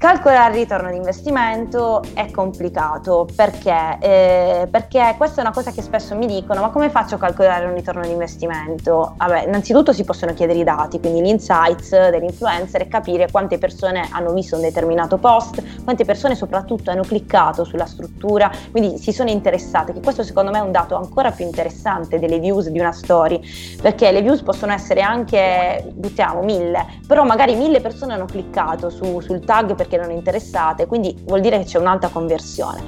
Calcolare 0.00 0.54
il 0.54 0.60
ritorno 0.60 0.88
di 0.88 0.96
investimento 0.96 2.02
è 2.14 2.30
complicato 2.30 3.28
perché? 3.36 3.98
Eh, 4.00 4.66
perché 4.70 5.14
questa 5.18 5.42
è 5.42 5.44
una 5.44 5.52
cosa 5.52 5.72
che 5.72 5.82
spesso 5.82 6.16
mi 6.16 6.24
dicono, 6.24 6.62
ma 6.62 6.70
come 6.70 6.88
faccio 6.88 7.16
a 7.16 7.18
calcolare 7.18 7.66
un 7.66 7.74
ritorno 7.74 8.00
di 8.00 8.10
investimento? 8.10 9.12
Vabbè, 9.18 9.44
innanzitutto 9.46 9.92
si 9.92 10.02
possono 10.04 10.32
chiedere 10.32 10.58
i 10.58 10.64
dati, 10.64 10.98
quindi 11.00 11.20
gli 11.20 11.26
insights 11.26 11.90
dell'influencer 11.90 12.80
e 12.80 12.88
capire 12.88 13.30
quante 13.30 13.58
persone 13.58 14.08
hanno 14.10 14.32
visto 14.32 14.56
un 14.56 14.62
determinato 14.62 15.18
post, 15.18 15.62
quante 15.84 16.06
persone 16.06 16.34
soprattutto 16.34 16.90
hanno 16.90 17.02
cliccato 17.02 17.64
sulla 17.64 17.84
struttura, 17.84 18.50
quindi 18.70 18.96
si 18.96 19.12
sono 19.12 19.28
interessate, 19.28 19.92
che 19.92 20.00
questo 20.00 20.22
secondo 20.22 20.50
me 20.50 20.60
è 20.60 20.62
un 20.62 20.72
dato 20.72 20.96
ancora 20.96 21.30
più 21.30 21.44
interessante 21.44 22.18
delle 22.18 22.38
views 22.38 22.68
di 22.68 22.80
una 22.80 22.92
story, 22.92 23.38
perché 23.82 24.10
le 24.12 24.22
views 24.22 24.40
possono 24.40 24.72
essere 24.72 25.02
anche, 25.02 25.92
buttiamo, 25.92 26.40
mille, 26.40 26.86
però 27.06 27.22
magari 27.24 27.54
mille 27.54 27.82
persone 27.82 28.14
hanno 28.14 28.24
cliccato 28.24 28.88
su, 28.88 29.20
sul 29.20 29.44
tag 29.44 29.74
perché 29.74 29.88
erano 29.96 30.12
interessate, 30.12 30.86
quindi 30.86 31.16
vuol 31.24 31.40
dire 31.40 31.58
che 31.58 31.64
c'è 31.64 31.78
un'alta 31.78 32.08
conversione. 32.08 32.82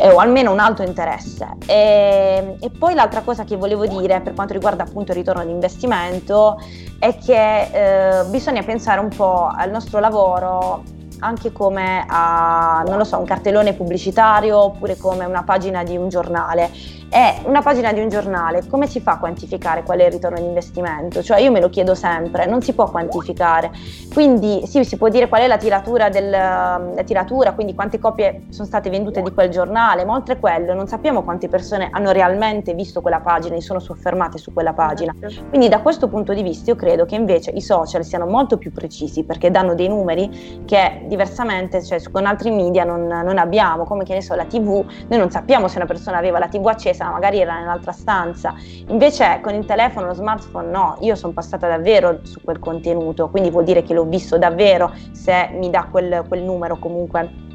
Eh, 0.00 0.10
o 0.10 0.18
almeno 0.18 0.52
un 0.52 0.60
alto 0.60 0.82
interesse. 0.82 1.48
E, 1.66 2.56
e, 2.60 2.70
poi 2.70 2.94
l'altra 2.94 3.22
cosa 3.22 3.42
che 3.42 3.56
volevo 3.56 3.84
dire 3.84 4.20
per 4.20 4.32
quanto 4.32 4.52
riguarda 4.52 4.84
appunto 4.84 5.10
il 5.10 5.18
ritorno 5.18 5.44
di 5.44 5.50
investimento 5.50 6.56
è 7.00 7.18
che 7.18 8.20
eh, 8.20 8.24
bisogna 8.26 8.62
pensare 8.62 9.00
un 9.00 9.08
po' 9.08 9.50
al 9.52 9.70
nostro 9.70 9.98
lavoro 9.98 10.84
anche 11.20 11.52
come 11.52 12.04
a, 12.06 12.84
non 12.86 12.98
lo 12.98 13.04
so, 13.04 13.18
un 13.18 13.24
cartellone 13.24 13.74
pubblicitario 13.74 14.58
oppure 14.58 14.96
come 14.96 15.24
una 15.24 15.42
pagina 15.42 15.82
di 15.82 15.96
un 15.96 16.08
giornale 16.08 16.70
è 17.10 17.40
una 17.44 17.62
pagina 17.62 17.92
di 17.92 18.00
un 18.00 18.08
giornale, 18.08 18.66
come 18.68 18.86
si 18.86 19.00
fa 19.00 19.12
a 19.12 19.18
quantificare 19.18 19.82
qual 19.82 19.98
è 19.98 20.04
il 20.04 20.12
ritorno 20.12 20.38
di 20.38 20.44
investimento? 20.44 21.22
Cioè 21.22 21.40
io 21.40 21.50
me 21.50 21.60
lo 21.60 21.70
chiedo 21.70 21.94
sempre, 21.94 22.44
non 22.46 22.60
si 22.60 22.74
può 22.74 22.90
quantificare. 22.90 23.70
Quindi 24.12 24.66
sì, 24.66 24.84
si 24.84 24.96
può 24.98 25.08
dire 25.08 25.28
qual 25.28 25.40
è 25.40 25.46
la 25.46 25.56
tiratura, 25.56 26.10
del, 26.10 26.28
la 26.28 27.02
tiratura 27.04 27.52
quindi 27.52 27.74
quante 27.74 27.98
copie 27.98 28.44
sono 28.50 28.66
state 28.66 28.90
vendute 28.90 29.22
di 29.22 29.32
quel 29.32 29.48
giornale, 29.48 30.04
ma 30.04 30.14
oltre 30.14 30.38
quello 30.38 30.74
non 30.74 30.86
sappiamo 30.86 31.22
quante 31.22 31.48
persone 31.48 31.88
hanno 31.90 32.10
realmente 32.10 32.74
visto 32.74 33.00
quella 33.00 33.20
pagina 33.20 33.56
e 33.56 33.62
sono 33.62 33.78
soffermate 33.78 34.36
su 34.36 34.52
quella 34.52 34.74
pagina. 34.74 35.14
Quindi 35.48 35.68
da 35.68 35.80
questo 35.80 36.08
punto 36.08 36.34
di 36.34 36.42
vista 36.42 36.70
io 36.70 36.76
credo 36.76 37.06
che 37.06 37.14
invece 37.14 37.50
i 37.50 37.62
social 37.62 38.04
siano 38.04 38.26
molto 38.26 38.58
più 38.58 38.70
precisi 38.70 39.24
perché 39.24 39.50
danno 39.50 39.74
dei 39.74 39.88
numeri 39.88 40.62
che 40.66 41.04
diversamente 41.06 41.82
cioè, 41.82 42.02
con 42.10 42.26
altri 42.26 42.50
media 42.50 42.84
non, 42.84 43.06
non 43.06 43.38
abbiamo, 43.38 43.84
come 43.84 44.04
che 44.04 44.12
ne 44.12 44.20
so 44.20 44.34
la 44.34 44.44
tv, 44.44 44.84
noi 45.08 45.18
non 45.18 45.30
sappiamo 45.30 45.68
se 45.68 45.78
una 45.78 45.86
persona 45.86 46.18
aveva 46.18 46.38
la 46.38 46.48
tv 46.48 46.66
accesa 46.66 46.97
accesa, 46.98 47.10
magari 47.10 47.40
era 47.40 47.58
nell'altra 47.58 47.92
stanza. 47.92 48.54
Invece 48.88 49.38
con 49.42 49.54
il 49.54 49.64
telefono, 49.64 50.06
lo 50.06 50.14
smartphone 50.14 50.68
no, 50.68 50.96
io 51.00 51.14
sono 51.14 51.32
passata 51.32 51.68
davvero 51.68 52.20
su 52.22 52.40
quel 52.42 52.58
contenuto, 52.58 53.28
quindi 53.28 53.50
vuol 53.50 53.64
dire 53.64 53.82
che 53.82 53.94
l'ho 53.94 54.04
visto 54.04 54.36
davvero 54.38 54.92
se 55.12 55.50
mi 55.52 55.70
dà 55.70 55.86
quel, 55.90 56.24
quel 56.26 56.42
numero 56.42 56.76
comunque. 56.78 57.46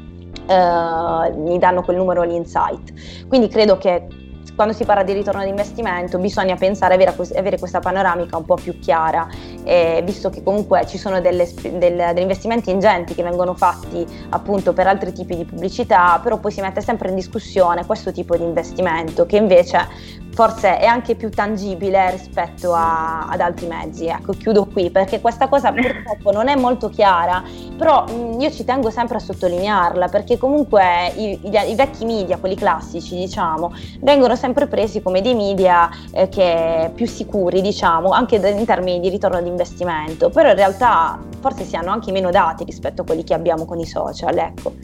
Uh, 0.46 1.40
mi 1.40 1.58
danno 1.58 1.82
quel 1.82 1.96
numero 1.96 2.22
l'insight. 2.22 3.26
Quindi 3.28 3.48
credo 3.48 3.78
che 3.78 4.06
quando 4.54 4.72
si 4.72 4.84
parla 4.84 5.02
di 5.02 5.12
ritorno 5.12 5.42
di 5.42 5.48
investimento 5.48 6.18
bisogna 6.18 6.56
pensare 6.56 6.94
avere, 6.94 7.14
avere 7.36 7.58
questa 7.58 7.80
panoramica 7.80 8.36
un 8.36 8.44
po' 8.44 8.54
più 8.54 8.78
chiara, 8.78 9.26
eh, 9.64 10.02
visto 10.04 10.30
che 10.30 10.42
comunque 10.42 10.86
ci 10.86 10.98
sono 10.98 11.20
delle, 11.20 11.48
del, 11.62 11.78
degli 11.78 12.20
investimenti 12.20 12.70
ingenti 12.70 13.14
che 13.14 13.22
vengono 13.22 13.54
fatti 13.54 14.06
appunto 14.30 14.72
per 14.72 14.86
altri 14.86 15.12
tipi 15.12 15.36
di 15.36 15.44
pubblicità, 15.44 16.20
però 16.22 16.38
poi 16.38 16.52
si 16.52 16.60
mette 16.60 16.80
sempre 16.80 17.08
in 17.08 17.14
discussione 17.14 17.84
questo 17.86 18.12
tipo 18.12 18.36
di 18.36 18.44
investimento 18.44 19.26
che 19.26 19.36
invece 19.36 20.22
forse 20.34 20.78
è 20.78 20.84
anche 20.84 21.14
più 21.14 21.30
tangibile 21.30 22.10
rispetto 22.10 22.74
a, 22.74 23.28
ad 23.28 23.40
altri 23.40 23.66
mezzi. 23.66 24.06
Ecco, 24.06 24.32
chiudo 24.32 24.66
qui 24.66 24.90
perché 24.90 25.20
questa 25.20 25.48
cosa 25.48 25.72
purtroppo 25.72 26.32
non 26.32 26.48
è 26.48 26.56
molto 26.56 26.88
chiara, 26.88 27.42
però 27.78 28.04
mh, 28.04 28.40
io 28.40 28.50
ci 28.50 28.64
tengo 28.64 28.90
sempre 28.90 29.16
a 29.16 29.20
sottolinearla 29.20 30.08
perché 30.08 30.36
comunque 30.36 31.12
i, 31.16 31.38
i, 31.42 31.70
i, 31.70 31.74
vecchi 31.74 32.04
media, 32.04 32.36
quelli 32.38 32.56
classici, 32.56 33.14
diciamo, 33.14 33.72
vengono 34.00 34.34
presi 34.52 35.00
come 35.00 35.20
dei 35.22 35.34
media 35.34 35.88
eh, 36.12 36.28
che 36.28 36.90
più 36.94 37.06
sicuri, 37.06 37.60
diciamo, 37.60 38.10
anche 38.10 38.36
in 38.36 38.64
termini 38.64 39.00
di 39.00 39.08
ritorno 39.08 39.40
di 39.40 39.48
investimento, 39.48 40.28
però 40.28 40.50
in 40.50 40.56
realtà 40.56 41.18
forse 41.40 41.64
si 41.64 41.76
hanno 41.76 41.90
anche 41.90 42.12
meno 42.12 42.30
dati 42.30 42.64
rispetto 42.64 43.02
a 43.02 43.04
quelli 43.04 43.24
che 43.24 43.34
abbiamo 43.34 43.64
con 43.64 43.78
i 43.78 43.86
social, 43.86 44.36
ecco. 44.36 44.74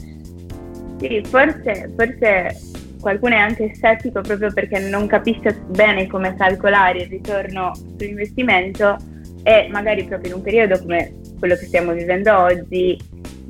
Sì, 0.99 1.21
forse, 1.25 1.91
forse 1.95 2.59
qualcuno 2.99 3.33
è 3.33 3.39
anche 3.39 3.73
scettico 3.73 4.21
proprio 4.21 4.51
perché 4.53 4.79
non 4.79 5.07
capisce 5.07 5.59
bene 5.67 6.07
come 6.07 6.35
calcolare 6.35 7.01
il 7.01 7.09
ritorno 7.09 7.71
sull'investimento 7.73 8.97
e 9.43 9.67
magari 9.71 10.03
proprio 10.03 10.29
in 10.29 10.37
un 10.37 10.43
periodo 10.43 10.79
come 10.79 11.15
quello 11.39 11.55
che 11.55 11.65
stiamo 11.65 11.93
vivendo 11.93 12.37
oggi 12.37 12.99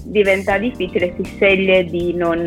diventa 0.03 0.57
difficile, 0.57 1.13
si 1.15 1.23
sceglie 1.35 1.83
di 1.83 2.13
non, 2.13 2.45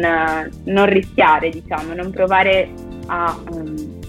non 0.65 0.87
rischiare, 0.87 1.51
diciamo, 1.51 1.95
non 1.95 2.11
provare 2.11 2.69
a, 3.07 3.39
um, 3.51 4.01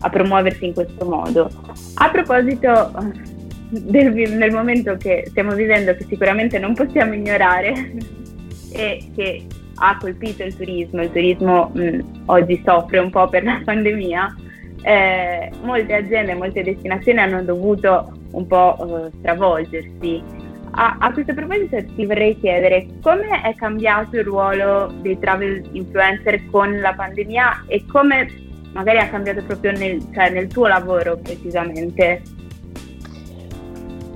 a, 0.00 0.08
promuoversi 0.08 0.66
in 0.66 0.74
questo 0.74 1.04
modo. 1.04 1.50
A 1.94 2.10
proposito 2.10 2.92
del, 3.70 4.12
del 4.12 4.52
momento 4.52 4.96
che 4.96 5.24
stiamo 5.28 5.54
vivendo, 5.54 5.94
che 5.94 6.04
sicuramente 6.08 6.58
non 6.58 6.74
possiamo 6.74 7.14
ignorare, 7.14 7.94
e 8.72 9.10
che 9.14 9.46
ha 9.74 9.96
colpito 9.98 10.42
il 10.44 10.56
turismo, 10.56 11.02
il 11.02 11.10
turismo 11.10 11.70
mh, 11.74 12.22
oggi 12.26 12.62
soffre 12.64 12.98
un 12.98 13.10
po' 13.10 13.28
per 13.28 13.44
la 13.44 13.60
pandemia, 13.64 14.36
eh, 14.82 15.50
molte 15.62 15.94
aziende, 15.94 16.34
molte 16.34 16.62
destinazioni 16.62 17.18
hanno 17.18 17.42
dovuto 17.42 18.12
un 18.32 18.46
po' 18.46 19.06
eh, 19.06 19.10
stravolgersi. 19.18 20.40
A, 20.74 20.96
a, 21.00 21.12
questo 21.12 21.34
proposito 21.34 21.84
ti 21.94 22.06
vorrei 22.06 22.38
chiedere 22.38 22.86
come 23.02 23.42
è 23.42 23.54
cambiato 23.54 24.16
il 24.16 24.24
ruolo 24.24 24.90
dei 25.02 25.18
travel 25.18 25.68
influencer 25.72 26.46
con 26.50 26.80
la 26.80 26.94
pandemia 26.94 27.64
e 27.66 27.84
come 27.86 28.26
magari 28.72 28.98
ha 28.98 29.08
cambiato 29.08 29.42
proprio 29.44 29.72
nel, 29.72 30.02
cioè 30.14 30.30
nel 30.30 30.46
tuo 30.46 30.66
lavoro 30.66 31.18
precisamente. 31.18 32.22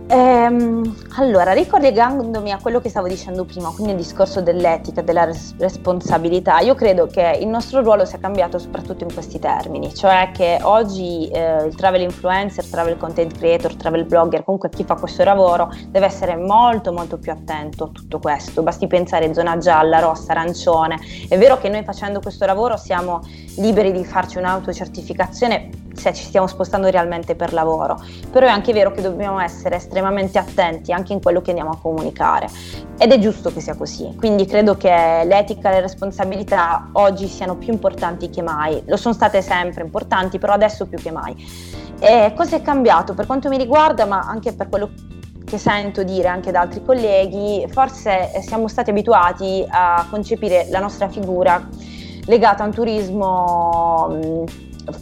Ehm, 0.08 0.94
allora, 1.16 1.52
ricollegandomi 1.52 2.52
a 2.52 2.58
quello 2.60 2.80
che 2.80 2.88
stavo 2.88 3.08
dicendo 3.08 3.44
prima, 3.44 3.72
quindi 3.72 3.90
il 3.90 3.98
discorso 3.98 4.40
dell'etica, 4.40 5.02
della 5.02 5.24
res- 5.24 5.56
responsabilità, 5.58 6.60
io 6.60 6.76
credo 6.76 7.06
che 7.08 7.38
il 7.40 7.48
nostro 7.48 7.82
ruolo 7.82 8.04
sia 8.04 8.18
cambiato 8.18 8.58
soprattutto 8.58 9.02
in 9.02 9.12
questi 9.12 9.40
termini, 9.40 9.92
cioè 9.92 10.30
che 10.32 10.60
oggi 10.62 11.28
eh, 11.28 11.64
il 11.64 11.74
travel 11.74 12.02
influencer, 12.02 12.64
travel 12.66 12.96
content 12.98 13.36
creator, 13.36 13.74
travel 13.74 14.04
blogger, 14.04 14.44
comunque 14.44 14.68
chi 14.68 14.84
fa 14.84 14.94
questo 14.94 15.24
lavoro 15.24 15.72
deve 15.88 16.06
essere 16.06 16.36
molto 16.36 16.92
molto 16.92 17.18
più 17.18 17.32
attento 17.32 17.84
a 17.84 17.88
tutto 17.88 18.20
questo, 18.20 18.62
basti 18.62 18.86
pensare 18.86 19.34
zona 19.34 19.58
gialla, 19.58 19.98
rossa, 19.98 20.30
arancione, 20.32 21.00
è 21.28 21.36
vero 21.36 21.58
che 21.58 21.68
noi 21.68 21.82
facendo 21.82 22.20
questo 22.20 22.46
lavoro 22.46 22.76
siamo 22.76 23.22
liberi 23.56 23.90
di 23.90 24.04
farci 24.04 24.38
un'autocertificazione 24.38 25.85
se 25.96 26.12
ci 26.12 26.24
stiamo 26.24 26.46
spostando 26.46 26.88
realmente 26.88 27.34
per 27.34 27.52
lavoro, 27.52 28.00
però 28.30 28.46
è 28.46 28.50
anche 28.50 28.72
vero 28.72 28.92
che 28.92 29.02
dobbiamo 29.02 29.40
essere 29.40 29.76
estremamente 29.76 30.38
attenti 30.38 30.92
anche 30.92 31.12
in 31.12 31.20
quello 31.20 31.40
che 31.40 31.50
andiamo 31.50 31.70
a 31.70 31.78
comunicare. 31.80 32.48
Ed 32.98 33.12
è 33.12 33.18
giusto 33.18 33.52
che 33.52 33.60
sia 33.60 33.74
così, 33.74 34.14
quindi 34.16 34.46
credo 34.46 34.76
che 34.76 35.22
l'etica 35.24 35.70
e 35.70 35.74
le 35.74 35.80
responsabilità 35.80 36.88
oggi 36.92 37.26
siano 37.28 37.56
più 37.56 37.72
importanti 37.72 38.30
che 38.30 38.42
mai, 38.42 38.82
lo 38.86 38.96
sono 38.96 39.14
state 39.14 39.42
sempre 39.42 39.82
importanti, 39.82 40.38
però 40.38 40.52
adesso 40.52 40.86
più 40.86 40.98
che 40.98 41.10
mai. 41.10 41.34
E 41.98 42.32
cosa 42.36 42.56
è 42.56 42.62
cambiato? 42.62 43.14
Per 43.14 43.26
quanto 43.26 43.48
mi 43.48 43.56
riguarda, 43.56 44.04
ma 44.04 44.20
anche 44.20 44.52
per 44.52 44.68
quello 44.68 44.90
che 45.44 45.58
sento 45.58 46.02
dire 46.02 46.28
anche 46.28 46.50
da 46.50 46.60
altri 46.60 46.84
colleghi, 46.84 47.64
forse 47.70 48.32
siamo 48.42 48.66
stati 48.68 48.90
abituati 48.90 49.64
a 49.68 50.06
concepire 50.10 50.66
la 50.70 50.80
nostra 50.80 51.08
figura 51.08 51.68
legata 52.26 52.64
a 52.64 52.66
un 52.66 52.72
turismo 52.72 54.44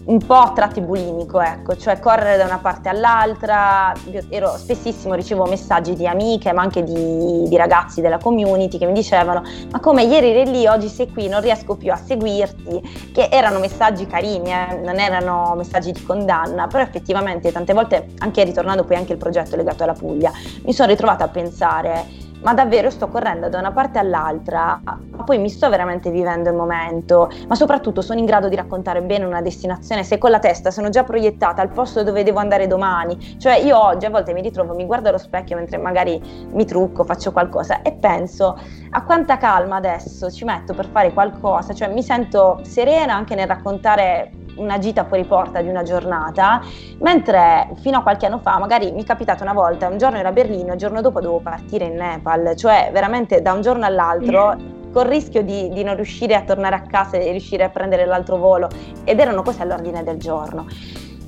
un 0.06 0.18
po' 0.18 0.34
a 0.34 0.52
tratti 0.52 0.80
bulimico, 0.80 1.40
ecco, 1.40 1.76
cioè 1.76 1.98
correre 1.98 2.36
da 2.36 2.44
una 2.44 2.58
parte 2.58 2.88
all'altra. 2.88 3.92
Ero 4.28 4.56
spessissimo 4.56 5.14
ricevo 5.14 5.44
messaggi 5.44 5.94
di 5.94 6.06
amiche, 6.06 6.52
ma 6.52 6.62
anche 6.62 6.82
di, 6.82 7.46
di, 7.48 7.56
ragazzi 7.56 8.00
della 8.00 8.18
community 8.18 8.78
che 8.78 8.86
mi 8.86 8.92
dicevano: 8.92 9.42
Ma 9.70 9.80
come 9.80 10.04
ieri 10.04 10.30
eri 10.30 10.50
lì, 10.50 10.66
oggi 10.66 10.88
sei 10.88 11.10
qui, 11.12 11.28
non 11.28 11.40
riesco 11.40 11.76
più 11.76 11.92
a 11.92 11.96
seguirti. 11.96 13.12
Che 13.12 13.28
erano 13.30 13.58
messaggi 13.58 14.06
carini, 14.06 14.50
eh? 14.50 14.80
non 14.82 14.98
erano 14.98 15.54
messaggi 15.56 15.92
di 15.92 16.02
condanna, 16.02 16.66
però 16.66 16.82
effettivamente 16.82 17.52
tante 17.52 17.72
volte, 17.72 18.08
anche 18.18 18.44
ritornando 18.44 18.84
poi 18.84 18.96
anche 18.96 19.12
il 19.12 19.18
progetto 19.18 19.56
legato 19.56 19.82
alla 19.82 19.94
Puglia, 19.94 20.32
mi 20.64 20.72
sono 20.72 20.88
ritrovata 20.88 21.24
a 21.24 21.28
pensare 21.28 22.22
ma 22.44 22.52
davvero 22.52 22.90
sto 22.90 23.08
correndo 23.08 23.48
da 23.48 23.58
una 23.58 23.72
parte 23.72 23.98
all'altra, 23.98 24.78
poi 25.24 25.38
mi 25.38 25.48
sto 25.48 25.68
veramente 25.68 26.10
vivendo 26.10 26.50
il 26.50 26.56
momento, 26.56 27.30
ma 27.48 27.54
soprattutto 27.54 28.00
sono 28.00 28.18
in 28.18 28.26
grado 28.26 28.48
di 28.48 28.56
raccontare 28.56 29.02
bene 29.02 29.24
una 29.24 29.40
destinazione 29.40 30.04
se 30.04 30.18
con 30.18 30.30
la 30.30 30.38
testa 30.38 30.70
sono 30.70 30.90
già 30.90 31.04
proiettata 31.04 31.60
al 31.60 31.70
posto 31.70 32.02
dove 32.02 32.22
devo 32.22 32.38
andare 32.38 32.66
domani. 32.66 33.36
Cioè 33.38 33.56
io 33.56 33.78
oggi 33.78 34.06
a 34.06 34.10
volte 34.10 34.32
mi 34.32 34.42
ritrovo, 34.42 34.74
mi 34.74 34.84
guardo 34.86 35.08
allo 35.08 35.18
specchio 35.18 35.56
mentre 35.56 35.78
magari 35.78 36.20
mi 36.52 36.64
trucco, 36.64 37.04
faccio 37.04 37.32
qualcosa 37.32 37.82
e 37.82 37.92
penso 37.92 38.58
a 38.90 39.02
quanta 39.02 39.38
calma 39.38 39.76
adesso 39.76 40.30
ci 40.30 40.44
metto 40.44 40.74
per 40.74 40.86
fare 40.86 41.12
qualcosa, 41.12 41.72
cioè 41.74 41.88
mi 41.88 42.02
sento 42.02 42.60
serena 42.62 43.14
anche 43.14 43.34
nel 43.34 43.46
raccontare 43.46 44.30
una 44.56 44.78
gita 44.78 45.04
fuori 45.04 45.24
porta 45.24 45.60
di 45.60 45.68
una 45.68 45.82
giornata, 45.82 46.60
mentre 47.00 47.70
fino 47.80 47.98
a 47.98 48.02
qualche 48.02 48.26
anno 48.26 48.38
fa 48.38 48.58
magari 48.58 48.92
mi 48.92 49.02
è 49.02 49.04
capitato 49.04 49.42
una 49.42 49.52
volta, 49.52 49.88
un 49.88 49.98
giorno 49.98 50.18
era 50.18 50.28
a 50.28 50.32
Berlino, 50.32 50.72
il 50.72 50.78
giorno 50.78 51.00
dopo 51.00 51.20
dovevo 51.20 51.40
partire 51.40 51.86
in 51.86 51.96
Nepal, 51.96 52.54
cioè 52.56 52.90
veramente 52.92 53.42
da 53.42 53.52
un 53.52 53.62
giorno 53.62 53.84
all'altro 53.84 54.73
col 54.94 55.06
rischio 55.06 55.42
di, 55.42 55.68
di, 55.70 55.82
non 55.82 55.96
riuscire 55.96 56.36
a 56.36 56.42
tornare 56.42 56.76
a 56.76 56.82
casa 56.82 57.16
e 57.16 57.30
riuscire 57.32 57.64
a 57.64 57.68
prendere 57.68 58.06
l'altro 58.06 58.36
volo 58.36 58.68
ed 59.02 59.18
erano 59.18 59.42
cose 59.42 59.60
all'ordine 59.60 60.04
del 60.04 60.18
giorno. 60.18 60.66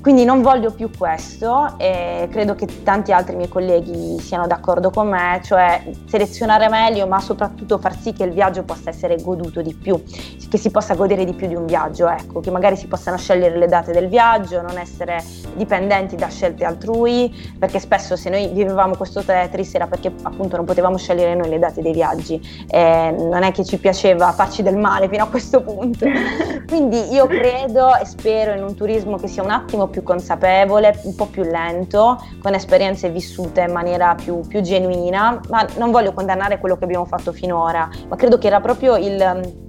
Quindi 0.07 0.23
non 0.23 0.41
voglio 0.41 0.71
più 0.71 0.89
questo 0.97 1.73
e 1.75 2.29
credo 2.31 2.55
che 2.55 2.81
tanti 2.81 3.11
altri 3.11 3.35
miei 3.35 3.49
colleghi 3.49 4.17
siano 4.21 4.47
d'accordo 4.47 4.89
con 4.89 5.09
me, 5.09 5.41
cioè 5.43 5.83
selezionare 6.05 6.69
meglio 6.69 7.05
ma 7.07 7.19
soprattutto 7.19 7.77
far 7.77 7.93
sì 7.93 8.13
che 8.13 8.23
il 8.23 8.31
viaggio 8.31 8.63
possa 8.63 8.89
essere 8.89 9.21
goduto 9.21 9.61
di 9.61 9.73
più, 9.75 10.01
che 10.49 10.57
si 10.57 10.71
possa 10.71 10.95
godere 10.95 11.25
di 11.25 11.33
più 11.33 11.47
di 11.47 11.55
un 11.55 11.65
viaggio, 11.65 12.07
ecco, 12.07 12.39
che 12.39 12.51
magari 12.51 12.77
si 12.77 12.87
possano 12.87 13.17
scegliere 13.17 13.57
le 13.57 13.67
date 13.67 13.91
del 13.91 14.07
viaggio, 14.07 14.61
non 14.61 14.77
essere 14.77 15.21
dipendenti 15.55 16.15
da 16.15 16.29
scelte 16.29 16.63
altrui, 16.63 17.53
perché 17.59 17.79
spesso 17.79 18.15
se 18.15 18.29
noi 18.29 18.47
vivevamo 18.47 18.95
questo 18.95 19.21
Tetris 19.21 19.75
era 19.75 19.87
perché 19.87 20.13
appunto 20.21 20.55
non 20.55 20.63
potevamo 20.63 20.95
scegliere 20.95 21.35
noi 21.35 21.49
le 21.49 21.59
date 21.59 21.81
dei 21.81 21.91
viaggi, 21.91 22.39
e 22.69 23.11
non 23.11 23.43
è 23.43 23.51
che 23.51 23.65
ci 23.65 23.77
piaceva 23.77 24.31
farci 24.31 24.63
del 24.63 24.77
male 24.77 25.09
fino 25.09 25.23
a 25.23 25.27
questo 25.27 25.61
punto. 25.61 26.05
Quindi 26.65 27.11
io 27.11 27.27
credo 27.27 27.93
e 27.97 28.05
spero 28.05 28.53
in 28.53 28.63
un 28.63 28.73
turismo 28.73 29.17
che 29.17 29.27
sia 29.27 29.43
un 29.43 29.51
attimo 29.51 29.87
più 29.87 29.96
più 29.97 30.03
consapevole, 30.03 30.99
un 31.03 31.15
po' 31.15 31.25
più 31.25 31.41
lento, 31.41 32.23
con 32.39 32.53
esperienze 32.53 33.09
vissute 33.09 33.61
in 33.61 33.71
maniera 33.71 34.13
più, 34.13 34.41
più 34.47 34.61
genuina, 34.61 35.39
ma 35.49 35.65
non 35.77 35.89
voglio 35.89 36.13
condannare 36.13 36.59
quello 36.59 36.77
che 36.77 36.83
abbiamo 36.83 37.05
fatto 37.05 37.31
finora, 37.31 37.89
ma 38.07 38.15
credo 38.15 38.37
che 38.37 38.45
era 38.45 38.59
proprio 38.59 38.95
il 38.95 39.65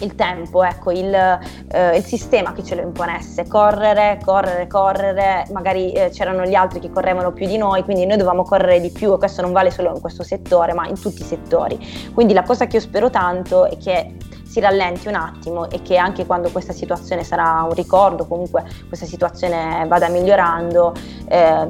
il 0.00 0.16
tempo, 0.16 0.64
ecco, 0.64 0.90
il, 0.90 1.14
eh, 1.14 1.96
il, 1.96 2.04
sistema 2.04 2.52
che 2.52 2.64
ce 2.64 2.74
lo 2.74 2.82
imponesse, 2.82 3.46
correre, 3.46 4.18
correre, 4.22 4.66
correre, 4.66 5.46
magari 5.52 5.92
eh, 5.92 6.10
c'erano 6.10 6.44
gli 6.44 6.54
altri 6.54 6.80
che 6.80 6.90
correvano 6.90 7.32
più 7.32 7.46
di 7.46 7.56
noi, 7.56 7.84
quindi 7.84 8.04
noi 8.04 8.16
dovevamo 8.16 8.42
correre 8.42 8.80
di 8.80 8.90
più 8.90 9.14
e 9.14 9.18
questo 9.18 9.40
non 9.40 9.52
vale 9.52 9.70
solo 9.70 9.94
in 9.94 10.00
questo 10.00 10.24
settore, 10.24 10.74
ma 10.74 10.88
in 10.88 11.00
tutti 11.00 11.22
i 11.22 11.24
settori. 11.24 11.78
Quindi 12.12 12.34
la 12.34 12.42
cosa 12.42 12.66
che 12.66 12.76
io 12.76 12.82
spero 12.82 13.08
tanto 13.08 13.66
è 13.66 13.78
che 13.78 14.16
si 14.54 14.60
rallenti 14.60 15.08
un 15.08 15.16
attimo 15.16 15.68
e 15.68 15.82
che 15.82 15.96
anche 15.96 16.26
quando 16.26 16.48
questa 16.50 16.72
situazione 16.72 17.24
sarà 17.24 17.64
un 17.64 17.74
ricordo, 17.74 18.24
comunque 18.24 18.62
questa 18.86 19.04
situazione 19.04 19.84
vada 19.88 20.08
migliorando, 20.08 20.94
eh, 21.28 21.66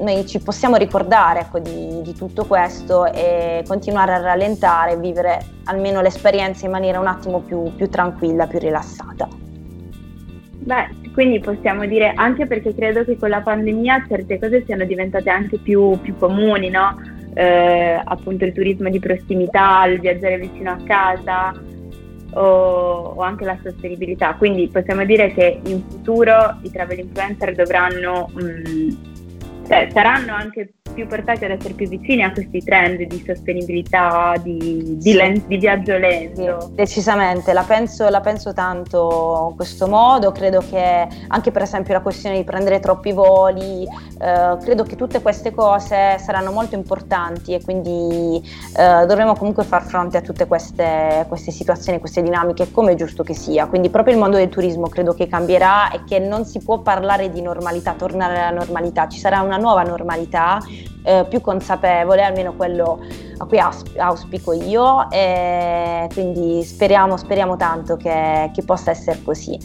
noi 0.00 0.26
ci 0.26 0.38
possiamo 0.38 0.76
ricordare 0.76 1.40
ecco, 1.40 1.58
di, 1.58 2.00
di, 2.00 2.14
tutto 2.14 2.46
questo 2.46 3.04
e 3.12 3.62
continuare 3.68 4.14
a 4.14 4.20
rallentare 4.22 4.96
vivere 4.96 5.44
almeno 5.64 6.00
l'esperienza 6.00 6.64
in 6.64 6.72
maniera 6.72 6.98
un 6.98 7.08
attimo 7.08 7.40
più, 7.40 7.74
più 7.76 7.90
tranquilla, 7.90 8.46
più 8.46 8.58
rilassata. 8.58 9.28
Beh, 10.60 11.10
quindi 11.12 11.40
possiamo 11.40 11.84
dire 11.84 12.14
anche 12.14 12.46
perché 12.46 12.74
credo 12.74 13.04
che 13.04 13.18
con 13.18 13.28
la 13.28 13.42
pandemia 13.42 14.06
certe 14.08 14.38
cose 14.38 14.64
siano 14.64 14.84
diventate 14.84 15.28
anche 15.28 15.58
più, 15.58 16.00
più 16.00 16.16
comuni, 16.16 16.70
no? 16.70 16.98
Eh, 17.34 18.00
appunto 18.02 18.46
il 18.46 18.54
turismo 18.54 18.88
di 18.88 18.98
prossimità, 18.98 19.84
il 19.84 20.00
viaggiare 20.00 20.38
vicino 20.38 20.70
a 20.70 20.78
casa, 20.86 21.52
o, 22.34 23.14
o, 23.16 23.20
anche 23.22 23.44
la 23.44 23.58
sostenibilità. 23.62 24.34
Quindi 24.34 24.68
possiamo 24.68 25.04
dire 25.04 25.32
che 25.32 25.60
in 25.64 25.82
futuro 25.88 26.58
i 26.62 26.70
travel 26.70 26.98
influencer 26.98 27.54
dovranno, 27.54 28.30
mh, 28.32 28.42
mm, 28.42 29.13
cioè, 29.66 29.88
saranno 29.92 30.34
anche 30.34 30.74
più 30.94 31.06
portati 31.08 31.44
ad 31.44 31.50
essere 31.50 31.74
più 31.74 31.88
vicini 31.88 32.22
a 32.22 32.32
questi 32.32 32.62
trend 32.62 33.02
di 33.02 33.24
sostenibilità, 33.26 34.34
di, 34.40 34.96
di, 34.96 35.10
sì. 35.10 35.12
len- 35.14 35.42
di 35.46 35.56
viaggio 35.58 35.98
lento. 35.98 36.60
Sì, 36.60 36.74
decisamente, 36.74 37.52
la 37.52 37.64
penso, 37.64 38.08
la 38.08 38.20
penso 38.20 38.52
tanto 38.52 39.48
in 39.50 39.56
questo 39.56 39.88
modo, 39.88 40.30
credo 40.30 40.60
che 40.60 41.06
anche 41.26 41.50
per 41.50 41.62
esempio 41.62 41.92
la 41.94 42.00
questione 42.00 42.36
di 42.36 42.44
prendere 42.44 42.78
troppi 42.78 43.12
voli, 43.12 43.84
eh, 43.84 44.56
credo 44.62 44.84
che 44.84 44.94
tutte 44.94 45.20
queste 45.20 45.52
cose 45.52 46.16
saranno 46.18 46.52
molto 46.52 46.76
importanti 46.76 47.54
e 47.54 47.62
quindi 47.62 48.40
eh, 48.76 49.06
dovremo 49.06 49.34
comunque 49.34 49.64
far 49.64 49.82
fronte 49.82 50.16
a 50.18 50.20
tutte 50.20 50.46
queste, 50.46 51.24
queste 51.28 51.50
situazioni, 51.50 51.98
queste 51.98 52.22
dinamiche 52.22 52.70
come 52.70 52.92
è 52.92 52.94
giusto 52.94 53.24
che 53.24 53.34
sia. 53.34 53.66
Quindi 53.66 53.90
proprio 53.90 54.14
il 54.14 54.20
mondo 54.20 54.36
del 54.36 54.48
turismo 54.48 54.88
credo 54.88 55.12
che 55.12 55.26
cambierà 55.26 55.90
e 55.90 56.04
che 56.04 56.20
non 56.20 56.44
si 56.44 56.60
può 56.60 56.78
parlare 56.78 57.30
di 57.30 57.42
normalità, 57.42 57.94
tornare 57.94 58.38
alla 58.38 58.56
normalità, 58.56 59.08
ci 59.08 59.18
sarà 59.18 59.40
una 59.40 59.53
nuova 59.56 59.82
normalità 59.82 60.60
eh, 61.02 61.26
più 61.28 61.40
consapevole, 61.40 62.22
almeno 62.22 62.54
quello 62.54 63.00
a 63.36 63.46
cui 63.46 63.58
auspico 63.58 64.52
io 64.52 65.10
e 65.10 66.08
quindi 66.12 66.62
speriamo, 66.62 67.16
speriamo 67.16 67.56
tanto 67.56 67.96
che, 67.96 68.50
che 68.54 68.62
possa 68.64 68.90
essere 68.90 69.20
così. 69.22 69.58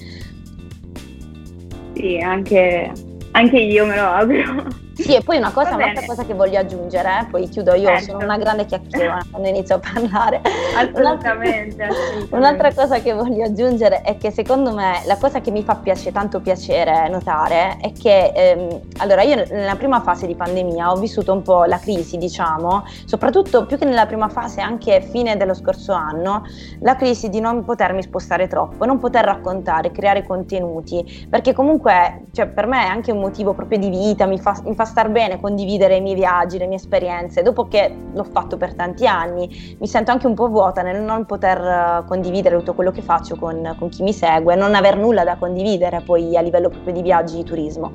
Sì, 1.94 2.18
anche, 2.18 2.92
anche 3.32 3.58
io 3.58 3.86
me 3.86 3.96
lo 3.96 4.06
auguro. 4.06 4.88
Sì, 5.02 5.16
e 5.16 5.22
poi 5.22 5.38
una 5.38 5.52
cosa, 5.52 5.76
un'altra 5.76 6.06
cosa 6.06 6.26
che 6.26 6.34
voglio 6.34 6.60
aggiungere, 6.60 7.22
eh, 7.22 7.26
poi 7.30 7.48
chiudo 7.48 7.74
io, 7.74 7.88
certo. 7.88 8.12
sono 8.12 8.24
una 8.24 8.38
grande 8.38 8.66
chiacchierona 8.66 9.26
quando 9.32 9.48
inizio 9.48 9.76
a 9.76 9.80
parlare. 9.80 10.42
Assolutamente, 10.76 11.84
assolutamente, 11.84 12.36
Un'altra 12.36 12.74
cosa 12.74 13.00
che 13.00 13.14
voglio 13.14 13.46
aggiungere 13.46 14.02
è 14.02 14.18
che 14.18 14.32
secondo 14.32 14.74
me 14.74 15.02
la 15.06 15.18
cosa 15.18 15.40
che 15.40 15.52
mi 15.52 15.64
fa 15.64 15.76
piace, 15.76 16.12
tanto 16.12 16.42
piacere 16.42 17.08
notare 17.10 17.78
è 17.80 17.94
che, 17.94 18.32
ehm, 18.36 18.82
allora 18.98 19.22
io 19.22 19.46
nella 19.50 19.76
prima 19.76 20.02
fase 20.02 20.28
di 20.28 20.36
pandemia 20.36 20.92
ho 20.92 20.98
vissuto 20.98 21.32
un 21.32 21.42
po' 21.42 21.64
la 21.64 21.80
crisi, 21.80 22.18
diciamo, 22.18 22.84
soprattutto 23.06 23.66
più 23.66 23.78
che 23.78 23.86
nella 23.86 24.06
prima 24.06 24.28
fase, 24.28 24.60
anche 24.60 25.02
fine 25.02 25.38
dello 25.38 25.54
scorso 25.54 25.94
anno, 25.94 26.44
la 26.82 26.96
crisi 26.96 27.30
di 27.30 27.40
non 27.40 27.64
potermi 27.64 28.02
spostare 28.04 28.48
troppo, 28.48 28.86
non 28.86 29.00
poter 29.00 29.24
raccontare, 29.24 29.92
creare 29.92 30.26
contenuti, 30.26 31.28
perché 31.30 31.54
comunque 31.54 32.26
cioè, 32.32 32.48
per 32.48 32.68
me 32.68 32.84
è 32.84 32.88
anche 32.88 33.12
un 33.12 33.20
motivo 33.20 33.54
proprio 33.54 33.78
di 33.78 33.90
vita, 33.90 34.26
mi 34.26 34.40
fa, 34.40 34.60
mi 34.66 34.76
fa 34.76 34.86
star 34.90 35.10
bene 35.10 35.40
condividere 35.40 35.96
i 35.96 36.02
miei 36.02 36.16
viaggi, 36.16 36.58
le 36.58 36.68
mie 36.68 36.78
esperienze. 36.78 37.42
Dopo 37.42 37.68
che 37.68 37.96
l'ho 38.14 38.24
fatto 38.24 38.58
per 38.58 38.74
tanti 38.74 39.08
anni, 39.08 39.78
mi 39.80 39.88
sento 39.88 40.12
anche 40.12 40.28
un 40.28 40.34
po' 40.34 40.50
vuota 40.50 40.82
nel 40.82 41.02
non 41.02 41.26
poter 41.26 41.58
eh, 41.60 42.04
condividere 42.06 42.58
tutto 42.58 42.74
quello 42.74 42.92
che 42.92 43.02
faccio 43.02 43.36
con, 43.36 43.76
con 43.78 43.90
chi 43.90 44.04
mi 44.04 44.12
segue, 44.12 44.56
non 44.56 44.76
aver 44.76 44.98
nulla 44.98 45.24
da 45.24 45.38
condividere 45.38 46.02
poi 46.02 46.36
a 46.36 46.42
livello 46.42 46.70
proprio 46.70 46.94
di 46.94 47.02
viaggi 47.02 47.38
di 47.38 47.44
turismo. 47.44 47.94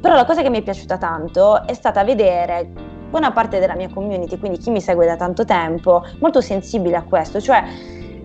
Però 0.00 0.14
la 0.14 0.24
cosa 0.24 0.42
che 0.42 0.50
mi 0.50 0.58
è 0.58 0.62
piaciuta 0.62 0.98
tanto 0.98 1.66
è 1.66 1.72
stata 1.72 2.04
vedere 2.04 2.70
buona 3.10 3.32
parte 3.32 3.60
della 3.60 3.76
mia 3.76 3.88
community, 3.88 4.38
quindi 4.38 4.58
chi 4.58 4.70
mi 4.70 4.80
segue 4.80 5.06
da 5.06 5.16
tanto 5.16 5.44
tempo, 5.44 6.02
molto 6.18 6.40
sensibile 6.40 6.96
a 6.96 7.04
questo, 7.04 7.40
cioè 7.40 7.62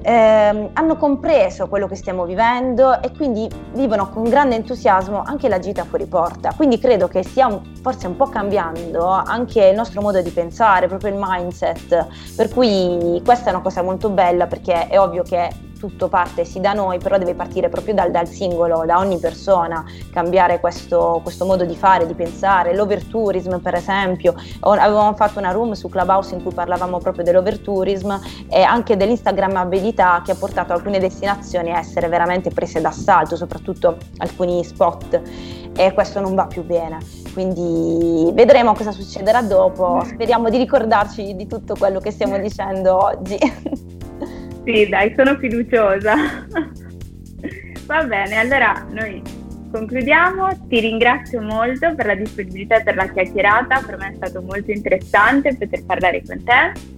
eh, 0.02 0.70
hanno 0.74 0.98
compreso 0.98 1.68
quello 1.68 1.88
che 1.88 1.96
stiamo 1.96 2.26
vivendo 2.26 3.02
e 3.02 3.12
quindi 3.12 3.50
vivono 3.74 4.10
con 4.10 4.24
grande 4.24 4.56
entusiasmo 4.56 5.24
anche 5.24 5.50
la 5.50 5.60
gita 5.60 5.84
fuori 5.84 6.06
porta. 6.06 6.54
Quindi 6.56 6.80
credo 6.80 7.08
che 7.08 7.24
stia 7.24 7.48
un, 7.48 7.62
forse 7.82 8.08
un 8.08 8.16
po' 8.16 8.28
cambiando 8.28 9.06
anche 9.08 9.68
il 9.68 9.76
nostro 9.76 10.02
modo 10.02 10.22
di 10.22 10.30
pensare, 10.30 10.88
proprio 10.88 11.12
il 11.14 11.20
mindset. 11.20 12.08
Per 12.36 12.50
cui 12.50 13.22
questa 13.24 13.50
è 13.50 13.54
una 13.54 13.62
cosa 13.62 13.82
molto 13.82 14.10
bella 14.10 14.48
perché 14.48 14.88
è 14.88 15.00
ovvio 15.00 15.24
che 15.24 15.68
tutto 15.80 16.10
parte 16.10 16.44
sì 16.44 16.60
da 16.60 16.74
noi, 16.74 17.00
però 17.00 17.18
deve 17.18 17.34
partire 17.34 17.70
proprio 17.70 17.94
dal, 17.94 18.12
dal 18.12 18.28
singolo, 18.28 18.84
da 18.86 19.00
ogni 19.00 19.18
persona, 19.18 19.84
cambiare 20.12 20.60
questo, 20.60 21.22
questo, 21.24 21.46
modo 21.46 21.64
di 21.64 21.76
fare, 21.76 22.06
di 22.06 22.14
pensare. 22.14 22.76
L'overtourism, 22.76 23.58
per 23.60 23.76
esempio, 23.76 24.36
avevamo 24.60 25.16
fatto 25.16 25.40
una 25.40 25.52
room 25.52 25.72
su 25.72 25.88
Clubhouse 25.90 26.36
in 26.36 26.44
cui 26.44 26.54
parlavamo 26.54 27.00
proprio 27.00 27.24
dell'overtourism 27.24 28.20
e 28.50 28.62
anche 28.62 28.98
dell'instagrammabilità 28.98 30.22
che 30.24 30.32
ha 30.32 30.36
portato 30.36 30.74
alcune 30.74 31.00
destinazioni 31.00 31.72
a 31.72 31.80
essere 31.80 32.10
veramente 32.10 32.50
prese 32.52 32.82
d'assalto, 32.82 33.38
soprattutto 33.38 33.98
alcuni 34.18 34.64
spot 34.64 35.22
e 35.76 35.94
questo 35.94 36.20
non 36.20 36.36
va 36.36 36.46
più 36.46 36.64
bene. 36.66 36.98
Quindi 37.32 38.32
vedremo 38.34 38.74
cosa 38.74 38.92
succederà 38.92 39.42
dopo, 39.42 40.04
speriamo 40.04 40.50
di 40.50 40.58
ricordarci 40.58 41.36
di 41.36 41.48
tutto 41.48 41.76
quello 41.76 42.00
che 42.00 42.12
stiamo 42.12 42.38
dicendo 42.38 43.02
oggi. 43.02 43.38
Sì, 44.66 44.88
dai, 44.88 45.14
sono 45.16 45.38
fiduciosa. 45.38 46.16
Va 47.86 48.04
bene, 48.04 48.36
allora 48.38 48.86
noi 48.92 49.22
concludiamo. 49.72 50.68
Ti 50.68 50.80
ringrazio 50.80 51.42
molto 51.42 51.96
per 51.96 52.06
la 52.06 52.16
disponibilità 52.16 52.78
e 52.78 52.84
per 52.84 52.96
la 52.96 53.08
chiacchierata. 53.08 53.82
Per 53.86 53.98
me 53.98 54.12
è 54.12 54.16
stato 54.16 54.42
molto 54.42 54.72
interessante 54.72 55.56
poter 55.56 55.86
parlare 55.86 56.22
con 56.26 56.44
te. 56.44 56.98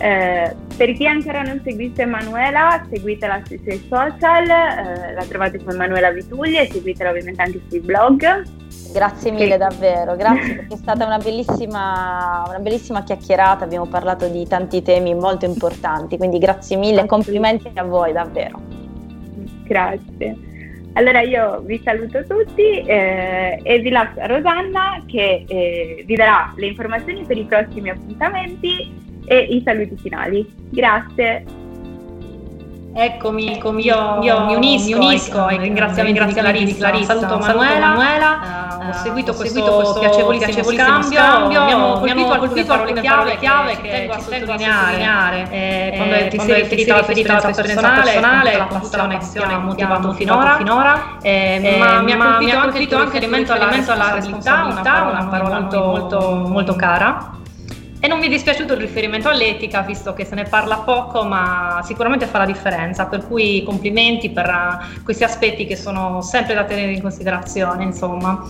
Eh, 0.00 0.54
per 0.76 0.92
chi 0.94 1.06
ancora 1.06 1.42
non 1.42 1.60
seguisse 1.62 2.02
Emanuela, 2.02 2.84
seguitela 2.90 3.40
sui 3.44 3.60
suoi 3.62 3.84
social, 3.88 4.48
eh, 4.48 5.14
la 5.14 5.24
trovate 5.28 5.60
su 5.60 5.68
Emanuela 5.68 6.10
Vituglia 6.10 6.62
e 6.62 6.70
seguitela 6.70 7.10
ovviamente 7.10 7.42
anche 7.42 7.60
sui 7.68 7.80
blog. 7.80 8.42
Grazie 8.92 9.30
mille 9.30 9.50
che... 9.50 9.56
davvero, 9.56 10.16
grazie 10.16 10.54
perché 10.54 10.74
è 10.74 10.76
stata 10.76 11.04
una 11.04 11.18
bellissima, 11.18 12.44
una 12.48 12.58
bellissima 12.58 13.02
chiacchierata, 13.02 13.64
abbiamo 13.64 13.86
parlato 13.86 14.28
di 14.28 14.46
tanti 14.46 14.82
temi 14.82 15.14
molto 15.14 15.44
importanti, 15.44 16.16
quindi 16.16 16.38
grazie 16.38 16.76
mille, 16.76 17.06
complimenti 17.06 17.70
a 17.74 17.84
voi 17.84 18.12
davvero. 18.12 18.60
Grazie. 19.64 20.36
Allora 20.96 21.22
io 21.22 21.60
vi 21.64 21.80
saluto 21.84 22.24
tutti 22.24 22.82
eh, 22.86 23.58
e 23.62 23.78
vi 23.80 23.90
lascio 23.90 24.20
a 24.20 24.26
Rosanna 24.26 25.02
che 25.06 25.44
eh, 25.48 26.04
vi 26.06 26.14
darà 26.14 26.52
le 26.56 26.66
informazioni 26.66 27.24
per 27.24 27.36
i 27.36 27.44
prossimi 27.44 27.90
appuntamenti 27.90 29.02
e 29.26 29.38
i 29.50 29.62
saluti 29.64 29.96
finali. 29.96 30.46
Grazie. 30.70 31.62
Eccomi, 32.96 33.56
eccomi 33.56 33.82
io, 33.82 34.22
io, 34.22 34.44
mi 34.44 34.54
unisco, 34.54 34.98
mi 34.98 35.06
unisco 35.06 35.44
ai 35.44 35.58
ringraziamenti 35.58 36.24
di 36.26 36.32
Clarissa, 36.32 36.76
Clarissa. 36.76 37.18
Saluto 37.18 37.38
Manuela, 37.38 37.88
Manuela. 37.88 38.78
Uh, 38.78 38.88
ho 38.88 38.92
seguito, 38.92 39.32
ho 39.32 39.34
questo, 39.34 39.62
questo 39.64 39.98
piacevolissimo, 39.98 40.52
piacevolissimo 40.52 41.02
scambio, 41.02 41.18
scambio. 41.18 41.64
Mi 41.64 41.72
hanno 41.72 41.98
colpito, 41.98 42.38
colpito 42.38 42.72
alcune 42.72 43.00
parole 43.00 43.38
chiave 43.38 43.80
che, 43.80 43.88
tengo 43.88 44.12
a 44.12 44.18
sottolineare, 44.20 45.48
eh, 45.50 45.90
eh, 45.92 45.96
quando 45.96 46.28
ti 46.28 46.38
sei 46.38 46.62
riferita 46.62 46.92
alla 46.94 47.40
tua 47.40 47.50
esperienza 47.50 47.90
personale, 47.90 48.56
la 48.56 48.66
tutta 48.80 48.96
la 48.96 49.06
passione 49.08 49.52
ha 49.54 49.58
motivato 49.58 50.12
finora, 50.12 50.56
finora 50.56 51.16
eh, 51.20 51.76
ma, 51.76 52.00
mi 52.00 52.12
ha 52.12 52.60
colpito 52.60 52.96
anche 52.96 53.18
l'elemento 53.18 53.52
alla 53.54 53.70
responsabilità, 53.70 55.02
una 55.10 55.26
parola 55.26 55.60
molto, 55.60 56.46
molto 56.46 56.76
cara 56.76 57.42
e 58.04 58.06
non 58.06 58.18
mi 58.18 58.26
è 58.26 58.28
dispiaciuto 58.28 58.74
il 58.74 58.80
riferimento 58.80 59.30
all'etica, 59.30 59.80
visto 59.80 60.12
che 60.12 60.26
se 60.26 60.34
ne 60.34 60.42
parla 60.42 60.76
poco, 60.80 61.24
ma 61.24 61.80
sicuramente 61.84 62.26
fa 62.26 62.36
la 62.36 62.44
differenza, 62.44 63.06
per 63.06 63.26
cui 63.26 63.62
complimenti 63.62 64.28
per 64.28 64.46
uh, 64.46 65.02
questi 65.02 65.24
aspetti 65.24 65.64
che 65.64 65.74
sono 65.74 66.20
sempre 66.20 66.52
da 66.52 66.64
tenere 66.64 66.92
in 66.92 67.00
considerazione, 67.00 67.82
insomma. 67.82 68.46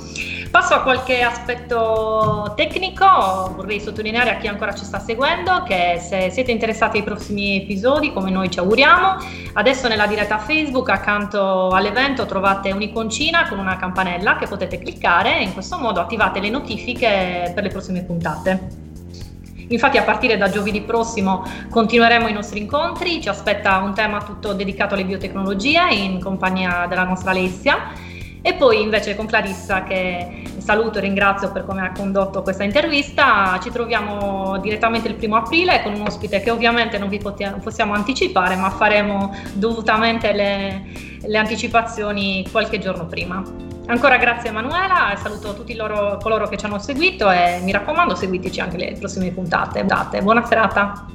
Passo 0.50 0.74
a 0.74 0.82
qualche 0.82 1.22
aspetto 1.22 2.52
tecnico, 2.56 3.06
vorrei 3.54 3.80
sottolineare 3.80 4.30
a 4.30 4.38
chi 4.38 4.48
ancora 4.48 4.74
ci 4.74 4.84
sta 4.84 4.98
seguendo 4.98 5.62
che 5.62 6.00
se 6.00 6.30
siete 6.30 6.50
interessati 6.50 6.96
ai 6.96 7.04
prossimi 7.04 7.62
episodi, 7.62 8.12
come 8.12 8.32
noi 8.32 8.50
ci 8.50 8.58
auguriamo, 8.58 9.18
adesso 9.52 9.86
nella 9.86 10.08
diretta 10.08 10.38
Facebook 10.38 10.88
accanto 10.88 11.68
all'evento 11.68 12.26
trovate 12.26 12.72
un'iconcina 12.72 13.46
con 13.48 13.60
una 13.60 13.76
campanella 13.76 14.34
che 14.34 14.48
potete 14.48 14.78
cliccare 14.78 15.38
e 15.38 15.42
in 15.44 15.52
questo 15.52 15.78
modo 15.78 16.00
attivate 16.00 16.40
le 16.40 16.50
notifiche 16.50 17.52
per 17.54 17.62
le 17.62 17.68
prossime 17.68 18.02
puntate. 18.02 18.83
Infatti 19.68 19.96
a 19.96 20.02
partire 20.02 20.36
da 20.36 20.48
giovedì 20.48 20.82
prossimo 20.82 21.44
continueremo 21.70 22.28
i 22.28 22.32
nostri 22.32 22.60
incontri, 22.60 23.20
ci 23.20 23.28
aspetta 23.28 23.78
un 23.78 23.94
tema 23.94 24.22
tutto 24.22 24.52
dedicato 24.52 24.94
alle 24.94 25.04
biotecnologie 25.04 25.92
in 25.92 26.20
compagnia 26.20 26.86
della 26.88 27.04
nostra 27.04 27.30
Alessia 27.30 27.92
e 28.46 28.52
poi 28.52 28.82
invece 28.82 29.16
con 29.16 29.24
Clarissa 29.24 29.84
che 29.84 30.42
saluto 30.58 30.98
e 30.98 31.00
ringrazio 31.00 31.50
per 31.50 31.64
come 31.64 31.80
ha 31.80 31.92
condotto 31.92 32.42
questa 32.42 32.62
intervista, 32.62 33.58
ci 33.62 33.70
troviamo 33.70 34.58
direttamente 34.58 35.08
il 35.08 35.14
primo 35.14 35.36
aprile 35.36 35.82
con 35.82 35.94
un 35.94 36.02
ospite 36.02 36.40
che 36.40 36.50
ovviamente 36.50 36.98
non 36.98 37.08
vi 37.08 37.18
possiamo 37.18 37.94
anticipare 37.94 38.56
ma 38.56 38.68
faremo 38.68 39.34
dovutamente 39.54 40.32
le, 40.34 40.84
le 41.22 41.38
anticipazioni 41.38 42.46
qualche 42.50 42.78
giorno 42.78 43.06
prima. 43.06 43.73
Ancora 43.86 44.16
grazie 44.16 44.48
Emanuela 44.48 45.14
saluto 45.16 45.54
tutti 45.54 45.74
loro, 45.74 46.18
coloro 46.22 46.48
che 46.48 46.56
ci 46.56 46.64
hanno 46.64 46.78
seguito 46.78 47.30
e 47.30 47.60
mi 47.62 47.70
raccomando 47.70 48.14
seguiteci 48.14 48.60
anche 48.60 48.78
le 48.78 48.96
prossime 48.98 49.30
puntate. 49.30 49.84
Buona 50.22 50.44
serata! 50.46 51.14